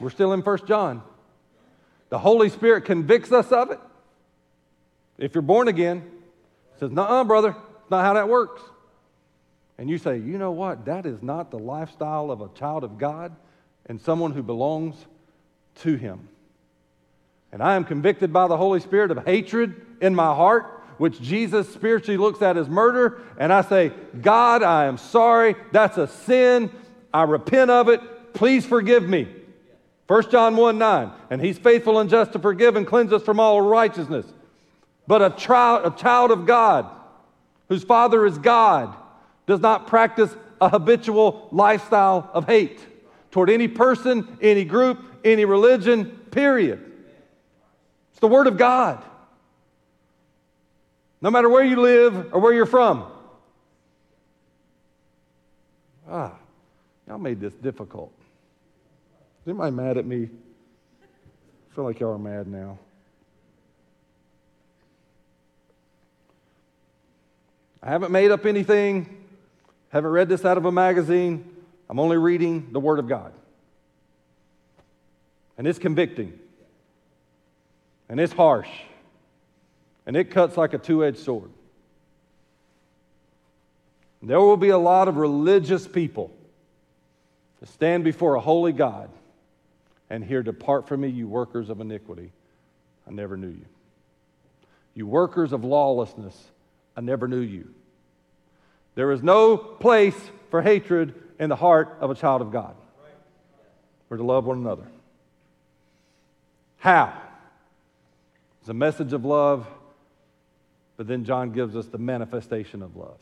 we're 0.00 0.08
still 0.08 0.32
in 0.32 0.40
1 0.40 0.66
John. 0.66 1.02
The 2.08 2.18
Holy 2.18 2.48
Spirit 2.48 2.86
convicts 2.86 3.30
us 3.30 3.52
of 3.52 3.72
it. 3.72 3.80
If 5.18 5.34
you're 5.34 5.42
born 5.42 5.68
again, 5.68 6.10
says, 6.80 6.90
"No, 6.90 7.22
brother, 7.24 7.50
it's 7.50 7.90
not 7.90 8.06
how 8.06 8.14
that 8.14 8.30
works." 8.30 8.62
And 9.78 9.88
you 9.88 9.98
say, 9.98 10.18
"You 10.18 10.38
know 10.38 10.50
what? 10.50 10.84
That 10.86 11.06
is 11.06 11.22
not 11.22 11.50
the 11.50 11.58
lifestyle 11.58 12.30
of 12.30 12.40
a 12.40 12.48
child 12.48 12.84
of 12.84 12.98
God 12.98 13.34
and 13.86 14.00
someone 14.00 14.32
who 14.32 14.42
belongs 14.42 15.06
to 15.76 15.94
Him." 15.96 16.28
and 17.52 17.62
I 17.62 17.76
am 17.76 17.84
convicted 17.84 18.32
by 18.32 18.46
the 18.46 18.56
Holy 18.56 18.80
Spirit 18.80 19.10
of 19.10 19.24
hatred 19.24 19.74
in 20.00 20.14
my 20.14 20.34
heart, 20.34 20.82
which 20.98 21.20
Jesus 21.20 21.72
spiritually 21.72 22.18
looks 22.18 22.42
at 22.42 22.56
as 22.56 22.68
murder, 22.68 23.20
and 23.38 23.52
I 23.52 23.62
say, 23.62 23.92
God, 24.20 24.62
I 24.62 24.86
am 24.86 24.98
sorry. 24.98 25.54
That's 25.72 25.96
a 25.96 26.08
sin. 26.08 26.70
I 27.12 27.22
repent 27.22 27.70
of 27.70 27.88
it. 27.88 28.34
Please 28.34 28.66
forgive 28.66 29.08
me. 29.08 29.28
1 30.08 30.30
John 30.30 30.56
1 30.56 30.78
9. 30.78 31.10
And 31.30 31.40
he's 31.40 31.58
faithful 31.58 31.98
and 31.98 32.10
just 32.10 32.32
to 32.32 32.38
forgive 32.38 32.76
and 32.76 32.86
cleanse 32.86 33.12
us 33.12 33.22
from 33.22 33.40
all 33.40 33.60
righteousness. 33.60 34.26
But 35.06 35.22
a 35.22 35.30
child, 35.30 35.92
a 35.92 35.96
child 35.96 36.30
of 36.30 36.46
God, 36.46 36.90
whose 37.68 37.84
father 37.84 38.26
is 38.26 38.36
God, 38.38 38.94
does 39.48 39.60
not 39.60 39.86
practice 39.86 40.36
a 40.60 40.68
habitual 40.68 41.48
lifestyle 41.50 42.30
of 42.34 42.46
hate 42.46 42.78
toward 43.30 43.48
any 43.48 43.66
person, 43.66 44.36
any 44.42 44.62
group, 44.62 45.02
any 45.24 45.46
religion, 45.46 46.04
period. 46.30 46.84
It's 48.10 48.20
the 48.20 48.28
Word 48.28 48.46
of 48.46 48.58
God. 48.58 49.02
No 51.22 51.30
matter 51.30 51.48
where 51.48 51.64
you 51.64 51.80
live 51.80 52.32
or 52.32 52.40
where 52.40 52.52
you're 52.52 52.66
from. 52.66 53.10
Ah, 56.08 56.34
y'all 57.06 57.18
made 57.18 57.40
this 57.40 57.54
difficult. 57.54 58.12
Is 59.42 59.48
anybody 59.48 59.74
mad 59.74 59.96
at 59.96 60.04
me? 60.04 60.28
I 61.00 61.74
feel 61.74 61.84
like 61.84 62.00
y'all 62.00 62.12
are 62.12 62.18
mad 62.18 62.46
now. 62.48 62.78
I 67.82 67.88
haven't 67.88 68.12
made 68.12 68.30
up 68.30 68.44
anything, 68.44 69.17
haven't 69.90 70.10
read 70.10 70.28
this 70.28 70.44
out 70.44 70.56
of 70.56 70.64
a 70.64 70.72
magazine. 70.72 71.56
I'm 71.88 71.98
only 71.98 72.16
reading 72.16 72.68
the 72.72 72.80
Word 72.80 72.98
of 72.98 73.08
God. 73.08 73.32
And 75.56 75.66
it's 75.66 75.78
convicting 75.78 76.38
and 78.08 78.18
it's 78.18 78.32
harsh, 78.32 78.70
and 80.06 80.16
it 80.16 80.30
cuts 80.30 80.56
like 80.56 80.72
a 80.72 80.78
two 80.78 81.04
edged 81.04 81.18
sword. 81.18 81.50
There 84.22 84.40
will 84.40 84.56
be 84.56 84.70
a 84.70 84.78
lot 84.78 85.08
of 85.08 85.16
religious 85.16 85.86
people 85.86 86.32
to 87.60 87.66
stand 87.66 88.02
before 88.02 88.34
a 88.34 88.40
holy 88.40 88.72
God 88.72 89.10
and 90.10 90.24
hear, 90.24 90.42
Depart 90.42 90.88
from 90.88 91.02
me, 91.02 91.08
you 91.08 91.28
workers 91.28 91.68
of 91.68 91.80
iniquity. 91.80 92.32
I 93.06 93.10
never 93.10 93.36
knew 93.36 93.48
you. 93.48 93.66
You 94.94 95.06
workers 95.06 95.52
of 95.52 95.64
lawlessness, 95.64 96.36
I 96.96 97.00
never 97.00 97.28
knew 97.28 97.40
you. 97.40 97.72
There 98.98 99.12
is 99.12 99.22
no 99.22 99.56
place 99.56 100.16
for 100.50 100.60
hatred 100.60 101.14
in 101.38 101.50
the 101.50 101.54
heart 101.54 101.98
of 102.00 102.10
a 102.10 102.16
child 102.16 102.42
of 102.42 102.50
God. 102.50 102.74
We're 104.08 104.16
to 104.16 104.24
love 104.24 104.44
one 104.44 104.58
another. 104.58 104.88
How? 106.78 107.16
It's 108.58 108.68
a 108.68 108.74
message 108.74 109.12
of 109.12 109.24
love, 109.24 109.68
but 110.96 111.06
then 111.06 111.24
John 111.24 111.52
gives 111.52 111.76
us 111.76 111.86
the 111.86 111.98
manifestation 111.98 112.82
of 112.82 112.96
love. 112.96 113.20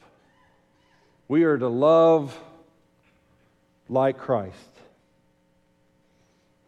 We 1.29 1.45
are 1.45 1.59
to 1.59 1.69
love 1.69 2.35
like 3.91 4.17
Christ. 4.17 4.57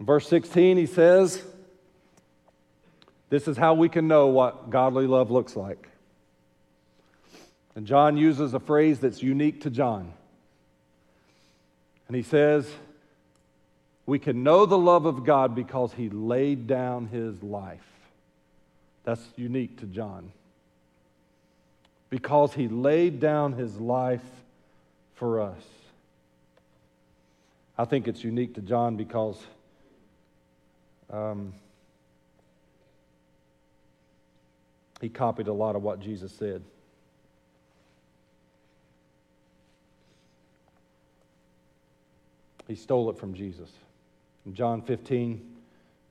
In 0.00 0.04
verse 0.04 0.28
16, 0.28 0.76
he 0.76 0.84
says, 0.84 1.42
This 3.30 3.48
is 3.48 3.56
how 3.56 3.72
we 3.72 3.88
can 3.88 4.06
know 4.06 4.26
what 4.26 4.68
godly 4.68 5.06
love 5.06 5.30
looks 5.30 5.56
like. 5.56 5.88
And 7.78 7.86
John 7.86 8.16
uses 8.16 8.54
a 8.54 8.58
phrase 8.58 8.98
that's 8.98 9.22
unique 9.22 9.60
to 9.60 9.70
John. 9.70 10.12
And 12.08 12.16
he 12.16 12.24
says, 12.24 12.68
We 14.04 14.18
can 14.18 14.42
know 14.42 14.66
the 14.66 14.76
love 14.76 15.06
of 15.06 15.24
God 15.24 15.54
because 15.54 15.92
he 15.92 16.08
laid 16.08 16.66
down 16.66 17.06
his 17.06 17.40
life. 17.40 17.86
That's 19.04 19.22
unique 19.36 19.78
to 19.78 19.86
John. 19.86 20.32
Because 22.10 22.52
he 22.52 22.66
laid 22.66 23.20
down 23.20 23.52
his 23.52 23.76
life 23.76 24.26
for 25.14 25.40
us. 25.40 25.62
I 27.78 27.84
think 27.84 28.08
it's 28.08 28.24
unique 28.24 28.56
to 28.56 28.60
John 28.60 28.96
because 28.96 29.40
um, 31.12 31.54
he 35.00 35.08
copied 35.08 35.46
a 35.46 35.52
lot 35.52 35.76
of 35.76 35.84
what 35.84 36.00
Jesus 36.00 36.32
said. 36.32 36.64
He 42.68 42.76
stole 42.76 43.10
it 43.10 43.18
from 43.18 43.34
Jesus. 43.34 43.70
In 44.46 44.54
John 44.54 44.82
15, 44.82 45.40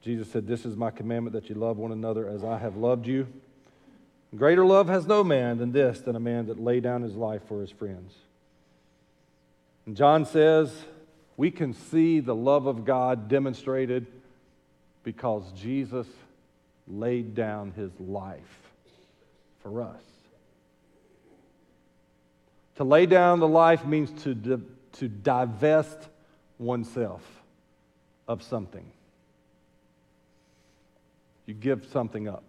Jesus 0.01 0.29
said, 0.29 0.47
This 0.47 0.65
is 0.65 0.75
my 0.75 0.91
commandment 0.91 1.33
that 1.33 1.47
you 1.49 1.55
love 1.55 1.77
one 1.77 1.91
another 1.91 2.27
as 2.27 2.43
I 2.43 2.57
have 2.57 2.75
loved 2.75 3.07
you. 3.07 3.27
Greater 4.35 4.65
love 4.65 4.89
has 4.89 5.07
no 5.07 5.23
man 5.23 5.59
than 5.59 5.71
this, 5.71 6.01
than 6.01 6.15
a 6.15 6.19
man 6.19 6.47
that 6.47 6.59
lay 6.59 6.81
down 6.81 7.03
his 7.03 7.15
life 7.15 7.41
for 7.47 7.61
his 7.61 7.71
friends. 7.71 8.13
And 9.85 9.95
John 9.95 10.25
says, 10.25 10.73
we 11.37 11.51
can 11.51 11.73
see 11.73 12.19
the 12.19 12.35
love 12.35 12.65
of 12.65 12.83
God 12.83 13.29
demonstrated 13.29 14.07
because 15.03 15.43
Jesus 15.53 16.07
laid 16.87 17.35
down 17.35 17.71
his 17.71 17.91
life 17.99 18.41
for 19.61 19.83
us. 19.83 20.01
To 22.75 22.83
lay 22.83 23.05
down 23.05 23.39
the 23.39 23.47
life 23.47 23.85
means 23.85 24.11
to, 24.23 24.61
to 24.93 25.07
divest 25.07 26.09
oneself 26.59 27.23
of 28.27 28.43
something. 28.43 28.85
You 31.45 31.53
give 31.53 31.87
something 31.91 32.27
up. 32.27 32.43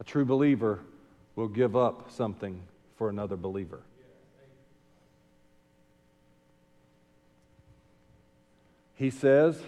A 0.00 0.04
true 0.04 0.24
believer 0.24 0.80
will 1.36 1.48
give 1.48 1.76
up 1.76 2.10
something 2.10 2.62
for 2.96 3.08
another 3.08 3.36
believer. 3.36 3.80
He 8.96 9.10
says, 9.10 9.60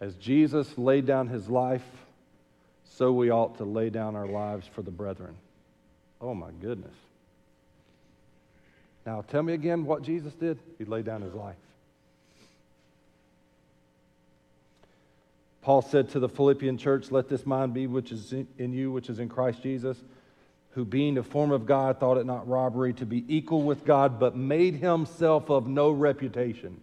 as 0.00 0.14
Jesus 0.16 0.76
laid 0.76 1.06
down 1.06 1.28
his 1.28 1.48
life, 1.48 1.86
so 2.84 3.12
we 3.12 3.30
ought 3.30 3.56
to 3.58 3.64
lay 3.64 3.90
down 3.90 4.16
our 4.16 4.26
lives 4.26 4.66
for 4.66 4.82
the 4.82 4.90
brethren. 4.90 5.34
Oh 6.20 6.34
my 6.34 6.50
goodness. 6.60 6.94
Now, 9.08 9.24
tell 9.26 9.42
me 9.42 9.54
again 9.54 9.86
what 9.86 10.02
Jesus 10.02 10.34
did. 10.34 10.58
He 10.76 10.84
laid 10.84 11.06
down 11.06 11.22
his 11.22 11.32
life. 11.32 11.56
Paul 15.62 15.80
said 15.80 16.10
to 16.10 16.20
the 16.20 16.28
Philippian 16.28 16.76
church, 16.76 17.10
Let 17.10 17.26
this 17.26 17.46
mind 17.46 17.72
be 17.72 17.86
which 17.86 18.12
is 18.12 18.34
in 18.34 18.74
you, 18.74 18.92
which 18.92 19.08
is 19.08 19.18
in 19.18 19.30
Christ 19.30 19.62
Jesus, 19.62 19.96
who 20.72 20.84
being 20.84 21.16
a 21.16 21.22
form 21.22 21.52
of 21.52 21.64
God 21.64 21.98
thought 21.98 22.18
it 22.18 22.26
not 22.26 22.46
robbery 22.46 22.92
to 22.92 23.06
be 23.06 23.24
equal 23.34 23.62
with 23.62 23.86
God, 23.86 24.20
but 24.20 24.36
made 24.36 24.74
himself 24.74 25.48
of 25.48 25.66
no 25.66 25.90
reputation, 25.90 26.78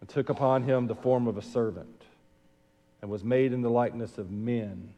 and 0.00 0.08
took 0.08 0.30
upon 0.30 0.64
him 0.64 0.88
the 0.88 0.96
form 0.96 1.28
of 1.28 1.38
a 1.38 1.42
servant, 1.42 2.02
and 3.00 3.08
was 3.08 3.22
made 3.22 3.52
in 3.52 3.62
the 3.62 3.70
likeness 3.70 4.18
of 4.18 4.32
men. 4.32 4.92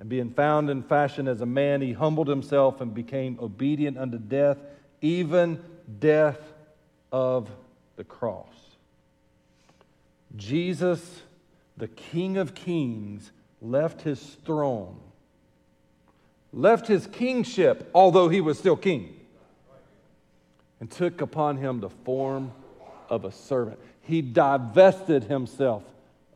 And 0.00 0.08
being 0.08 0.30
found 0.30 0.70
in 0.70 0.82
fashion 0.82 1.28
as 1.28 1.42
a 1.42 1.46
man, 1.46 1.82
he 1.82 1.92
humbled 1.92 2.26
himself 2.26 2.80
and 2.80 2.94
became 2.94 3.38
obedient 3.38 3.98
unto 3.98 4.16
death, 4.16 4.56
even 5.02 5.62
death 5.98 6.40
of 7.12 7.50
the 7.96 8.04
cross. 8.04 8.46
Jesus, 10.36 11.20
the 11.76 11.86
King 11.86 12.38
of 12.38 12.54
Kings, 12.54 13.30
left 13.60 14.00
his 14.00 14.22
throne, 14.46 14.98
left 16.50 16.86
his 16.86 17.06
kingship, 17.06 17.90
although 17.94 18.30
he 18.30 18.40
was 18.40 18.58
still 18.58 18.76
king, 18.76 19.14
and 20.80 20.90
took 20.90 21.20
upon 21.20 21.58
him 21.58 21.80
the 21.80 21.90
form 21.90 22.52
of 23.10 23.26
a 23.26 23.32
servant. 23.32 23.78
He 24.00 24.22
divested 24.22 25.24
himself 25.24 25.82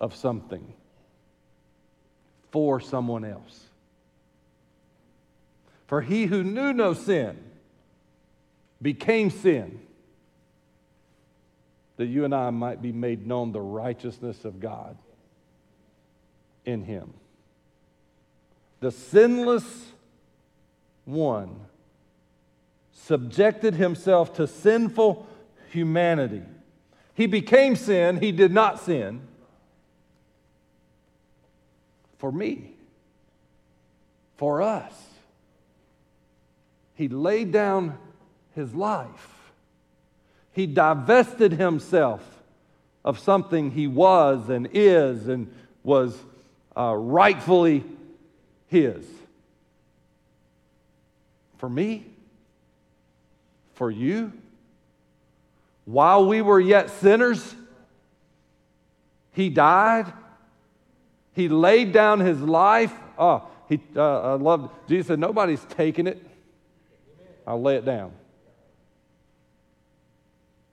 of 0.02 0.14
something 0.14 0.73
for 2.54 2.78
someone 2.78 3.24
else. 3.24 3.64
For 5.88 6.00
he 6.02 6.26
who 6.26 6.44
knew 6.44 6.72
no 6.72 6.94
sin 6.94 7.36
became 8.80 9.30
sin, 9.30 9.80
that 11.96 12.06
you 12.06 12.24
and 12.24 12.32
I 12.32 12.50
might 12.50 12.80
be 12.80 12.92
made 12.92 13.26
known 13.26 13.50
the 13.50 13.60
righteousness 13.60 14.44
of 14.44 14.60
God 14.60 14.96
in 16.64 16.84
him. 16.84 17.12
The 18.78 18.92
sinless 18.92 19.86
one 21.06 21.56
subjected 22.92 23.74
himself 23.74 24.32
to 24.34 24.46
sinful 24.46 25.26
humanity. 25.72 26.44
He 27.14 27.26
became 27.26 27.74
sin, 27.74 28.20
he 28.20 28.30
did 28.30 28.52
not 28.52 28.78
sin 28.78 29.26
for 32.18 32.30
me, 32.32 32.72
for 34.36 34.62
us. 34.62 34.92
He 36.94 37.08
laid 37.08 37.52
down 37.52 37.98
his 38.54 38.74
life. 38.74 39.52
He 40.52 40.66
divested 40.66 41.52
himself 41.52 42.22
of 43.04 43.18
something 43.18 43.72
he 43.72 43.86
was 43.86 44.48
and 44.48 44.68
is 44.72 45.28
and 45.28 45.52
was 45.82 46.16
uh, 46.76 46.94
rightfully 46.94 47.84
his. 48.68 49.04
For 51.58 51.68
me, 51.68 52.06
for 53.74 53.90
you, 53.90 54.32
while 55.84 56.26
we 56.26 56.40
were 56.40 56.60
yet 56.60 56.90
sinners, 56.90 57.54
he 59.32 59.50
died 59.50 60.12
he 61.34 61.48
laid 61.48 61.92
down 61.92 62.20
his 62.20 62.40
life. 62.40 62.92
Oh, 63.18 63.46
he, 63.68 63.80
uh, 63.96 64.32
I 64.32 64.34
love, 64.34 64.70
Jesus 64.88 65.08
said, 65.08 65.18
nobody's 65.18 65.64
taking 65.70 66.06
it. 66.06 66.24
I'll 67.46 67.60
lay 67.60 67.76
it 67.76 67.84
down. 67.84 68.12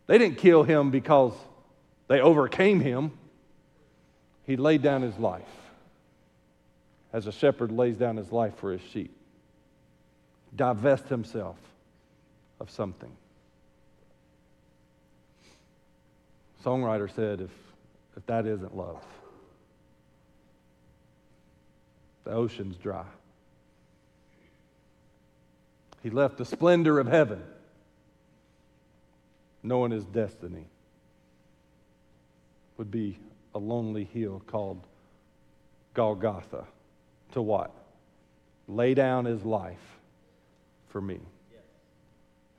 They 0.07 0.18
didn't 0.18 0.38
kill 0.38 0.64
him 0.64 0.91
because 0.91 1.34
they 2.07 2.22
overcame 2.22 2.80
him. 2.80 3.12
He 4.45 4.57
laid 4.57 4.82
down 4.82 5.01
his 5.01 5.18
life 5.18 5.47
as 7.14 7.28
a 7.28 7.32
shepherd 7.32 7.72
lays 7.72 7.97
down 7.97 8.18
his 8.18 8.32
life 8.32 8.55
for 8.57 8.72
his 8.72 8.82
sheep. 8.82 9.16
Divest 10.55 11.07
himself 11.07 11.57
of 12.59 12.70
something. 12.70 13.12
Songwriter 16.64 17.14
said, 17.14 17.41
if, 17.41 17.49
if 18.16 18.26
that 18.28 18.45
isn't 18.45 18.76
love, 18.76 19.03
the 22.24 22.32
ocean's 22.32 22.78
dry. 22.78 23.05
He 26.03 26.09
left 26.09 26.38
the 26.38 26.45
splendor 26.45 26.99
of 26.99 27.07
heaven, 27.07 27.43
knowing 29.63 29.91
his 29.91 30.05
destiny 30.05 30.65
would 32.78 32.89
be 32.89 33.19
a 33.53 33.59
lonely 33.59 34.05
hill 34.05 34.41
called 34.47 34.82
Golgotha. 35.93 36.65
To 37.34 37.41
what? 37.41 37.72
Lay 38.67 38.93
down 38.93 39.26
his 39.26 39.43
life 39.43 39.99
for 40.89 41.01
me. 41.01 41.19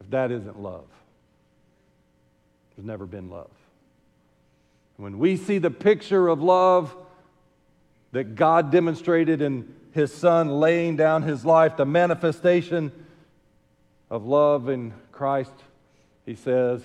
If 0.00 0.10
that 0.10 0.30
isn't 0.30 0.60
love, 0.60 0.86
there's 2.74 2.86
never 2.86 3.06
been 3.06 3.30
love. 3.30 3.50
When 4.96 5.18
we 5.18 5.36
see 5.36 5.58
the 5.58 5.70
picture 5.70 6.28
of 6.28 6.42
love, 6.42 6.94
that 8.12 8.34
God 8.34 8.70
demonstrated 8.70 9.42
in 9.42 9.74
his 9.92 10.12
son 10.12 10.48
laying 10.48 10.96
down 10.96 11.22
his 11.22 11.44
life, 11.44 11.76
the 11.76 11.84
manifestation 11.84 12.92
of 14.10 14.24
love 14.24 14.68
in 14.68 14.92
Christ, 15.10 15.52
he 16.24 16.34
says 16.34 16.82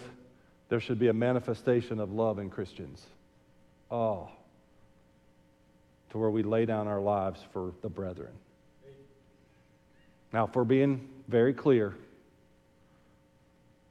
there 0.69 0.80
should 0.80 0.99
be 0.99 1.07
a 1.07 1.13
manifestation 1.13 1.99
of 1.99 2.11
love 2.11 2.39
in 2.39 2.49
Christians. 2.49 3.05
Oh, 3.91 4.30
to 6.09 6.17
where 6.17 6.30
we 6.30 6.43
lay 6.43 6.65
down 6.65 6.88
our 6.88 7.01
lives 7.01 7.41
for 7.51 7.73
the 7.82 7.89
brethren. 7.89 8.32
Now, 10.34 10.47
for 10.47 10.65
being 10.65 11.07
very 11.28 11.53
clear, 11.53 11.95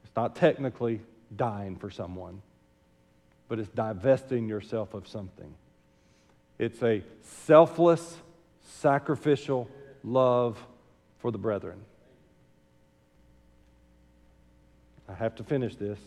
it's 0.03 0.15
not 0.15 0.35
technically 0.35 1.01
dying 1.35 1.75
for 1.75 1.89
someone, 1.89 2.41
but 3.47 3.59
it's 3.59 3.69
divesting 3.69 4.47
yourself 4.47 4.93
of 4.93 5.07
something. 5.07 5.53
It's 6.59 6.81
a 6.81 7.03
selfless, 7.45 8.17
sacrificial 8.79 9.69
love 10.03 10.57
for 11.19 11.31
the 11.31 11.37
brethren. 11.37 11.79
I 15.09 15.13
have 15.13 15.35
to 15.35 15.43
finish 15.43 15.75
this. 15.75 15.99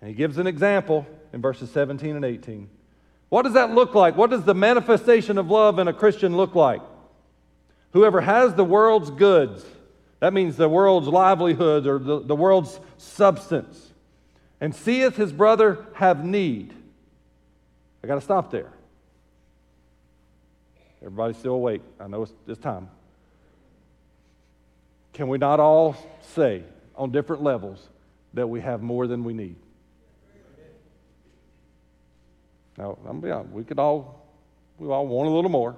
And 0.00 0.10
he 0.10 0.14
gives 0.14 0.38
an 0.38 0.46
example 0.46 1.06
in 1.32 1.40
verses 1.40 1.70
17 1.70 2.16
and 2.16 2.24
18. 2.24 2.68
What 3.28 3.42
does 3.42 3.54
that 3.54 3.72
look 3.72 3.94
like? 3.94 4.16
What 4.16 4.30
does 4.30 4.44
the 4.44 4.54
manifestation 4.54 5.38
of 5.38 5.50
love 5.50 5.78
in 5.78 5.88
a 5.88 5.92
Christian 5.92 6.36
look 6.36 6.54
like? 6.54 6.82
Whoever 7.92 8.20
has 8.20 8.54
the 8.54 8.64
world's 8.64 9.10
goods, 9.10 9.64
that 10.20 10.32
means 10.32 10.56
the 10.56 10.68
world's 10.68 11.08
livelihood 11.08 11.86
or 11.86 11.98
the, 11.98 12.20
the 12.20 12.36
world's 12.36 12.78
substance, 12.98 13.92
and 14.60 14.74
seeth 14.74 15.16
his 15.16 15.32
brother 15.32 15.86
have 15.94 16.24
need. 16.24 16.74
I 18.06 18.08
got 18.08 18.14
to 18.14 18.20
stop 18.20 18.52
there. 18.52 18.70
Everybody's 21.02 21.36
still 21.38 21.54
awake. 21.54 21.82
I 21.98 22.06
know 22.06 22.22
it's, 22.22 22.32
it's 22.46 22.60
time. 22.60 22.88
Can 25.12 25.26
we 25.26 25.38
not 25.38 25.58
all 25.58 25.96
say 26.22 26.62
on 26.94 27.10
different 27.10 27.42
levels 27.42 27.84
that 28.34 28.46
we 28.46 28.60
have 28.60 28.80
more 28.80 29.08
than 29.08 29.24
we 29.24 29.32
need? 29.32 29.56
Now, 32.78 32.96
I'm 33.08 33.18
be 33.18 33.32
honest, 33.32 33.52
we 33.52 33.64
could 33.64 33.80
all, 33.80 34.24
we 34.78 34.86
all 34.86 35.08
want 35.08 35.28
a 35.28 35.32
little 35.32 35.50
more. 35.50 35.74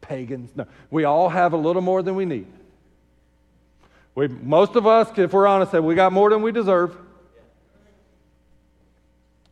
Pagans, 0.00 0.50
no. 0.56 0.64
We 0.90 1.04
all 1.04 1.28
have 1.28 1.52
a 1.52 1.58
little 1.58 1.82
more 1.82 2.02
than 2.02 2.14
we 2.14 2.24
need. 2.24 2.46
We, 4.14 4.28
most 4.28 4.76
of 4.76 4.86
us, 4.86 5.10
if 5.18 5.34
we're 5.34 5.46
honest, 5.46 5.72
say 5.72 5.78
we 5.78 5.94
got 5.94 6.14
more 6.14 6.30
than 6.30 6.40
we 6.40 6.52
deserve. 6.52 6.96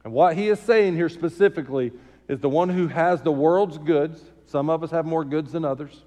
And 0.04 0.12
what 0.12 0.36
he 0.36 0.48
is 0.48 0.60
saying 0.60 0.94
here 0.94 1.08
specifically 1.08 1.92
is 2.28 2.40
the 2.40 2.48
one 2.48 2.68
who 2.68 2.88
has 2.88 3.22
the 3.22 3.32
world's 3.32 3.78
goods. 3.78 4.22
Some 4.46 4.70
of 4.70 4.84
us 4.84 4.90
have 4.90 5.06
more 5.06 5.24
goods 5.24 5.52
than 5.52 5.64
others. 5.64 6.02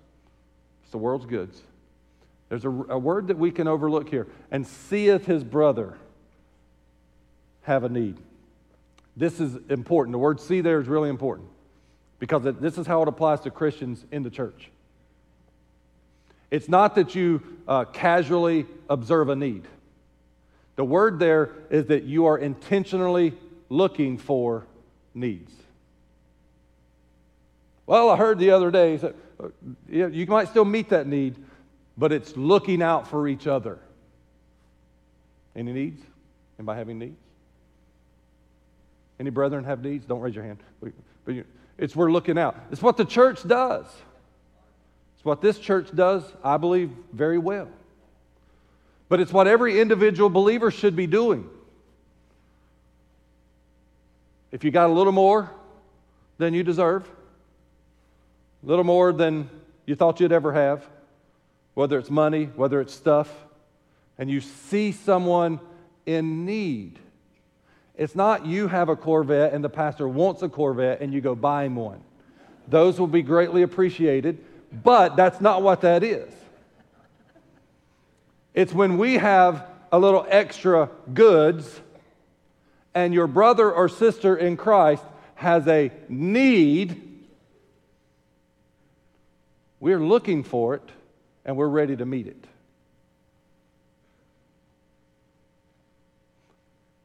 It's 0.83 0.91
the 0.91 0.97
world's 0.99 1.25
goods. 1.25 1.61
There's 2.49 2.63
a, 2.63 2.69
a 2.69 2.97
word 2.97 3.27
that 3.27 3.37
we 3.37 3.51
can 3.51 3.67
overlook 3.67 4.09
here. 4.09 4.27
And 4.51 4.65
seeth 4.65 5.25
his 5.25 5.43
brother 5.43 5.97
have 7.63 7.83
a 7.83 7.89
need. 7.89 8.17
This 9.17 9.39
is 9.39 9.57
important. 9.69 10.13
The 10.13 10.19
word 10.19 10.39
see 10.39 10.61
there 10.61 10.79
is 10.79 10.87
really 10.87 11.09
important 11.09 11.49
because 12.19 12.45
it, 12.45 12.61
this 12.61 12.77
is 12.77 12.87
how 12.87 13.01
it 13.01 13.07
applies 13.07 13.41
to 13.41 13.51
Christians 13.51 14.05
in 14.11 14.23
the 14.23 14.29
church. 14.29 14.69
It's 16.49 16.69
not 16.69 16.95
that 16.95 17.15
you 17.15 17.41
uh, 17.67 17.85
casually 17.85 18.67
observe 18.89 19.29
a 19.29 19.35
need. 19.35 19.67
The 20.77 20.85
word 20.85 21.19
there 21.19 21.49
is 21.69 21.87
that 21.87 22.03
you 22.03 22.27
are 22.27 22.37
intentionally 22.37 23.33
looking 23.69 24.17
for 24.17 24.65
needs. 25.13 25.51
Well, 27.85 28.09
I 28.09 28.17
heard 28.17 28.37
the 28.39 28.51
other 28.51 28.69
day, 28.69 28.97
so, 28.97 29.13
uh, 29.41 29.47
you 29.89 30.25
might 30.27 30.49
still 30.49 30.65
meet 30.65 30.89
that 30.89 31.07
need, 31.07 31.35
but 31.97 32.11
it's 32.11 32.35
looking 32.35 32.81
out 32.81 33.07
for 33.07 33.27
each 33.27 33.47
other. 33.47 33.79
Any 35.55 35.73
needs? 35.73 36.01
Anybody 36.59 36.77
having 36.77 36.99
needs? 36.99 37.19
Any 39.19 39.29
brethren 39.29 39.63
have 39.63 39.83
needs? 39.83 40.05
Don't 40.05 40.19
raise 40.19 40.35
your 40.35 40.43
hand. 40.43 40.59
But 40.81 40.93
it's 41.77 41.95
we're 41.95 42.11
looking 42.11 42.37
out. 42.37 42.55
It's 42.71 42.81
what 42.81 42.97
the 42.97 43.05
church 43.05 43.47
does. 43.47 43.85
It's 45.15 45.25
what 45.25 45.41
this 45.41 45.57
church 45.57 45.87
does, 45.95 46.23
I 46.43 46.57
believe, 46.57 46.91
very 47.13 47.37
well. 47.37 47.69
But 49.09 49.19
it's 49.19 49.31
what 49.31 49.47
every 49.47 49.79
individual 49.79 50.29
believer 50.29 50.69
should 50.69 50.95
be 50.95 51.07
doing. 51.07 51.49
If 54.51 54.63
you 54.63 54.71
got 54.71 54.89
a 54.89 54.93
little 54.93 55.11
more 55.11 55.51
than 56.37 56.53
you 56.53 56.63
deserve, 56.63 57.07
a 58.63 58.65
little 58.65 58.83
more 58.83 59.11
than 59.11 59.49
you 59.85 59.95
thought 59.95 60.19
you'd 60.19 60.31
ever 60.31 60.53
have, 60.53 60.87
whether 61.73 61.97
it's 61.99 62.09
money, 62.09 62.45
whether 62.55 62.81
it's 62.81 62.93
stuff, 62.93 63.31
and 64.17 64.29
you 64.29 64.41
see 64.41 64.91
someone 64.91 65.59
in 66.05 66.45
need, 66.45 66.99
it's 67.95 68.15
not 68.15 68.45
you 68.45 68.67
have 68.67 68.89
a 68.89 68.95
Corvette 68.95 69.53
and 69.53 69.63
the 69.63 69.69
pastor 69.69 70.07
wants 70.07 70.43
a 70.43 70.49
Corvette 70.49 71.01
and 71.01 71.13
you 71.13 71.19
go 71.19 71.35
buy 71.35 71.65
him 71.65 71.75
one. 71.75 72.01
Those 72.67 72.99
will 72.99 73.07
be 73.07 73.21
greatly 73.21 73.63
appreciated, 73.63 74.37
but 74.83 75.15
that's 75.15 75.41
not 75.41 75.61
what 75.61 75.81
that 75.81 76.03
is. 76.03 76.31
It's 78.53 78.73
when 78.73 78.97
we 78.97 79.15
have 79.15 79.65
a 79.91 79.99
little 79.99 80.25
extra 80.29 80.89
goods 81.13 81.79
and 82.97 83.13
your 83.13 83.27
brother 83.27 83.71
or 83.71 83.87
sister 83.87 84.35
in 84.35 84.57
Christ 84.57 85.03
has 85.35 85.67
a 85.67 85.91
need, 86.09 86.99
we're 89.79 89.99
looking 89.99 90.43
for 90.43 90.73
it 90.73 90.89
and 91.45 91.55
we're 91.55 91.67
ready 91.67 91.95
to 91.95 92.07
meet 92.07 92.25
it. 92.25 92.43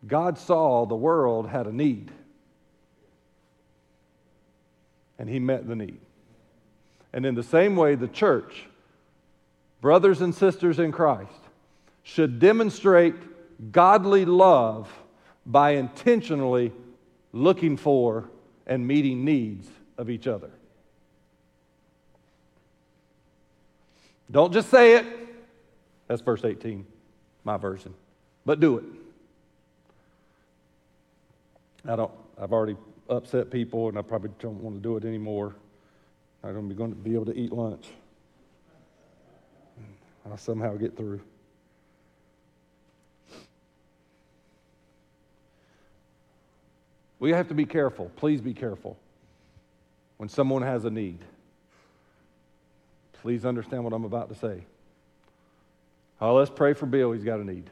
God 0.07 0.39
saw 0.39 0.87
the 0.87 0.97
world 0.97 1.47
had 1.47 1.67
a 1.67 1.73
need, 1.73 2.11
and 5.19 5.29
He 5.29 5.39
met 5.41 5.69
the 5.69 5.77
need. 5.77 6.01
And 7.13 7.27
in 7.27 7.35
the 7.35 7.43
same 7.43 7.77
way, 7.77 7.97
the 7.97 8.09
church, 8.09 8.65
brothers 9.83 10.23
and 10.23 10.35
sisters 10.35 10.79
in 10.79 10.91
Christ, 10.91 11.31
should 12.03 12.39
demonstrate 12.39 13.15
godly 13.73 14.25
love 14.25 14.89
by 15.45 15.73
intentionally 15.73 16.73
looking 17.33 17.77
for 17.77 18.29
and 18.67 18.87
meeting 18.87 19.25
needs 19.25 19.69
of 19.99 20.11
each 20.11 20.27
other. 20.27 20.51
Don't 24.31 24.53
just 24.53 24.71
say 24.71 24.97
it. 24.97 25.07
That's 26.09 26.23
verse 26.23 26.45
18, 26.45 26.87
my 27.45 27.57
version. 27.57 27.95
But 28.47 28.61
do 28.61 28.79
it. 28.79 28.85
I 31.87 31.97
don't, 31.97 32.13
I've 32.41 32.53
already 32.53 32.77
upset 33.09 33.51
people 33.51 33.89
and 33.89 33.99
I 33.99 34.03
probably 34.03 34.31
don't 34.39 34.61
want 34.63 34.77
to 34.77 34.81
do 34.81 34.97
it 34.97 35.05
anymore. 35.05 35.55
Going 36.43 36.57
to 36.57 36.63
be 36.63 36.75
going 36.75 36.91
to 36.91 36.97
be 36.97 37.15
able 37.15 37.27
to 37.27 37.37
eat 37.37 37.53
lunch. 37.53 37.87
I'll 40.29 40.37
somehow 40.37 40.77
get 40.77 40.97
through. 40.97 41.21
We 47.23 47.31
have 47.31 47.47
to 47.49 47.55
be 47.55 47.67
careful. 47.67 48.11
Please 48.17 48.41
be 48.41 48.53
careful 48.53 48.97
when 50.17 50.29
someone 50.29 50.63
has 50.63 50.85
a 50.85 50.91
need. 50.91 51.21
Please 53.13 53.47
understand 53.47 53.85
what 53.85 53.93
I'm 53.93 54.05
about 54.05 54.29
to 54.31 54.35
say. 54.35 54.65
Oh, 56.21 56.35
let's 56.35 56.51
pray 56.51 56.73
for 56.73 56.87
Bill. 56.87 57.13
He's 57.13 57.23
got 57.23 57.39
a 57.39 57.45
need. 57.45 57.71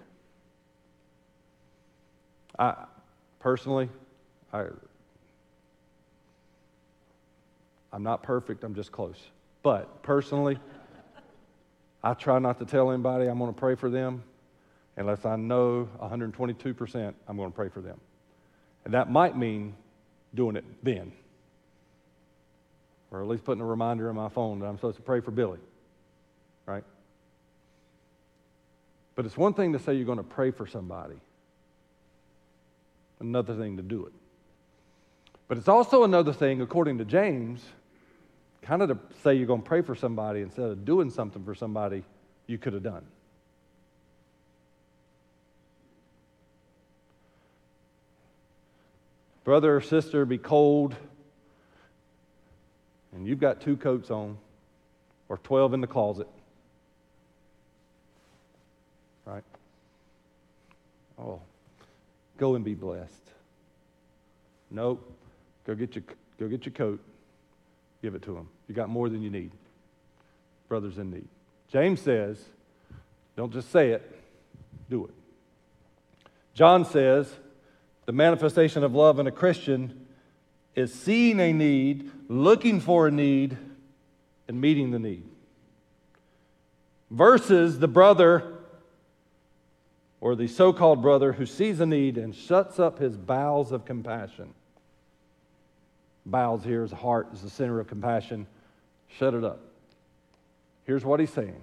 I, 2.57 2.85
Personally, 3.41 3.89
I, 4.53 4.67
I'm 7.93 8.05
not 8.05 8.23
perfect, 8.23 8.63
I'm 8.63 8.77
just 8.77 8.93
close. 8.93 9.19
But 9.65 10.05
personally, 10.05 10.61
I 12.05 12.15
try 12.15 12.39
not 12.39 12.61
to 12.61 12.67
tell 12.67 12.93
anybody 12.93 13.27
I'm 13.27 13.39
going 13.41 13.53
to 13.53 13.59
pray 13.59 13.75
for 13.75 13.91
them 13.91 14.23
unless 14.97 15.25
I 15.25 15.35
know 15.35 15.89
122% 16.01 17.15
I'm 17.27 17.37
going 17.37 17.51
to 17.51 17.57
pray 17.57 17.69
for 17.69 17.81
them. 17.81 17.99
And 18.85 18.95
that 18.95 19.11
might 19.11 19.37
mean 19.37 19.75
doing 20.35 20.57
it 20.57 20.65
then. 20.83 21.13
Or 23.11 23.21
at 23.21 23.29
least 23.29 23.45
putting 23.45 23.61
a 23.61 23.67
reminder 23.67 24.09
in 24.09 24.17
my 24.17 24.29
phone 24.29 24.61
that 24.61 24.67
I'm 24.67 24.77
supposed 24.77 24.97
to 24.97 25.03
pray 25.03 25.21
for 25.21 25.31
Billy. 25.31 25.59
Right? 26.67 26.85
But 29.17 29.27
it's 29.27 29.37
one 29.37 29.55
thing 29.55 29.73
to 29.73 29.79
say 29.79 29.95
you're 29.95 30.05
going 30.05 30.19
to 30.19 30.25
pray 30.25 30.51
for 30.51 30.67
somebody 30.67 31.21
another 33.21 33.55
thing 33.55 33.77
to 33.77 33.83
do 33.83 34.07
it. 34.07 34.13
But 35.47 35.59
it's 35.59 35.69
also 35.69 36.05
another 36.05 36.33
thing, 36.33 36.61
according 36.61 36.99
to 36.99 37.05
James, 37.05 37.65
kind 38.63 38.83
of 38.83 38.89
to 38.89 38.99
say 39.23 39.35
you're 39.35 39.47
going 39.47 39.63
to 39.63 39.69
pray 39.69 39.83
for 39.83 39.95
somebody 39.95 40.41
instead 40.41 40.71
of 40.71 40.85
doing 40.85 41.11
something 41.11 41.45
for 41.45 41.55
somebody 41.55 42.05
you 42.47 42.59
could 42.59 42.73
have 42.73 42.83
done. 42.83 43.05
Brother 49.45 49.77
or 49.77 49.81
sister, 49.81 50.25
be 50.25 50.39
cold, 50.39 50.95
and 53.13 53.27
you've 53.27 53.41
got 53.41 53.61
two 53.61 53.77
coats 53.77 54.11
on, 54.11 54.39
or 55.29 55.39
12 55.39 55.75
in 55.75 55.81
the 55.81 55.87
closet. 55.87 56.29
Right? 59.25 59.45
Oh, 61.19 61.41
Go 62.41 62.55
and 62.55 62.65
be 62.65 62.73
blessed. 62.73 63.13
Nope. 64.71 65.13
Go 65.67 65.75
get 65.75 65.95
your, 65.95 66.05
go 66.39 66.49
get 66.49 66.65
your 66.65 66.73
coat. 66.73 66.99
Give 68.01 68.15
it 68.15 68.23
to 68.23 68.33
them. 68.33 68.49
You 68.67 68.75
got 68.75 68.89
more 68.89 69.11
than 69.11 69.21
you 69.21 69.29
need. 69.29 69.51
Brothers 70.67 70.97
in 70.97 71.11
need. 71.11 71.29
James 71.71 72.01
says, 72.01 72.43
don't 73.37 73.53
just 73.53 73.71
say 73.71 73.91
it, 73.91 74.19
Do 74.89 75.05
it. 75.05 75.15
John 76.55 76.87
says 76.87 77.31
the 78.11 78.17
manifestation 78.17 78.83
of 78.83 78.93
love 78.93 79.21
in 79.21 79.29
a 79.29 79.31
Christian 79.31 80.09
is 80.75 80.93
seeing 80.93 81.39
a 81.39 81.53
need, 81.53 82.11
looking 82.27 82.81
for 82.81 83.07
a 83.07 83.11
need, 83.13 83.57
and 84.49 84.61
meeting 84.61 84.91
the 84.91 84.99
need. 84.99 85.23
Versus 87.09 87.79
the 87.79 87.87
brother 87.87 88.59
or 90.21 90.35
the 90.35 90.49
so 90.49 90.73
called 90.73 91.01
brother 91.01 91.35
who 91.35 91.47
sees 91.47 91.79
a 91.79 91.87
need 91.87 92.19
and 92.19 92.35
shuts 92.35 92.81
up 92.81 92.99
his 92.99 93.17
bowels 93.17 93.71
of 93.71 93.85
compassion. 93.85 94.55
Bowels 96.27 96.65
here 96.65 96.83
is 96.83 96.91
heart, 96.91 97.29
is 97.33 97.43
the 97.43 97.49
center 97.49 97.79
of 97.79 97.87
compassion. 97.87 98.49
Shut 99.07 99.35
it 99.35 99.45
up. 99.45 99.61
Here's 100.83 101.05
what 101.05 101.21
he's 101.21 101.33
saying 101.33 101.61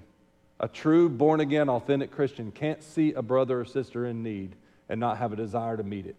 a 0.61 0.69
true, 0.69 1.09
born 1.09 1.41
again, 1.41 1.67
authentic 1.67 2.09
Christian 2.09 2.53
can't 2.53 2.81
see 2.81 3.11
a 3.11 3.21
brother 3.21 3.59
or 3.59 3.65
sister 3.65 4.05
in 4.05 4.23
need 4.23 4.55
and 4.87 4.97
not 4.97 5.17
have 5.17 5.33
a 5.33 5.35
desire 5.35 5.75
to 5.75 5.83
meet 5.83 6.05
it. 6.05 6.15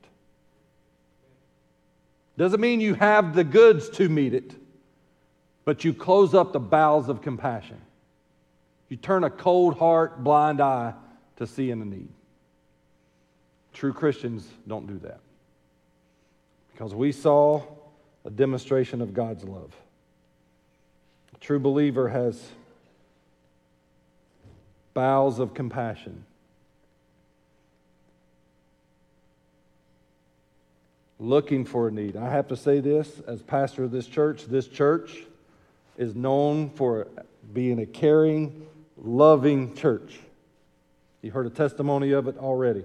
Doesn't 2.38 2.60
mean 2.60 2.80
you 2.80 2.94
have 2.94 3.34
the 3.34 3.42
goods 3.42 3.90
to 3.90 4.08
meet 4.08 4.32
it, 4.32 4.54
but 5.64 5.82
you 5.82 5.92
close 5.92 6.34
up 6.34 6.52
the 6.52 6.60
bowels 6.60 7.08
of 7.08 7.20
compassion. 7.20 7.80
You 8.88 8.96
turn 8.96 9.24
a 9.24 9.30
cold 9.30 9.76
heart, 9.76 10.22
blind 10.22 10.60
eye 10.60 10.94
to 11.36 11.48
seeing 11.48 11.80
the 11.80 11.84
need. 11.84 12.10
True 13.72 13.92
Christians 13.92 14.46
don't 14.68 14.86
do 14.86 15.00
that 15.00 15.18
because 16.72 16.94
we 16.94 17.10
saw 17.10 17.60
a 18.24 18.30
demonstration 18.30 19.02
of 19.02 19.12
God's 19.12 19.42
love. 19.42 19.74
A 21.34 21.38
true 21.38 21.58
believer 21.58 22.08
has 22.08 22.40
bowels 24.94 25.40
of 25.40 25.54
compassion. 25.54 26.24
Looking 31.20 31.64
for 31.64 31.88
a 31.88 31.90
need. 31.90 32.16
I 32.16 32.30
have 32.30 32.48
to 32.48 32.56
say 32.56 32.80
this 32.80 33.20
as 33.26 33.42
pastor 33.42 33.84
of 33.84 33.90
this 33.90 34.06
church, 34.06 34.44
this 34.44 34.68
church 34.68 35.24
is 35.96 36.14
known 36.14 36.70
for 36.70 37.08
being 37.52 37.80
a 37.80 37.86
caring, 37.86 38.66
loving 38.96 39.74
church. 39.74 40.20
You 41.22 41.32
heard 41.32 41.46
a 41.46 41.50
testimony 41.50 42.12
of 42.12 42.28
it 42.28 42.38
already. 42.38 42.84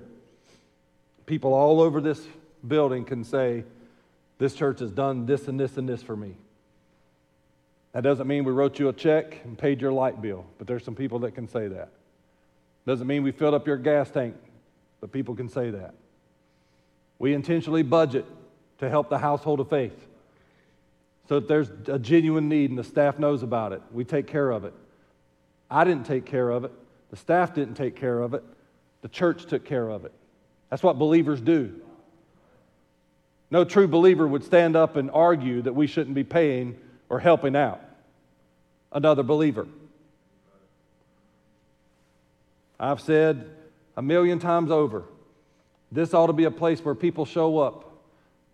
People 1.25 1.53
all 1.53 1.79
over 1.79 2.01
this 2.01 2.25
building 2.67 3.05
can 3.05 3.23
say, 3.23 3.63
This 4.39 4.55
church 4.55 4.79
has 4.79 4.91
done 4.91 5.25
this 5.25 5.47
and 5.47 5.59
this 5.59 5.77
and 5.77 5.87
this 5.87 6.01
for 6.01 6.15
me. 6.15 6.35
That 7.93 8.01
doesn't 8.01 8.25
mean 8.25 8.43
we 8.43 8.51
wrote 8.51 8.79
you 8.79 8.89
a 8.89 8.93
check 8.93 9.39
and 9.43 9.55
paid 9.55 9.79
your 9.79 9.91
light 9.91 10.21
bill, 10.21 10.45
but 10.57 10.65
there's 10.65 10.83
some 10.83 10.95
people 10.95 11.19
that 11.19 11.35
can 11.35 11.47
say 11.47 11.67
that. 11.67 11.89
Doesn't 12.87 13.05
mean 13.05 13.21
we 13.21 13.31
filled 13.31 13.53
up 13.53 13.67
your 13.67 13.77
gas 13.77 14.09
tank, 14.09 14.35
but 14.99 15.11
people 15.11 15.35
can 15.35 15.47
say 15.47 15.69
that. 15.69 15.93
We 17.19 17.33
intentionally 17.33 17.83
budget 17.83 18.25
to 18.79 18.89
help 18.89 19.09
the 19.09 19.17
household 19.17 19.59
of 19.59 19.69
faith. 19.69 20.07
So 21.29 21.37
if 21.37 21.47
there's 21.47 21.69
a 21.87 21.97
genuine 21.97 22.49
need 22.49 22.69
and 22.69 22.77
the 22.77 22.83
staff 22.83 23.17
knows 23.17 23.43
about 23.43 23.71
it, 23.71 23.81
we 23.91 24.03
take 24.03 24.27
care 24.27 24.51
of 24.51 24.65
it. 24.65 24.73
I 25.71 25.83
didn't 25.83 26.05
take 26.05 26.25
care 26.25 26.49
of 26.49 26.65
it. 26.65 26.71
The 27.11 27.15
staff 27.15 27.53
didn't 27.53 27.75
take 27.75 27.95
care 27.95 28.19
of 28.19 28.33
it. 28.33 28.43
The 29.01 29.07
church 29.07 29.45
took 29.45 29.65
care 29.65 29.89
of 29.89 30.05
it. 30.05 30.11
That's 30.69 30.83
what 30.83 30.97
believers 30.97 31.39
do. 31.39 31.79
No 33.51 33.63
true 33.63 33.87
believer 33.87 34.27
would 34.27 34.43
stand 34.43 34.75
up 34.75 34.95
and 34.95 35.11
argue 35.11 35.61
that 35.61 35.73
we 35.73 35.87
shouldn't 35.87 36.15
be 36.15 36.23
paying 36.23 36.77
or 37.09 37.19
helping 37.19 37.55
out 37.55 37.81
another 38.91 39.23
believer. 39.23 39.67
I've 42.79 42.99
said 42.99 43.49
a 43.95 44.01
million 44.01 44.39
times 44.39 44.71
over 44.71 45.03
this 45.93 46.13
ought 46.13 46.27
to 46.27 46.33
be 46.33 46.45
a 46.45 46.51
place 46.51 46.83
where 46.83 46.95
people 46.95 47.25
show 47.25 47.59
up 47.59 47.91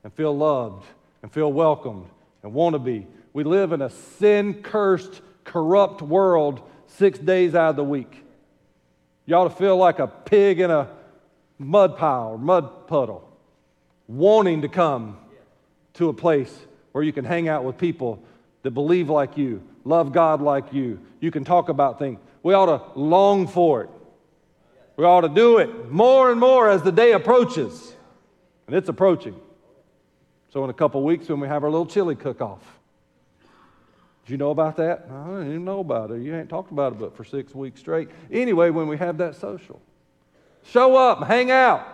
and 0.03 0.13
feel 0.13 0.35
loved 0.35 0.85
and 1.21 1.31
feel 1.31 1.51
welcomed 1.51 2.07
and 2.43 2.53
want 2.53 2.73
to 2.73 2.79
be. 2.79 3.07
We 3.33 3.43
live 3.43 3.71
in 3.71 3.81
a 3.81 3.89
sin 3.89 4.61
cursed, 4.61 5.21
corrupt 5.43 6.01
world 6.01 6.61
six 6.87 7.19
days 7.19 7.55
out 7.55 7.71
of 7.71 7.75
the 7.75 7.83
week. 7.83 8.23
You 9.25 9.35
ought 9.35 9.45
to 9.45 9.55
feel 9.55 9.77
like 9.77 9.99
a 9.99 10.07
pig 10.07 10.59
in 10.59 10.71
a 10.71 10.89
mud 11.57 11.97
pile 11.97 12.29
or 12.29 12.37
mud 12.37 12.87
puddle, 12.87 13.29
wanting 14.07 14.63
to 14.63 14.67
come 14.67 15.17
to 15.93 16.09
a 16.09 16.13
place 16.13 16.57
where 16.91 17.03
you 17.03 17.13
can 17.13 17.25
hang 17.25 17.47
out 17.47 17.63
with 17.63 17.77
people 17.77 18.23
that 18.63 18.71
believe 18.71 19.09
like 19.09 19.37
you, 19.37 19.61
love 19.85 20.11
God 20.11 20.41
like 20.41 20.73
you. 20.73 20.99
You 21.19 21.31
can 21.31 21.43
talk 21.43 21.69
about 21.69 21.99
things. 21.99 22.19
We 22.41 22.53
ought 22.53 22.65
to 22.65 22.99
long 22.99 23.47
for 23.47 23.83
it. 23.83 23.89
We 25.00 25.06
ought 25.06 25.22
to 25.22 25.30
do 25.30 25.60
it 25.60 25.89
more 25.89 26.30
and 26.30 26.41
more 26.41 26.68
as 26.68 26.82
the 26.82 26.91
day 26.91 27.14
approaches. 27.14 27.93
And 28.68 28.76
it's 28.76 28.89
approaching. 28.89 29.39
So, 30.50 30.62
in 30.66 30.70
a 30.70 30.74
couple 30.74 31.02
weeks, 31.04 31.30
when 31.30 31.39
we 31.39 31.47
have 31.47 31.64
our 31.64 31.70
little 31.70 31.86
chili 31.86 32.18
cook 32.18 32.41
off, 32.41 32.62
did 34.26 34.32
you 34.34 34.38
know 34.38 34.50
about 34.52 34.76
that? 34.76 35.08
I 35.10 35.26
didn't 35.28 35.47
even 35.47 35.64
know 35.64 35.80
about 35.80 36.12
it. 36.12 36.22
You 36.22 36.36
ain't 36.36 36.50
talked 36.50 36.74
about 36.74 36.91
it 36.91 37.00
but 37.00 37.16
for 37.16 37.24
six 37.24 37.56
weeks 37.56 37.80
straight. 37.80 38.10
Anyway, 38.30 38.72
when 38.72 38.89
we 38.89 38.97
have 38.97 39.18
that 39.20 39.36
social, 39.36 39.80
show 40.66 40.97
up, 40.97 41.26
hang 41.26 41.50
out. 41.50 41.88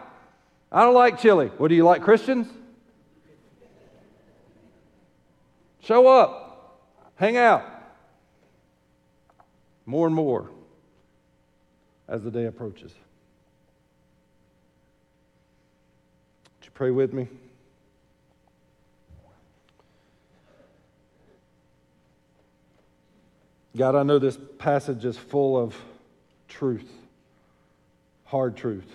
I 0.72 0.82
don't 0.82 0.96
like 0.96 1.20
chili. 1.20 1.52
What 1.60 1.68
do 1.68 1.76
you 1.76 1.86
like, 1.86 2.02
Christians? 2.02 2.48
Show 5.80 6.08
up, 6.08 6.82
hang 7.18 7.38
out. 7.38 7.64
More 9.86 10.08
and 10.08 10.16
more 10.16 10.50
as 12.08 12.24
the 12.24 12.32
day 12.32 12.46
approaches. 12.46 12.94
Would 16.60 16.66
you 16.66 16.72
pray 16.72 16.92
with 16.92 17.14
me? 17.14 17.28
God, 23.76 23.96
I 23.96 24.04
know 24.04 24.20
this 24.20 24.38
passage 24.58 25.04
is 25.04 25.18
full 25.18 25.58
of 25.62 25.76
truth, 26.48 26.90
hard 28.24 28.56
truth 28.56 28.90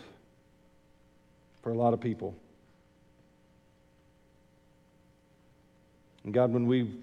for 1.62 1.70
a 1.70 1.74
lot 1.74 1.92
of 1.92 2.00
people. 2.00 2.34
And 6.24 6.32
God, 6.32 6.52
when 6.52 6.66
we 6.66 6.94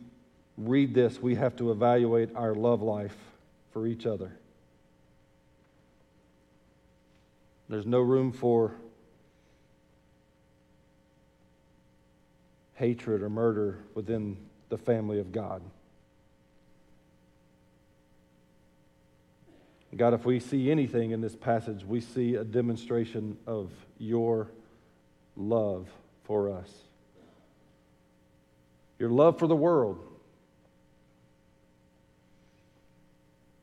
read 0.58 0.94
this, 0.94 1.22
we 1.22 1.36
have 1.36 1.56
to 1.58 1.72
evaluate 1.72 2.36
our 2.36 2.56
love 2.56 2.82
life 2.82 3.16
for 3.72 3.86
each 3.86 4.06
other. 4.06 4.32
There's 7.70 7.86
no 7.86 8.00
room 8.00 8.32
for 8.32 8.76
hatred 12.76 13.22
or 13.22 13.30
murder 13.30 13.80
within 13.94 14.38
the 14.70 14.78
family 14.78 15.20
of 15.20 15.32
God. 15.32 15.62
God, 19.96 20.14
if 20.14 20.26
we 20.26 20.40
see 20.40 20.70
anything 20.70 21.12
in 21.12 21.22
this 21.22 21.36
passage, 21.36 21.84
we 21.84 22.02
see 22.02 22.36
a 22.36 22.44
demonstration 22.44 23.36
of 23.48 23.72
your 23.98 24.52
love 25.36 25.90
for 26.26 26.52
us. 26.52 26.72
Your 29.00 29.10
love 29.10 29.40
for 29.40 29.48
the 29.48 29.56
world. 29.56 30.00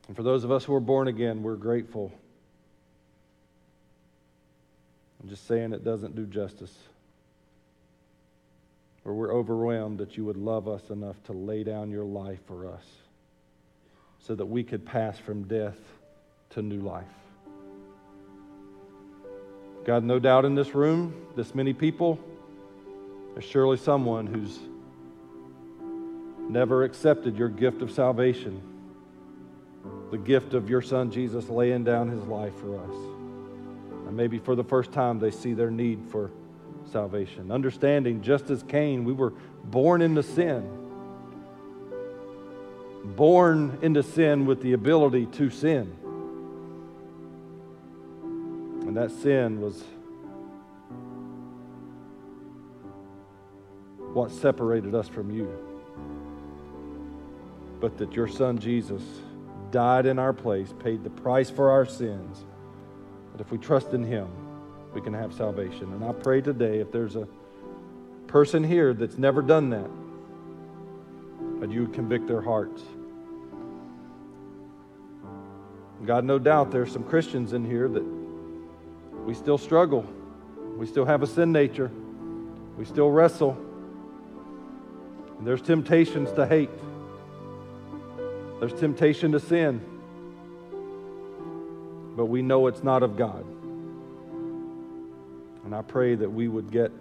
And 0.08 0.16
for 0.16 0.24
those 0.24 0.42
of 0.42 0.50
us 0.50 0.64
who 0.64 0.74
are 0.74 0.80
born 0.80 1.06
again, 1.06 1.42
we're 1.42 1.56
grateful. 1.56 2.12
I'm 5.24 5.30
just 5.30 5.46
saying 5.46 5.72
it 5.72 5.82
doesn't 5.82 6.14
do 6.14 6.26
justice. 6.26 6.76
Or 9.06 9.14
we're 9.14 9.34
overwhelmed 9.34 9.96
that 10.00 10.18
you 10.18 10.24
would 10.26 10.36
love 10.36 10.68
us 10.68 10.90
enough 10.90 11.16
to 11.24 11.32
lay 11.32 11.64
down 11.64 11.90
your 11.90 12.04
life 12.04 12.40
for 12.46 12.68
us 12.70 12.84
so 14.18 14.34
that 14.34 14.44
we 14.44 14.62
could 14.62 14.84
pass 14.84 15.18
from 15.18 15.44
death 15.44 15.78
to 16.50 16.60
new 16.60 16.80
life. 16.80 17.06
God, 19.86 20.04
no 20.04 20.18
doubt 20.18 20.44
in 20.44 20.54
this 20.54 20.74
room, 20.74 21.14
this 21.36 21.54
many 21.54 21.72
people, 21.72 22.20
there's 23.32 23.46
surely 23.46 23.78
someone 23.78 24.26
who's 24.26 24.58
never 26.50 26.84
accepted 26.84 27.38
your 27.38 27.48
gift 27.48 27.80
of 27.80 27.90
salvation, 27.90 28.60
the 30.10 30.18
gift 30.18 30.52
of 30.52 30.68
your 30.68 30.82
son 30.82 31.10
Jesus 31.10 31.48
laying 31.48 31.82
down 31.82 32.10
his 32.10 32.24
life 32.24 32.54
for 32.56 32.78
us. 32.78 33.23
Maybe 34.14 34.38
for 34.38 34.54
the 34.54 34.64
first 34.64 34.92
time 34.92 35.18
they 35.18 35.30
see 35.30 35.54
their 35.54 35.70
need 35.70 36.00
for 36.10 36.30
salvation. 36.92 37.50
Understanding, 37.50 38.22
just 38.22 38.50
as 38.50 38.62
Cain, 38.62 39.04
we 39.04 39.12
were 39.12 39.32
born 39.64 40.02
into 40.02 40.22
sin, 40.22 40.68
born 43.04 43.78
into 43.82 44.02
sin 44.02 44.46
with 44.46 44.62
the 44.62 44.72
ability 44.72 45.26
to 45.26 45.50
sin. 45.50 45.96
And 48.86 48.96
that 48.96 49.10
sin 49.10 49.60
was 49.60 49.82
what 54.12 54.30
separated 54.30 54.94
us 54.94 55.08
from 55.08 55.30
you. 55.30 55.50
But 57.80 57.98
that 57.98 58.12
your 58.12 58.28
son 58.28 58.58
Jesus 58.58 59.02
died 59.70 60.06
in 60.06 60.20
our 60.20 60.32
place, 60.32 60.72
paid 60.78 61.02
the 61.02 61.10
price 61.10 61.50
for 61.50 61.70
our 61.70 61.84
sins, 61.84 62.44
But 63.34 63.40
if 63.40 63.50
we 63.50 63.58
trust 63.58 63.94
in 63.94 64.04
Him, 64.04 64.28
we 64.94 65.00
can 65.00 65.12
have 65.12 65.34
salvation. 65.34 65.92
And 65.92 66.04
I 66.04 66.12
pray 66.12 66.40
today 66.40 66.78
if 66.78 66.92
there's 66.92 67.16
a 67.16 67.26
person 68.28 68.62
here 68.62 68.94
that's 68.94 69.18
never 69.18 69.42
done 69.42 69.70
that, 69.70 69.90
that 71.60 71.68
you 71.72 71.80
would 71.80 71.92
convict 71.92 72.28
their 72.28 72.40
hearts. 72.40 72.80
God, 76.04 76.24
no 76.24 76.38
doubt 76.38 76.70
there's 76.70 76.92
some 76.92 77.02
Christians 77.02 77.54
in 77.54 77.64
here 77.64 77.88
that 77.88 78.04
we 79.24 79.34
still 79.34 79.58
struggle. 79.58 80.06
We 80.76 80.86
still 80.86 81.04
have 81.04 81.24
a 81.24 81.26
sin 81.26 81.50
nature. 81.50 81.90
We 82.78 82.84
still 82.84 83.10
wrestle. 83.10 83.58
And 85.38 85.44
there's 85.44 85.62
temptations 85.62 86.30
to 86.32 86.46
hate. 86.46 86.70
There's 88.60 88.74
temptation 88.74 89.32
to 89.32 89.40
sin. 89.40 89.80
But 92.16 92.26
we 92.26 92.42
know 92.42 92.66
it's 92.66 92.82
not 92.82 93.02
of 93.02 93.16
God. 93.16 93.44
And 95.64 95.74
I 95.74 95.82
pray 95.82 96.14
that 96.14 96.28
we 96.28 96.48
would 96.48 96.70
get 96.70 96.92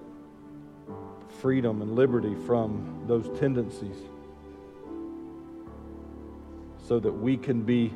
freedom 1.41 1.81
and 1.81 1.95
liberty 1.95 2.35
from 2.45 3.03
those 3.07 3.29
tendencies 3.39 3.97
so 6.87 6.99
that 6.99 7.11
we 7.11 7.37
can 7.37 7.61
be 7.63 7.93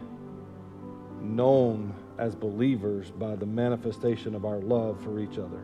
known 1.21 1.93
as 2.17 2.35
believers 2.35 3.11
by 3.11 3.35
the 3.35 3.45
manifestation 3.45 4.35
of 4.35 4.45
our 4.45 4.59
love 4.59 5.01
for 5.03 5.19
each 5.19 5.37
other. 5.37 5.61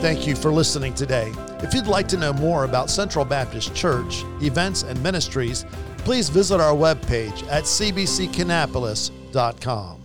Thank 0.00 0.26
you 0.26 0.34
for 0.34 0.50
listening 0.50 0.94
today. 0.94 1.30
If 1.58 1.74
you'd 1.74 1.86
like 1.86 2.08
to 2.08 2.16
know 2.16 2.32
more 2.32 2.64
about 2.64 2.88
Central 2.88 3.24
Baptist 3.24 3.74
Church, 3.74 4.24
events, 4.40 4.82
and 4.82 5.00
ministries, 5.02 5.66
please 6.04 6.28
visit 6.28 6.60
our 6.60 6.74
webpage 6.74 7.42
at 7.48 7.64
cbckannapolis.com. 7.64 9.99